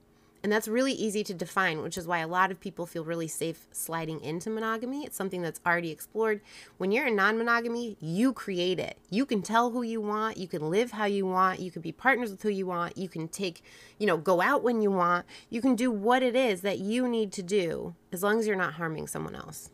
And 0.43 0.51
that's 0.51 0.67
really 0.67 0.93
easy 0.93 1.23
to 1.25 1.35
define, 1.35 1.83
which 1.83 1.97
is 1.97 2.07
why 2.07 2.19
a 2.19 2.27
lot 2.27 2.51
of 2.51 2.59
people 2.59 2.85
feel 2.85 3.05
really 3.05 3.29
safe 3.29 3.69
sliding 3.71 4.21
into 4.21 4.51
monogamy. 4.51 5.05
It's 5.05 5.17
something 5.17 5.41
that's 5.41 5.61
already 5.65 5.91
explored. 5.91 6.41
When 6.79 6.91
you're 6.91 7.07
in 7.07 7.15
non 7.15 7.39
monogamy, 7.39 7.97
you 8.01 8.33
create 8.33 8.81
it. 8.81 8.99
You 9.09 9.25
can 9.25 9.43
tell 9.43 9.71
who 9.71 9.83
you 9.83 10.01
want. 10.01 10.39
You 10.39 10.49
can 10.49 10.69
live 10.69 10.91
how 10.91 11.05
you 11.05 11.27
want. 11.27 11.61
You 11.61 11.71
can 11.71 11.81
be 11.81 11.93
partners 11.93 12.33
with 12.33 12.43
who 12.43 12.49
you 12.49 12.67
want. 12.67 12.99
You 12.99 13.09
can 13.09 13.29
take, 13.29 13.63
you 13.99 14.07
know, 14.07 14.17
go 14.17 14.41
out 14.41 14.65
when 14.65 14.83
you 14.83 14.91
want. 14.91 15.27
You 15.49 15.61
can 15.61 15.77
do 15.77 15.93
what 15.93 16.25
it 16.25 16.35
is 16.35 16.63
that 16.63 16.81
you 16.81 17.07
need 17.07 17.31
to 17.33 17.43
do 17.43 17.95
as 18.11 18.25
long 18.25 18.41
as 18.41 18.47
you're 18.47 18.57
not 18.57 18.75
harming 18.75 19.07
someone 19.07 19.37
else. 19.37 19.71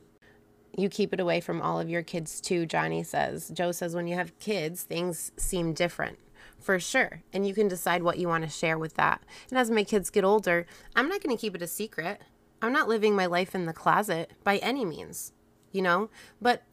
You 0.77 0.91
keep 0.91 1.15
it 1.15 1.19
away 1.19 1.41
from 1.41 1.63
all 1.63 1.81
of 1.81 1.89
your 1.89 2.03
kids 2.03 2.41
too, 2.43 2.67
Johnny 2.67 3.03
says. 3.03 3.49
Joe 3.49 3.73
says 3.73 3.95
when 3.95 4.07
you 4.07 4.17
have 4.17 4.39
kids, 4.39 4.83
things 4.83 5.33
seem 5.37 5.73
different 5.73 6.19
for 6.61 6.79
sure. 6.79 7.23
And 7.33 7.47
you 7.47 7.55
can 7.55 7.69
decide 7.69 8.03
what 8.03 8.19
you 8.19 8.29
want 8.29 8.45
to 8.45 8.51
share 8.51 8.79
with 8.79 8.95
that. 8.95 9.23
And 9.51 9.59
as 9.59 9.71
my 9.71 9.85
kids 9.85 10.11
get 10.11 10.25
older, 10.25 10.67
I'm 10.97 11.09
not 11.09 11.23
going 11.23 11.37
to 11.37 11.41
keep 11.41 11.55
it 11.55 11.63
a 11.63 11.67
secret. 11.67 12.21
I'm 12.61 12.73
not 12.73 12.89
living 12.89 13.15
my 13.15 13.27
life 13.27 13.55
in 13.55 13.67
the 13.67 13.73
closet 13.73 14.33
by 14.43 14.59
any 14.59 14.85
means, 14.85 15.33
you 15.71 15.83
know, 15.83 16.11
but 16.41 16.65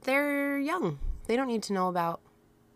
they're 0.00 0.58
young. 0.58 0.98
They 1.26 1.36
don't 1.36 1.48
need 1.48 1.64
to 1.64 1.72
know 1.72 1.88
about 1.88 2.20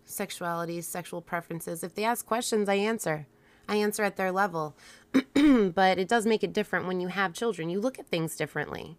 sexuality, 0.05 0.81
sexual 0.81 1.23
preferences. 1.23 1.85
If 1.85 1.95
they 1.95 2.05
ask 2.05 2.27
questions, 2.27 2.69
I 2.69 2.75
answer. 2.75 3.27
I 3.69 3.77
answer 3.77 4.03
at 4.03 4.17
their 4.17 4.33
level. 4.33 4.77
but 5.13 5.99
it 5.99 6.09
does 6.09 6.27
make 6.27 6.43
it 6.43 6.53
different 6.53 6.87
when 6.87 7.01
you 7.01 7.09
have 7.09 7.33
children. 7.33 7.71
You 7.71 7.81
look 7.81 7.99
at 7.99 8.09
things 8.09 8.37
differently 8.37 8.99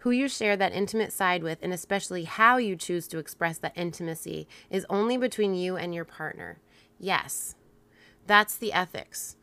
who 0.00 0.10
you 0.10 0.28
share 0.28 0.56
that 0.56 0.72
intimate 0.72 1.12
side 1.12 1.42
with, 1.42 1.58
and 1.62 1.72
especially 1.72 2.24
how 2.24 2.56
you 2.56 2.76
choose 2.76 3.06
to 3.08 3.18
express 3.18 3.58
that 3.58 3.76
intimacy, 3.76 4.48
is 4.70 4.86
only 4.88 5.16
between 5.16 5.54
you 5.54 5.76
and 5.76 5.94
your 5.94 6.04
partner. 6.04 6.58
Yes, 6.98 7.54
that's 8.26 8.56
the 8.56 8.72
ethics. 8.72 9.36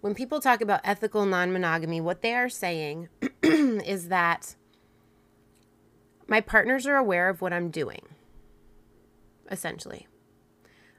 When 0.00 0.14
people 0.14 0.40
talk 0.40 0.60
about 0.60 0.82
ethical 0.84 1.24
non 1.24 1.52
monogamy, 1.52 2.00
what 2.00 2.20
they 2.20 2.34
are 2.34 2.50
saying 2.50 3.08
is 3.42 4.08
that 4.08 4.56
my 6.26 6.40
partners 6.40 6.86
are 6.86 6.96
aware 6.96 7.30
of 7.30 7.40
what 7.40 7.54
I'm 7.54 7.70
doing, 7.70 8.02
essentially. 9.50 10.06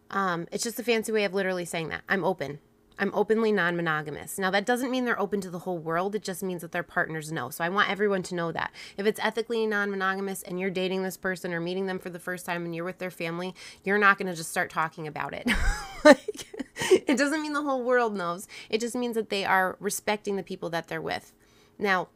Um, 0.10 0.48
it's 0.52 0.64
just 0.64 0.80
a 0.80 0.84
fancy 0.84 1.12
way 1.12 1.26
of 1.26 1.34
literally 1.34 1.66
saying 1.66 1.90
that. 1.90 2.04
I'm 2.10 2.24
open. 2.24 2.60
I'm 2.98 3.12
openly 3.14 3.52
non 3.52 3.76
monogamous. 3.76 4.38
Now, 4.38 4.50
that 4.52 4.66
doesn't 4.66 4.90
mean 4.90 5.06
they're 5.06 5.20
open 5.20 5.42
to 5.42 5.50
the 5.50 5.60
whole 5.60 5.78
world. 5.78 6.16
It 6.16 6.24
just 6.24 6.42
means 6.42 6.62
that 6.62 6.72
their 6.72 6.84
partners 6.84 7.32
know. 7.32 7.50
So 7.50 7.64
I 7.64 7.70
want 7.70 7.90
everyone 7.90 8.24
to 8.24 8.36
know 8.36 8.52
that. 8.52 8.72
If 8.98 9.06
it's 9.06 9.20
ethically 9.20 9.68
non 9.68 9.92
monogamous 9.92 10.44
and 10.44 10.60
you're 10.60 10.70
dating 10.70 11.04
this 11.04 11.18
person 11.18 11.54
or 11.54 11.60
meeting 11.60 11.88
them 11.88 12.00
for 12.00 12.10
the 12.10 12.20
first 12.20 12.46
time 12.46 12.64
and 12.66 12.74
you're 12.74 12.86
with 12.86 13.00
their 13.00 13.12
family, 13.12 13.54
you're 13.84 13.98
not 13.98 14.18
going 14.18 14.28
to 14.28 14.36
just 14.36 14.52
start 14.52 14.70
talking 14.70 15.08
about 15.08 15.34
it. 15.34 15.50
like, 16.04 16.48
it 16.92 17.18
doesn't 17.18 17.42
mean 17.42 17.54
the 17.54 17.64
whole 17.64 17.84
world 17.84 18.16
knows. 18.16 18.48
It 18.70 18.80
just 18.80 18.96
means 18.96 19.16
that 19.16 19.30
they 19.30 19.44
are 19.44 19.76
respecting 19.80 20.36
the 20.36 20.44
people 20.44 20.70
that 20.70 20.88
they're 20.88 21.02
with. 21.02 21.34
Now, 21.78 22.08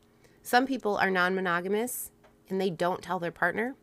some 0.41 0.65
people 0.65 0.97
are 0.97 1.11
non 1.11 1.35
monogamous 1.35 2.11
and 2.49 2.59
they 2.59 2.69
don't 2.69 3.01
tell 3.01 3.19
their 3.19 3.31
partner. 3.31 3.75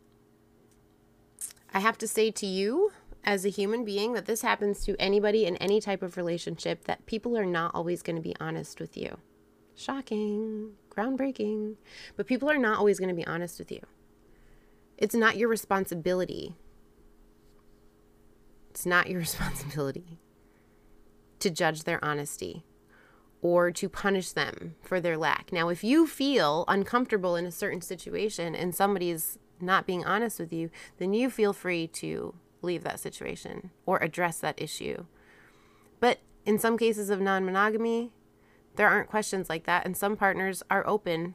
I 1.74 1.80
have 1.80 1.98
to 1.98 2.08
say 2.08 2.30
to 2.30 2.46
you, 2.46 2.92
as 3.26 3.44
a 3.44 3.50
human 3.50 3.84
being 3.84 4.12
that 4.12 4.26
this 4.26 4.42
happens 4.42 4.84
to 4.84 4.96
anybody 5.00 5.44
in 5.44 5.56
any 5.56 5.80
type 5.80 6.00
of 6.00 6.16
relationship 6.16 6.84
that 6.84 7.04
people 7.06 7.36
are 7.36 7.44
not 7.44 7.74
always 7.74 8.00
going 8.00 8.16
to 8.16 8.22
be 8.22 8.36
honest 8.38 8.80
with 8.80 8.96
you. 8.96 9.18
Shocking, 9.74 10.70
groundbreaking. 10.96 11.74
But 12.16 12.28
people 12.28 12.48
are 12.48 12.58
not 12.58 12.78
always 12.78 13.00
going 13.00 13.08
to 13.08 13.14
be 13.14 13.26
honest 13.26 13.58
with 13.58 13.72
you. 13.72 13.80
It's 14.96 15.14
not 15.14 15.36
your 15.36 15.48
responsibility. 15.48 16.54
It's 18.70 18.86
not 18.86 19.10
your 19.10 19.18
responsibility 19.26 20.18
to 21.40 21.50
judge 21.50 21.82
their 21.82 22.02
honesty 22.02 22.64
or 23.42 23.70
to 23.72 23.88
punish 23.88 24.32
them 24.32 24.76
for 24.80 25.00
their 25.00 25.18
lack. 25.18 25.52
Now, 25.52 25.68
if 25.68 25.84
you 25.84 26.06
feel 26.06 26.64
uncomfortable 26.68 27.36
in 27.36 27.44
a 27.44 27.52
certain 27.52 27.80
situation 27.80 28.54
and 28.54 28.74
somebody's 28.74 29.38
not 29.60 29.86
being 29.86 30.04
honest 30.04 30.38
with 30.38 30.52
you, 30.52 30.70
then 30.98 31.12
you 31.12 31.28
feel 31.28 31.52
free 31.52 31.86
to 31.88 32.34
leave 32.62 32.84
that 32.84 33.00
situation 33.00 33.70
or 33.84 33.98
address 33.98 34.38
that 34.38 34.60
issue. 34.60 35.04
But 36.00 36.20
in 36.44 36.58
some 36.58 36.78
cases 36.78 37.10
of 37.10 37.20
non 37.20 37.44
monogamy, 37.44 38.10
there 38.76 38.88
aren't 38.88 39.10
questions 39.10 39.48
like 39.48 39.64
that. 39.64 39.84
And 39.84 39.96
some 39.96 40.16
partners 40.16 40.62
are 40.70 40.86
open 40.86 41.34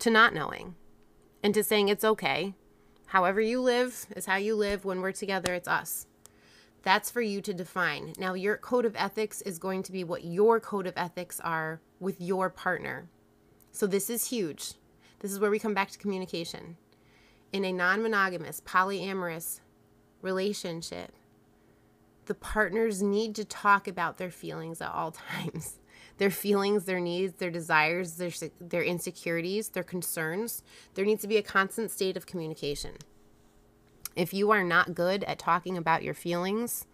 to 0.00 0.10
not 0.10 0.34
knowing 0.34 0.74
and 1.42 1.54
to 1.54 1.64
saying 1.64 1.88
it's 1.88 2.04
okay. 2.04 2.54
However, 3.06 3.40
you 3.40 3.60
live 3.60 4.06
is 4.14 4.26
how 4.26 4.36
you 4.36 4.54
live. 4.54 4.84
When 4.84 5.00
we're 5.00 5.12
together, 5.12 5.54
it's 5.54 5.68
us. 5.68 6.06
That's 6.82 7.10
for 7.10 7.20
you 7.20 7.40
to 7.42 7.52
define. 7.52 8.14
Now, 8.18 8.34
your 8.34 8.56
code 8.56 8.84
of 8.84 8.96
ethics 8.96 9.42
is 9.42 9.58
going 9.58 9.82
to 9.84 9.92
be 9.92 10.04
what 10.04 10.24
your 10.24 10.60
code 10.60 10.86
of 10.86 10.94
ethics 10.96 11.40
are 11.40 11.80
with 11.98 12.20
your 12.20 12.48
partner. 12.48 13.08
So, 13.72 13.86
this 13.86 14.08
is 14.08 14.28
huge. 14.28 14.74
This 15.18 15.32
is 15.32 15.38
where 15.38 15.50
we 15.50 15.58
come 15.58 15.74
back 15.74 15.90
to 15.90 15.98
communication. 15.98 16.76
In 17.52 17.64
a 17.64 17.72
non 17.72 18.02
monogamous, 18.02 18.60
polyamorous 18.60 19.60
relationship, 20.22 21.12
the 22.26 22.34
partners 22.34 23.02
need 23.02 23.34
to 23.34 23.44
talk 23.44 23.88
about 23.88 24.18
their 24.18 24.30
feelings 24.30 24.80
at 24.80 24.92
all 24.92 25.10
times. 25.30 25.78
Their 26.18 26.30
feelings, 26.30 26.84
their 26.84 27.00
needs, 27.00 27.34
their 27.34 27.50
desires, 27.50 28.16
their, 28.16 28.30
their 28.60 28.82
insecurities, 28.82 29.70
their 29.70 29.82
concerns. 29.82 30.62
There 30.94 31.04
needs 31.04 31.22
to 31.22 31.28
be 31.28 31.38
a 31.38 31.42
constant 31.42 31.90
state 31.90 32.16
of 32.16 32.26
communication. 32.26 32.92
If 34.14 34.34
you 34.34 34.50
are 34.50 34.62
not 34.62 34.94
good 34.94 35.24
at 35.24 35.38
talking 35.38 35.78
about 35.78 36.02
your 36.02 36.14
feelings, 36.14 36.86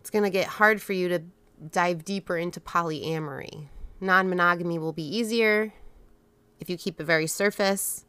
it's 0.00 0.10
going 0.10 0.22
to 0.24 0.30
get 0.30 0.46
hard 0.46 0.80
for 0.80 0.92
you 0.92 1.08
to 1.08 1.22
dive 1.70 2.04
deeper 2.04 2.36
into 2.36 2.60
polyamory. 2.60 3.68
Non 4.00 4.28
monogamy 4.28 4.78
will 4.78 4.92
be 4.92 5.02
easier 5.02 5.72
if 6.60 6.70
you 6.70 6.76
keep 6.76 7.00
it 7.00 7.04
very 7.04 7.26
surface 7.26 8.04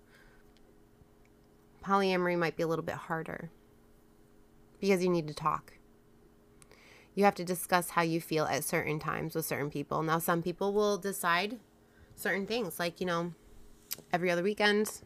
polyamory 1.86 2.38
might 2.38 2.56
be 2.56 2.64
a 2.64 2.68
little 2.68 2.86
bit 2.86 2.96
harder 2.96 3.52
because 4.80 5.04
you 5.04 5.10
need 5.10 5.28
to 5.28 5.34
talk. 5.34 5.74
You 7.14 7.24
have 7.24 7.36
to 7.36 7.46
discuss 7.46 7.92
how 7.92 8.02
you 8.02 8.20
feel 8.20 8.46
at 8.46 8.64
certain 8.64 9.00
times 9.00 9.36
with 9.36 9.46
certain 9.46 9.70
people. 9.70 10.04
Now, 10.04 10.20
some 10.20 10.42
people 10.42 10.74
will 10.74 10.98
decide 10.98 11.60
certain 12.16 12.46
things, 12.46 12.80
like, 12.80 13.00
you 13.00 13.06
know, 13.06 13.34
every 14.12 14.30
other 14.30 14.44
weekend, 14.44 15.02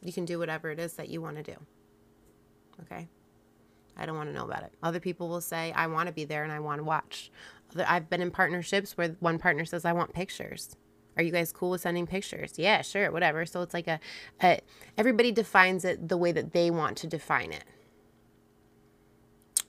you 0.00 0.12
can 0.12 0.24
do 0.24 0.38
whatever 0.38 0.70
it 0.70 0.78
is 0.78 0.92
that 0.94 1.08
you 1.08 1.20
want 1.20 1.36
to 1.36 1.42
do. 1.42 1.56
Okay? 2.82 3.08
I 3.96 4.06
don't 4.06 4.16
want 4.16 4.28
to 4.28 4.34
know 4.34 4.44
about 4.44 4.62
it. 4.62 4.72
Other 4.82 5.00
people 5.00 5.28
will 5.28 5.40
say, 5.40 5.72
I 5.72 5.86
want 5.86 6.06
to 6.06 6.12
be 6.12 6.24
there 6.24 6.44
and 6.44 6.52
I 6.52 6.60
want 6.60 6.78
to 6.78 6.84
watch. 6.84 7.30
I've 7.76 8.08
been 8.08 8.20
in 8.20 8.30
partnerships 8.30 8.96
where 8.96 9.16
one 9.20 9.38
partner 9.38 9.64
says, 9.64 9.84
I 9.84 9.92
want 9.92 10.12
pictures. 10.12 10.76
Are 11.16 11.22
you 11.22 11.32
guys 11.32 11.52
cool 11.52 11.70
with 11.70 11.80
sending 11.80 12.06
pictures? 12.06 12.54
Yeah, 12.56 12.82
sure, 12.82 13.10
whatever. 13.10 13.46
So 13.46 13.62
it's 13.62 13.74
like 13.74 13.88
a, 13.88 14.00
a 14.42 14.60
everybody 14.96 15.32
defines 15.32 15.84
it 15.84 16.08
the 16.08 16.16
way 16.16 16.32
that 16.32 16.52
they 16.52 16.70
want 16.70 16.96
to 16.98 17.06
define 17.06 17.52
it. 17.52 17.64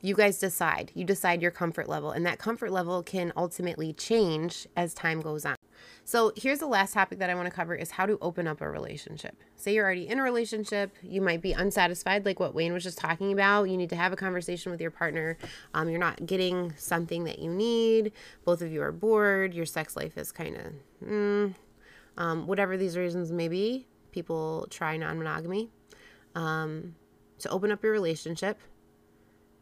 You 0.01 0.15
guys 0.15 0.39
decide. 0.39 0.91
You 0.93 1.03
decide 1.03 1.41
your 1.41 1.51
comfort 1.51 1.89
level, 1.89 2.11
and 2.11 2.25
that 2.25 2.39
comfort 2.39 2.71
level 2.71 3.03
can 3.03 3.33
ultimately 3.35 3.93
change 3.93 4.67
as 4.75 4.93
time 4.93 5.21
goes 5.21 5.45
on. 5.45 5.56
So 6.03 6.31
here's 6.35 6.59
the 6.59 6.67
last 6.67 6.93
topic 6.93 7.19
that 7.19 7.29
I 7.29 7.35
want 7.35 7.47
to 7.47 7.51
cover 7.51 7.75
is 7.75 7.91
how 7.91 8.05
to 8.05 8.17
open 8.21 8.47
up 8.47 8.61
a 8.61 8.69
relationship. 8.69 9.35
Say 9.55 9.73
you're 9.73 9.85
already 9.85 10.07
in 10.07 10.19
a 10.19 10.23
relationship, 10.23 10.95
you 11.01 11.21
might 11.21 11.41
be 11.41 11.53
unsatisfied, 11.53 12.25
like 12.25 12.39
what 12.39 12.53
Wayne 12.55 12.73
was 12.73 12.83
just 12.83 12.97
talking 12.97 13.33
about. 13.33 13.65
You 13.65 13.77
need 13.77 13.89
to 13.89 13.95
have 13.95 14.13
a 14.13 14.15
conversation 14.15 14.71
with 14.71 14.79
your 14.79 14.91
partner. 14.91 15.37
Um, 15.73 15.89
you're 15.89 15.99
not 15.99 16.25
getting 16.25 16.73
something 16.77 17.25
that 17.25 17.39
you 17.39 17.53
need. 17.53 18.13
Both 18.45 18.61
of 18.61 18.71
you 18.71 18.81
are 18.81 18.91
bored. 18.91 19.53
Your 19.53 19.65
sex 19.65 19.95
life 19.95 20.17
is 20.17 20.31
kind 20.31 20.55
of, 20.55 21.07
mm, 21.07 21.55
um, 22.17 22.47
whatever 22.47 22.77
these 22.77 22.97
reasons 22.97 23.31
may 23.31 23.47
be. 23.47 23.87
People 24.11 24.67
try 24.69 24.97
non-monogamy. 24.97 25.69
Um, 26.35 26.95
to 27.39 27.49
open 27.49 27.71
up 27.71 27.83
your 27.83 27.91
relationship, 27.91 28.59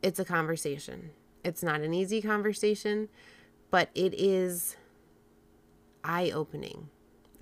it's 0.02 0.20
a 0.20 0.26
conversation. 0.26 1.12
It's 1.44 1.64
not 1.64 1.82
an 1.82 1.94
easy 1.94 2.22
conversation, 2.22 3.10
but 3.72 3.90
it 3.96 4.14
is 4.14 4.78
eye 6.06 6.32
opening. 6.32 6.90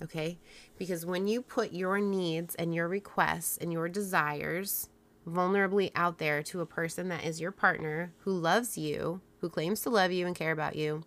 Okay? 0.02 0.38
Because 0.78 1.06
when 1.06 1.26
you 1.26 1.42
put 1.42 1.72
your 1.72 1.98
needs 2.00 2.54
and 2.54 2.74
your 2.74 2.88
requests 2.88 3.56
and 3.58 3.72
your 3.72 3.88
desires 3.88 4.88
vulnerably 5.28 5.90
out 5.94 6.18
there 6.18 6.42
to 6.42 6.60
a 6.60 6.66
person 6.66 7.08
that 7.08 7.24
is 7.24 7.40
your 7.40 7.52
partner 7.52 8.12
who 8.18 8.32
loves 8.32 8.76
you, 8.76 9.20
who 9.40 9.48
claims 9.48 9.80
to 9.82 9.90
love 9.90 10.12
you 10.12 10.26
and 10.26 10.36
care 10.36 10.52
about 10.52 10.76
you, 10.76 11.04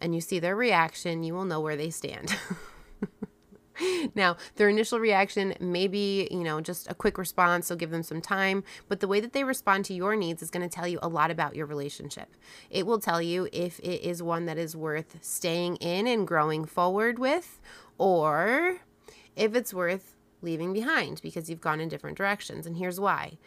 and 0.00 0.14
you 0.14 0.20
see 0.20 0.38
their 0.38 0.56
reaction, 0.56 1.22
you 1.22 1.34
will 1.34 1.44
know 1.44 1.60
where 1.60 1.76
they 1.76 1.90
stand. 1.90 2.36
now, 4.14 4.36
their 4.56 4.68
initial 4.68 4.98
reaction 4.98 5.54
may 5.60 5.88
be, 5.88 6.28
you 6.30 6.44
know, 6.44 6.60
just 6.60 6.90
a 6.90 6.94
quick 6.94 7.18
response, 7.18 7.66
so 7.66 7.76
give 7.76 7.90
them 7.90 8.02
some 8.02 8.20
time, 8.20 8.64
but 8.88 9.00
the 9.00 9.08
way 9.08 9.20
that 9.20 9.32
they 9.32 9.44
respond 9.44 9.84
to 9.86 9.94
your 9.94 10.16
needs 10.16 10.42
is 10.42 10.50
going 10.50 10.68
to 10.68 10.74
tell 10.74 10.88
you 10.88 10.98
a 11.02 11.08
lot 11.08 11.30
about 11.30 11.54
your 11.54 11.66
relationship. 11.66 12.34
It 12.70 12.86
will 12.86 13.00
tell 13.00 13.20
you 13.20 13.48
if 13.52 13.78
it 13.80 14.02
is 14.02 14.22
one 14.22 14.46
that 14.46 14.58
is 14.58 14.76
worth 14.76 15.18
staying 15.20 15.76
in 15.76 16.06
and 16.06 16.26
growing 16.26 16.64
forward 16.64 17.18
with, 17.18 17.60
or 17.98 18.80
if 19.36 19.54
it's 19.54 19.74
worth 19.74 20.14
leaving 20.42 20.72
behind 20.72 21.20
because 21.22 21.48
you've 21.48 21.60
gone 21.60 21.80
in 21.80 21.88
different 21.88 22.16
directions. 22.16 22.66
And 22.66 22.76
here's 22.76 23.00
why 23.00 23.38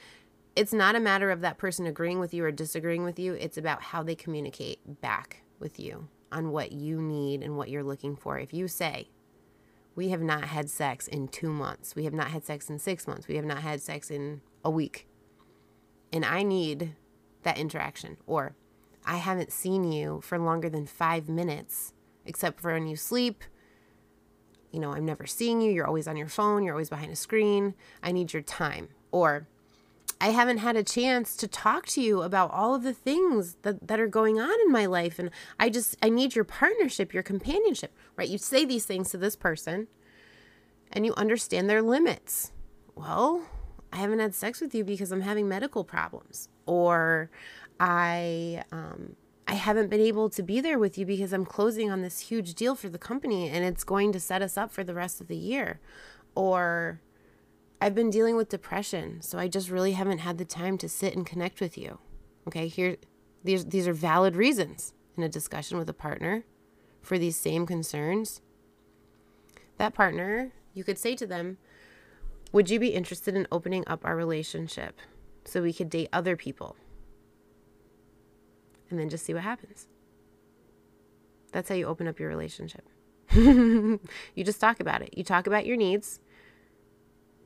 it's 0.55 0.74
not 0.74 0.95
a 0.95 0.99
matter 0.99 1.30
of 1.30 1.41
that 1.41 1.60
person 1.60 1.86
agreeing 1.86 2.20
with 2.20 2.34
you 2.34 2.43
or 2.43 2.51
disagreeing 2.51 3.03
with 3.03 3.20
you, 3.20 3.34
it's 3.34 3.60
about 3.60 3.82
how 3.82 4.01
they 4.01 4.16
communicate 4.16 4.80
back 5.01 5.43
with 5.60 5.80
you 5.80 6.08
on 6.32 6.51
what 6.51 6.72
you 6.72 6.99
need 6.99 7.43
and 7.43 7.55
what 7.55 7.70
you're 7.70 7.84
looking 7.84 8.16
for. 8.16 8.39
If 8.39 8.53
you 8.53 8.68
say, 8.68 9.10
we 9.97 10.09
have 10.09 10.21
not 10.21 10.43
had 10.43 10.69
sex 10.69 11.07
in 11.07 11.27
two 11.27 11.49
months. 11.51 11.95
We 11.95 12.03
have 12.03 12.13
not 12.13 12.27
had 12.27 12.45
sex 12.45 12.69
in 12.69 12.77
six 12.77 13.07
months. 13.07 13.27
We 13.27 13.35
have 13.35 13.43
not 13.43 13.63
had 13.63 13.81
sex 13.81 14.11
in 14.11 14.41
a 14.63 14.69
week. 14.69 15.07
And 16.13 16.23
I 16.23 16.43
need 16.43 16.93
that 17.41 17.57
interaction. 17.57 18.17
Or 18.27 18.55
I 19.03 19.17
haven't 19.17 19.51
seen 19.51 19.91
you 19.91 20.21
for 20.21 20.37
longer 20.37 20.69
than 20.69 20.85
five 20.85 21.27
minutes, 21.27 21.93
except 22.27 22.61
for 22.61 22.71
when 22.71 22.85
you 22.85 22.95
sleep. 22.95 23.43
You 24.71 24.79
know, 24.79 24.93
I'm 24.93 25.05
never 25.05 25.25
seeing 25.25 25.61
you. 25.61 25.71
You're 25.71 25.87
always 25.87 26.07
on 26.07 26.15
your 26.15 26.27
phone. 26.27 26.63
You're 26.63 26.75
always 26.75 26.91
behind 26.91 27.11
a 27.11 27.15
screen. 27.15 27.73
I 28.03 28.11
need 28.11 28.33
your 28.33 28.43
time. 28.43 28.89
Or 29.11 29.47
I 30.20 30.30
haven't 30.30 30.57
had 30.57 30.76
a 30.76 30.84
chance 30.84 31.36
to 31.38 31.47
talk 31.47 31.86
to 31.88 32.01
you 32.01 32.24
about 32.24 32.51
all 32.51 32.74
of 32.74 32.84
the 32.84 32.93
things 32.93 33.57
that, 33.61 33.88
that 33.88 33.99
are 33.99 34.07
going 34.07 34.39
on 34.39 34.53
in 34.65 34.72
my 34.72 34.86
life. 34.88 35.20
And 35.20 35.30
I 35.59 35.70
just, 35.70 35.95
I 36.01 36.09
need 36.09 36.36
your 36.36 36.43
partnership, 36.43 37.13
your 37.13 37.24
companionship, 37.24 37.95
right? 38.15 38.28
You 38.28 38.38
say 38.38 38.65
these 38.65 38.86
things 38.86 39.11
to 39.11 39.18
this 39.18 39.36
person 39.36 39.88
and 40.91 41.05
you 41.05 41.13
understand 41.15 41.70
their 41.70 41.84
limits. 41.84 42.51
Well, 42.95 43.43
I 43.93 43.97
haven't 43.97 44.20
had 44.20 44.34
sex 44.34 44.59
with 44.59 44.74
you 44.74 44.84
because 44.84 45.11
I'm 45.11 45.22
having 45.22 45.47
medical 45.47 45.84
problems. 45.84 46.49
Or 46.65 47.30
I, 47.80 48.63
um, 48.72 49.15
I 49.47 49.53
haven't 49.53 49.89
been 49.89 50.01
able 50.01 50.30
to 50.32 50.41
be 50.41 50.61
there 50.61 50.80
with 50.80 50.97
you 50.97 51.05
because 51.05 51.32
I'm 51.32 51.45
closing 51.45 51.91
on 51.91 52.01
this 52.01 52.20
huge 52.22 52.55
deal 52.55 52.74
for 52.74 52.89
the 52.89 52.97
company 52.97 53.49
and 53.49 53.63
it's 53.63 53.84
going 53.84 54.11
to 54.13 54.20
set 54.20 54.41
us 54.41 54.57
up 54.57 54.72
for 54.72 54.84
the 54.84 54.95
rest 54.95 55.22
of 55.22 55.28
the 55.28 55.38
year. 55.38 55.80
Or, 56.34 57.01
I've 57.80 57.93
been 57.93 58.09
dealing 58.09 58.36
with 58.36 58.49
depression, 58.49 59.21
so 59.21 59.38
I 59.38 59.47
just 59.47 59.69
really 59.69 59.91
haven't 59.91 60.19
had 60.19 60.38
the 60.38 60.45
time 60.45 60.78
to 60.80 60.89
sit 60.89 61.15
and 61.15 61.25
connect 61.25 61.61
with 61.61 61.78
you. 61.78 61.99
Okay, 62.47 62.67
here 62.67 62.97
these 63.43 63.65
these 63.65 63.88
are 63.88 63.93
valid 63.93 64.36
reasons 64.36 64.93
in 65.15 65.23
a 65.23 65.30
discussion 65.30 65.78
with 65.78 65.89
a 65.89 65.93
partner 65.93 66.43
for 67.01 67.19
these 67.19 67.38
same 67.38 67.67
concerns. 67.67 68.41
That 69.78 69.93
partner, 69.93 70.53
you 70.73 70.84
could 70.84 70.97
say 70.97 71.15
to 71.15 71.28
them, 71.28 71.57
"Would 72.51 72.69
you 72.69 72.80
be 72.80 72.89
interested 72.89 73.36
in 73.36 73.47
opening 73.51 73.84
up 73.86 74.03
our 74.03 74.15
relationship 74.15 74.99
so 75.45 75.61
we 75.61 75.73
could 75.73 75.89
date 75.89 76.09
other 76.11 76.36
people?" 76.36 76.75
And 78.89 78.97
then 78.97 79.09
just 79.09 79.25
see 79.25 79.34
what 79.36 79.43
happens. 79.43 79.88
That's 81.51 81.69
how 81.69 81.75
you 81.75 81.86
open 81.86 82.07
up 82.07 82.19
your 82.19 82.30
relationship. 82.30 82.89
you 83.36 83.99
just 84.43 84.61
talk 84.61 84.80
about 84.80 85.01
it. 85.01 85.15
You 85.15 85.23
talk 85.23 85.45
about 85.45 85.65
your 85.65 85.78
needs 85.78 86.19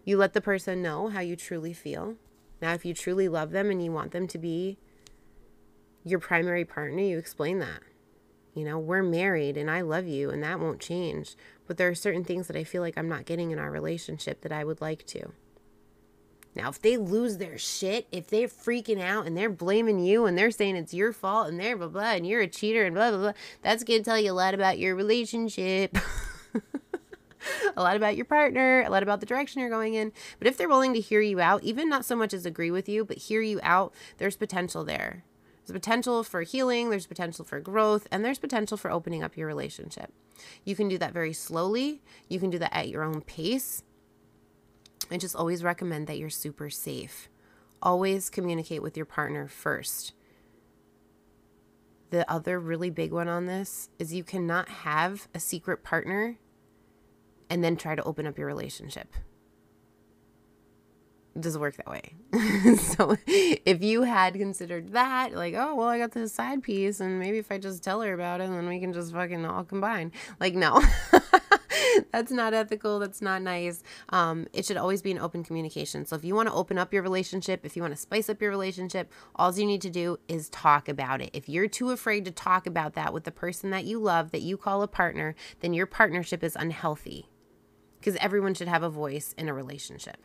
you 0.03 0.17
let 0.17 0.33
the 0.33 0.41
person 0.41 0.81
know 0.81 1.09
how 1.09 1.19
you 1.19 1.35
truly 1.35 1.73
feel. 1.73 2.15
Now, 2.61 2.73
if 2.73 2.85
you 2.85 2.93
truly 2.93 3.27
love 3.27 3.51
them 3.51 3.69
and 3.69 3.83
you 3.83 3.91
want 3.91 4.11
them 4.11 4.27
to 4.27 4.37
be 4.37 4.77
your 6.03 6.19
primary 6.19 6.65
partner, 6.65 7.01
you 7.01 7.17
explain 7.17 7.59
that. 7.59 7.81
You 8.53 8.65
know, 8.65 8.77
we're 8.77 9.03
married 9.03 9.57
and 9.57 9.71
I 9.71 9.81
love 9.81 10.07
you 10.07 10.29
and 10.29 10.43
that 10.43 10.59
won't 10.59 10.79
change. 10.79 11.35
But 11.67 11.77
there 11.77 11.87
are 11.87 11.95
certain 11.95 12.23
things 12.23 12.47
that 12.47 12.55
I 12.55 12.63
feel 12.63 12.81
like 12.81 12.97
I'm 12.97 13.09
not 13.09 13.25
getting 13.25 13.51
in 13.51 13.59
our 13.59 13.71
relationship 13.71 14.41
that 14.41 14.51
I 14.51 14.63
would 14.63 14.81
like 14.81 15.05
to. 15.07 15.31
Now, 16.53 16.67
if 16.67 16.81
they 16.81 16.97
lose 16.97 17.37
their 17.37 17.57
shit, 17.57 18.07
if 18.11 18.27
they're 18.27 18.49
freaking 18.49 19.01
out 19.01 19.25
and 19.25 19.37
they're 19.37 19.49
blaming 19.49 19.99
you 19.99 20.25
and 20.25 20.37
they're 20.37 20.51
saying 20.51 20.75
it's 20.75 20.93
your 20.93 21.13
fault 21.13 21.47
and 21.47 21.57
they're 21.57 21.77
blah 21.77 21.87
blah 21.87 22.11
and 22.11 22.27
you're 22.27 22.41
a 22.41 22.47
cheater 22.47 22.83
and 22.83 22.93
blah 22.93 23.09
blah 23.09 23.19
blah, 23.19 23.33
that's 23.61 23.85
gonna 23.85 24.03
tell 24.03 24.19
you 24.19 24.31
a 24.31 24.33
lot 24.33 24.53
about 24.53 24.77
your 24.77 24.95
relationship. 24.95 25.97
a 27.75 27.81
lot 27.81 27.95
about 27.95 28.15
your 28.15 28.25
partner, 28.25 28.83
a 28.83 28.89
lot 28.89 29.03
about 29.03 29.19
the 29.19 29.25
direction 29.25 29.61
you're 29.61 29.69
going 29.69 29.93
in. 29.93 30.11
But 30.39 30.47
if 30.47 30.57
they're 30.57 30.69
willing 30.69 30.93
to 30.93 30.99
hear 30.99 31.21
you 31.21 31.39
out, 31.39 31.63
even 31.63 31.89
not 31.89 32.05
so 32.05 32.15
much 32.15 32.33
as 32.33 32.45
agree 32.45 32.71
with 32.71 32.87
you, 32.89 33.05
but 33.05 33.17
hear 33.17 33.41
you 33.41 33.59
out, 33.63 33.93
there's 34.17 34.35
potential 34.35 34.83
there. 34.83 35.23
There's 35.65 35.79
potential 35.79 36.23
for 36.23 36.41
healing, 36.41 36.89
there's 36.89 37.07
potential 37.07 37.45
for 37.45 37.59
growth, 37.59 38.07
and 38.11 38.25
there's 38.25 38.39
potential 38.39 38.77
for 38.77 38.91
opening 38.91 39.23
up 39.23 39.37
your 39.37 39.47
relationship. 39.47 40.11
You 40.65 40.75
can 40.75 40.87
do 40.87 40.97
that 40.97 41.13
very 41.13 41.33
slowly, 41.33 42.01
you 42.27 42.39
can 42.39 42.49
do 42.49 42.59
that 42.59 42.75
at 42.75 42.89
your 42.89 43.03
own 43.03 43.21
pace. 43.21 43.83
I 45.11 45.17
just 45.17 45.35
always 45.35 45.63
recommend 45.63 46.07
that 46.07 46.17
you're 46.17 46.29
super 46.29 46.69
safe. 46.69 47.29
Always 47.81 48.29
communicate 48.29 48.81
with 48.81 48.95
your 48.95 49.05
partner 49.05 49.47
first. 49.47 50.13
The 52.11 52.29
other 52.29 52.59
really 52.59 52.89
big 52.89 53.11
one 53.11 53.27
on 53.27 53.45
this 53.45 53.89
is 53.97 54.13
you 54.13 54.23
cannot 54.23 54.67
have 54.69 55.27
a 55.33 55.39
secret 55.39 55.83
partner 55.83 56.37
and 57.51 57.61
then 57.61 57.75
try 57.75 57.93
to 57.95 58.03
open 58.03 58.25
up 58.25 58.37
your 58.37 58.47
relationship. 58.47 59.13
It 61.35 61.41
doesn't 61.41 61.59
work 61.59 61.75
that 61.75 61.87
way. 61.87 62.15
so 62.77 63.17
if 63.27 63.83
you 63.83 64.03
had 64.03 64.33
considered 64.35 64.93
that, 64.93 65.33
like, 65.33 65.53
oh, 65.53 65.75
well, 65.75 65.89
I 65.89 65.97
got 65.97 66.11
this 66.11 66.33
side 66.33 66.63
piece, 66.63 67.01
and 67.01 67.19
maybe 67.19 67.37
if 67.37 67.51
I 67.51 67.57
just 67.57 67.83
tell 67.83 68.01
her 68.01 68.13
about 68.13 68.39
it, 68.39 68.49
then 68.49 68.67
we 68.67 68.79
can 68.79 68.93
just 68.93 69.11
fucking 69.11 69.45
all 69.45 69.65
combine. 69.65 70.13
Like, 70.39 70.55
no. 70.55 70.81
that's 72.11 72.31
not 72.31 72.53
ethical. 72.53 72.99
That's 72.99 73.21
not 73.21 73.41
nice. 73.41 73.83
Um, 74.09 74.47
it 74.53 74.65
should 74.65 74.77
always 74.77 75.01
be 75.01 75.11
an 75.11 75.19
open 75.19 75.43
communication. 75.43 76.05
So 76.05 76.15
if 76.15 76.23
you 76.23 76.35
want 76.35 76.47
to 76.47 76.53
open 76.53 76.77
up 76.77 76.93
your 76.93 77.03
relationship, 77.03 77.65
if 77.65 77.75
you 77.75 77.81
want 77.81 77.93
to 77.93 77.99
spice 77.99 78.29
up 78.29 78.41
your 78.41 78.51
relationship, 78.51 79.11
all 79.35 79.53
you 79.57 79.65
need 79.65 79.81
to 79.81 79.89
do 79.89 80.17
is 80.27 80.49
talk 80.49 80.87
about 80.87 81.21
it. 81.21 81.31
If 81.33 81.49
you're 81.49 81.67
too 81.67 81.91
afraid 81.91 82.25
to 82.25 82.31
talk 82.31 82.67
about 82.67 82.93
that 82.93 83.13
with 83.13 83.23
the 83.23 83.31
person 83.31 83.69
that 83.71 83.85
you 83.85 83.99
love, 83.99 84.31
that 84.31 84.41
you 84.41 84.57
call 84.57 84.81
a 84.81 84.87
partner, 84.87 85.35
then 85.61 85.73
your 85.73 85.85
partnership 85.85 86.43
is 86.43 86.55
unhealthy 86.55 87.30
because 88.01 88.15
everyone 88.15 88.55
should 88.55 88.67
have 88.67 88.81
a 88.81 88.89
voice 88.89 89.35
in 89.37 89.47
a 89.47 89.53
relationship. 89.53 90.17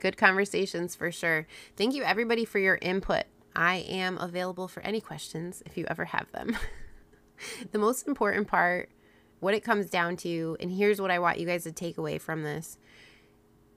Good 0.00 0.16
conversations 0.16 0.94
for 0.94 1.12
sure. 1.12 1.46
Thank 1.76 1.94
you, 1.94 2.02
everybody, 2.02 2.46
for 2.46 2.58
your 2.58 2.78
input. 2.80 3.24
I 3.54 3.76
am 3.88 4.16
available 4.18 4.66
for 4.68 4.82
any 4.82 5.00
questions 5.00 5.62
if 5.66 5.76
you 5.76 5.84
ever 5.90 6.06
have 6.06 6.30
them. 6.32 6.56
the 7.72 7.78
most 7.78 8.06
important 8.06 8.48
part, 8.48 8.88
what 9.40 9.52
it 9.52 9.64
comes 9.64 9.90
down 9.90 10.16
to, 10.18 10.56
and 10.58 10.70
here's 10.70 11.00
what 11.00 11.10
I 11.10 11.18
want 11.18 11.38
you 11.38 11.46
guys 11.46 11.64
to 11.64 11.72
take 11.72 11.98
away 11.98 12.18
from 12.18 12.44
this 12.44 12.78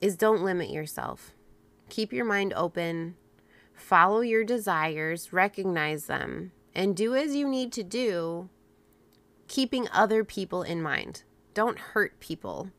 is 0.01 0.15
don't 0.15 0.43
limit 0.43 0.69
yourself. 0.69 1.33
Keep 1.89 2.13
your 2.13 2.25
mind 2.25 2.53
open, 2.55 3.15
follow 3.73 4.21
your 4.21 4.43
desires, 4.43 5.33
recognize 5.33 6.05
them, 6.05 6.51
and 6.75 6.95
do 6.95 7.15
as 7.15 7.35
you 7.35 7.47
need 7.47 7.71
to 7.73 7.83
do, 7.83 8.49
keeping 9.47 9.87
other 9.91 10.23
people 10.23 10.63
in 10.63 10.81
mind. 10.81 11.23
Don't 11.53 11.79
hurt 11.79 12.19
people 12.19 12.69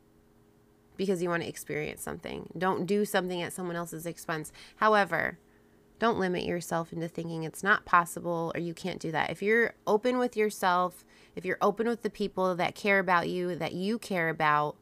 because 0.97 1.23
you 1.23 1.29
want 1.29 1.43
to 1.43 1.49
experience 1.49 2.03
something. 2.03 2.49
Don't 2.57 2.87
do 2.87 3.05
something 3.05 3.43
at 3.43 3.53
someone 3.53 3.77
else's 3.77 4.07
expense. 4.07 4.53
However, 4.77 5.39
don't 5.99 6.19
limit 6.19 6.45
yourself 6.45 6.93
into 6.93 7.09
thinking 7.09 7.43
it's 7.43 7.63
not 7.63 7.85
possible 7.85 8.53
or 8.55 8.61
you 8.61 8.75
can't 8.75 9.01
do 9.01 9.13
that. 9.13 9.31
If 9.31 9.43
you're 9.43 9.75
open 9.87 10.19
with 10.19 10.37
yourself, 10.37 11.05
if 11.37 11.45
you're 11.45 11.59
open 11.61 11.87
with 11.87 12.03
the 12.03 12.11
people 12.11 12.55
that 12.55 12.75
care 12.75 12.99
about 12.99 13.29
you, 13.29 13.55
that 13.57 13.75
you 13.75 13.99
care 13.99 14.31
about, 14.31 14.77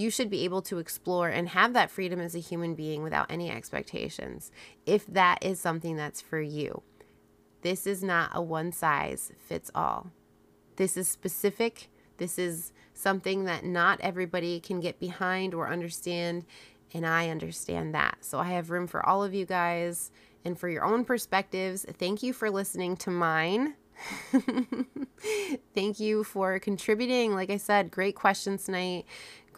you 0.00 0.10
should 0.10 0.30
be 0.30 0.44
able 0.44 0.62
to 0.62 0.78
explore 0.78 1.28
and 1.28 1.50
have 1.50 1.74
that 1.74 1.90
freedom 1.90 2.20
as 2.20 2.34
a 2.34 2.40
human 2.40 2.74
being 2.74 3.02
without 3.02 3.30
any 3.30 3.50
expectations 3.50 4.50
if 4.86 5.06
that 5.06 5.38
is 5.44 5.60
something 5.60 5.96
that's 5.96 6.20
for 6.22 6.40
you. 6.40 6.82
This 7.62 7.86
is 7.86 8.02
not 8.02 8.30
a 8.34 8.42
one 8.42 8.72
size 8.72 9.32
fits 9.46 9.70
all. 9.74 10.10
This 10.76 10.96
is 10.96 11.08
specific. 11.08 11.90
This 12.18 12.38
is 12.38 12.72
something 12.94 13.44
that 13.44 13.64
not 13.64 14.00
everybody 14.02 14.60
can 14.60 14.80
get 14.80 15.00
behind 15.00 15.54
or 15.54 15.68
understand. 15.68 16.46
And 16.94 17.06
I 17.06 17.28
understand 17.30 17.94
that. 17.94 18.18
So 18.22 18.38
I 18.38 18.50
have 18.52 18.70
room 18.70 18.86
for 18.86 19.04
all 19.06 19.22
of 19.24 19.34
you 19.34 19.46
guys. 19.46 20.10
and 20.44 20.58
for 20.58 20.68
your 20.68 20.84
own 20.84 21.04
perspectives. 21.04 21.86
Thank 21.98 22.22
you 22.22 22.32
for 22.32 22.50
listening 22.50 22.96
to 22.98 23.10
mine. 23.10 23.74
Thank 25.74 26.00
you 26.00 26.24
for 26.24 26.58
contributing. 26.58 27.34
Like 27.34 27.50
I 27.50 27.58
said, 27.58 27.90
great 27.90 28.14
questions 28.14 28.64
tonight, 28.64 29.04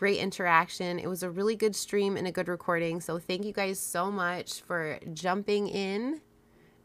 great 0.02 0.18
interaction. 0.18 0.98
It 0.98 1.06
was 1.06 1.22
a 1.22 1.30
really 1.30 1.54
good 1.54 1.76
stream 1.76 2.16
and 2.16 2.26
a 2.26 2.32
good 2.32 2.48
recording. 2.48 3.00
So, 3.00 3.20
thank 3.20 3.44
you 3.44 3.52
guys 3.52 3.78
so 3.78 4.10
much 4.10 4.60
for 4.62 4.98
jumping 5.14 5.68
in 5.68 6.20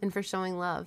and 0.04 0.14
for 0.14 0.22
showing 0.22 0.60
love. 0.60 0.86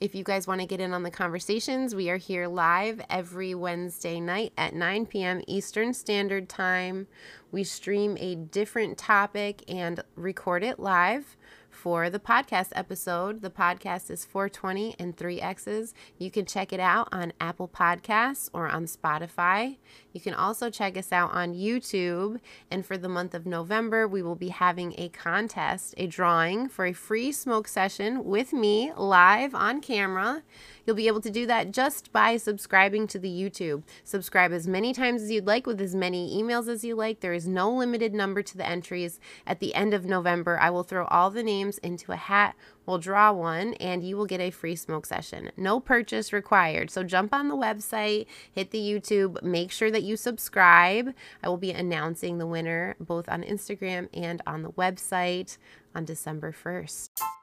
If 0.00 0.14
you 0.14 0.22
guys 0.22 0.46
want 0.46 0.60
to 0.60 0.66
get 0.68 0.80
in 0.80 0.94
on 0.94 1.02
the 1.02 1.10
conversations, 1.10 1.92
we 1.92 2.08
are 2.08 2.18
here 2.18 2.46
live 2.46 3.00
every 3.10 3.56
Wednesday 3.56 4.20
night 4.20 4.52
at 4.56 4.74
9 4.74 5.06
p.m. 5.06 5.42
Eastern 5.48 5.92
Standard 5.92 6.48
Time. 6.48 7.08
We 7.50 7.64
stream 7.64 8.16
a 8.20 8.36
different 8.36 8.96
topic 8.96 9.64
and 9.66 10.04
record 10.14 10.62
it 10.62 10.78
live 10.78 11.36
for 11.68 12.10
the 12.10 12.18
podcast 12.18 12.68
episode. 12.74 13.42
The 13.42 13.50
podcast 13.50 14.10
is 14.10 14.24
420 14.24 14.96
and 14.98 15.16
3 15.16 15.40
X's. 15.40 15.94
You 16.18 16.30
can 16.30 16.44
check 16.44 16.72
it 16.72 16.80
out 16.80 17.08
on 17.10 17.32
Apple 17.40 17.68
Podcasts 17.68 18.50
or 18.52 18.68
on 18.68 18.84
Spotify. 18.84 19.78
You 20.12 20.20
can 20.20 20.34
also 20.34 20.70
check 20.70 20.96
us 20.96 21.12
out 21.12 21.32
on 21.32 21.54
YouTube. 21.54 22.40
And 22.70 22.84
for 22.84 22.98
the 22.98 23.08
month 23.08 23.34
of 23.34 23.46
November, 23.46 24.08
we 24.08 24.22
will 24.22 24.34
be 24.34 24.48
having 24.48 24.94
a 24.98 25.08
contest, 25.08 25.94
a 25.96 26.06
drawing 26.06 26.68
for 26.68 26.86
a 26.86 26.92
free 26.92 27.32
smoke 27.32 27.68
session 27.68 28.24
with 28.24 28.52
me 28.52 28.92
live 28.96 29.54
on 29.54 29.80
camera. 29.80 30.42
You'll 30.84 30.96
be 30.96 31.06
able 31.06 31.20
to 31.20 31.30
do 31.30 31.46
that 31.46 31.70
just 31.70 32.12
by 32.12 32.36
subscribing 32.36 33.06
to 33.08 33.18
the 33.18 33.28
YouTube. 33.28 33.84
Subscribe 34.02 34.52
as 34.52 34.66
many 34.66 34.92
times 34.92 35.22
as 35.22 35.30
you'd 35.30 35.46
like 35.46 35.66
with 35.66 35.80
as 35.80 35.94
many 35.94 36.36
emails 36.42 36.68
as 36.68 36.82
you 36.82 36.96
like. 36.96 37.20
There 37.20 37.32
is 37.32 37.46
no 37.46 37.70
limited 37.70 38.12
number 38.12 38.42
to 38.42 38.56
the 38.56 38.68
entries. 38.68 39.20
At 39.46 39.60
the 39.60 39.74
end 39.74 39.94
of 39.94 40.04
November, 40.04 40.58
I 40.58 40.70
will 40.70 40.82
throw 40.82 41.04
all 41.06 41.30
the 41.30 41.42
names 41.42 41.78
into 41.78 42.12
a 42.12 42.16
hat. 42.16 42.56
We'll 42.86 42.98
draw 42.98 43.32
one 43.32 43.74
and 43.74 44.02
you 44.02 44.16
will 44.16 44.26
get 44.26 44.40
a 44.40 44.50
free 44.50 44.76
smoke 44.76 45.06
session. 45.06 45.50
No 45.56 45.80
purchase 45.80 46.32
required. 46.32 46.90
So 46.90 47.02
jump 47.02 47.32
on 47.34 47.48
the 47.48 47.56
website, 47.56 48.26
hit 48.52 48.70
the 48.70 48.78
YouTube, 48.78 49.42
make 49.42 49.70
sure 49.70 49.90
that 49.90 50.02
you 50.02 50.16
subscribe. 50.16 51.14
I 51.42 51.48
will 51.48 51.56
be 51.56 51.72
announcing 51.72 52.38
the 52.38 52.46
winner 52.46 52.96
both 52.98 53.28
on 53.28 53.42
Instagram 53.42 54.08
and 54.12 54.42
on 54.46 54.62
the 54.62 54.70
website 54.72 55.58
on 55.94 56.04
December 56.04 56.52
1st. 56.52 57.39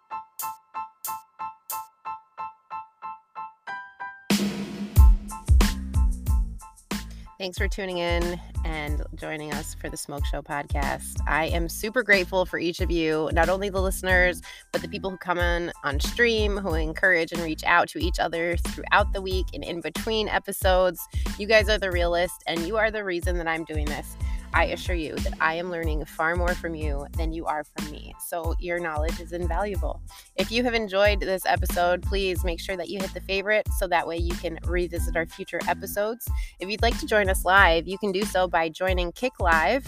Thanks 7.37 7.59
for 7.59 7.67
tuning 7.67 7.99
in 7.99 8.41
and 8.65 9.03
joining 9.13 9.53
us 9.53 9.75
for 9.75 9.91
the 9.91 9.97
Smoke 9.97 10.25
Show 10.25 10.41
podcast. 10.41 11.17
I 11.27 11.45
am 11.45 11.69
super 11.69 12.01
grateful 12.01 12.47
for 12.47 12.57
each 12.57 12.79
of 12.79 12.89
you, 12.89 13.29
not 13.31 13.47
only 13.47 13.69
the 13.69 13.79
listeners, 13.79 14.41
but 14.71 14.81
the 14.81 14.87
people 14.87 15.11
who 15.11 15.17
come 15.17 15.37
in 15.37 15.71
on 15.83 15.99
stream, 15.99 16.57
who 16.57 16.73
encourage 16.73 17.31
and 17.31 17.41
reach 17.43 17.63
out 17.63 17.89
to 17.89 17.99
each 17.99 18.17
other 18.17 18.57
throughout 18.57 19.13
the 19.13 19.21
week 19.21 19.45
and 19.53 19.63
in 19.63 19.81
between 19.81 20.27
episodes. 20.27 20.99
You 21.37 21.45
guys 21.45 21.69
are 21.69 21.77
the 21.77 21.91
realist, 21.91 22.43
and 22.47 22.61
you 22.61 22.75
are 22.75 22.89
the 22.89 23.03
reason 23.03 23.37
that 23.37 23.47
I'm 23.47 23.65
doing 23.65 23.85
this. 23.85 24.17
I 24.53 24.65
assure 24.65 24.95
you 24.95 25.15
that 25.15 25.33
I 25.39 25.55
am 25.55 25.69
learning 25.69 26.05
far 26.05 26.35
more 26.35 26.53
from 26.55 26.75
you 26.75 27.05
than 27.17 27.31
you 27.31 27.45
are 27.45 27.63
from 27.63 27.91
me. 27.91 28.13
So 28.25 28.55
your 28.59 28.79
knowledge 28.79 29.19
is 29.19 29.31
invaluable. 29.31 30.01
If 30.35 30.51
you 30.51 30.63
have 30.63 30.73
enjoyed 30.73 31.19
this 31.19 31.45
episode, 31.45 32.01
please 32.03 32.43
make 32.43 32.59
sure 32.59 32.77
that 32.77 32.89
you 32.89 32.99
hit 32.99 33.13
the 33.13 33.21
favorite 33.21 33.67
so 33.77 33.87
that 33.87 34.07
way 34.07 34.17
you 34.17 34.33
can 34.35 34.59
revisit 34.65 35.15
our 35.15 35.25
future 35.25 35.59
episodes. 35.67 36.27
If 36.59 36.69
you'd 36.69 36.81
like 36.81 36.99
to 36.99 37.05
join 37.05 37.29
us 37.29 37.45
live, 37.45 37.87
you 37.87 37.97
can 37.97 38.11
do 38.11 38.23
so 38.23 38.47
by 38.47 38.69
joining 38.69 39.11
Kick 39.11 39.39
Live 39.39 39.85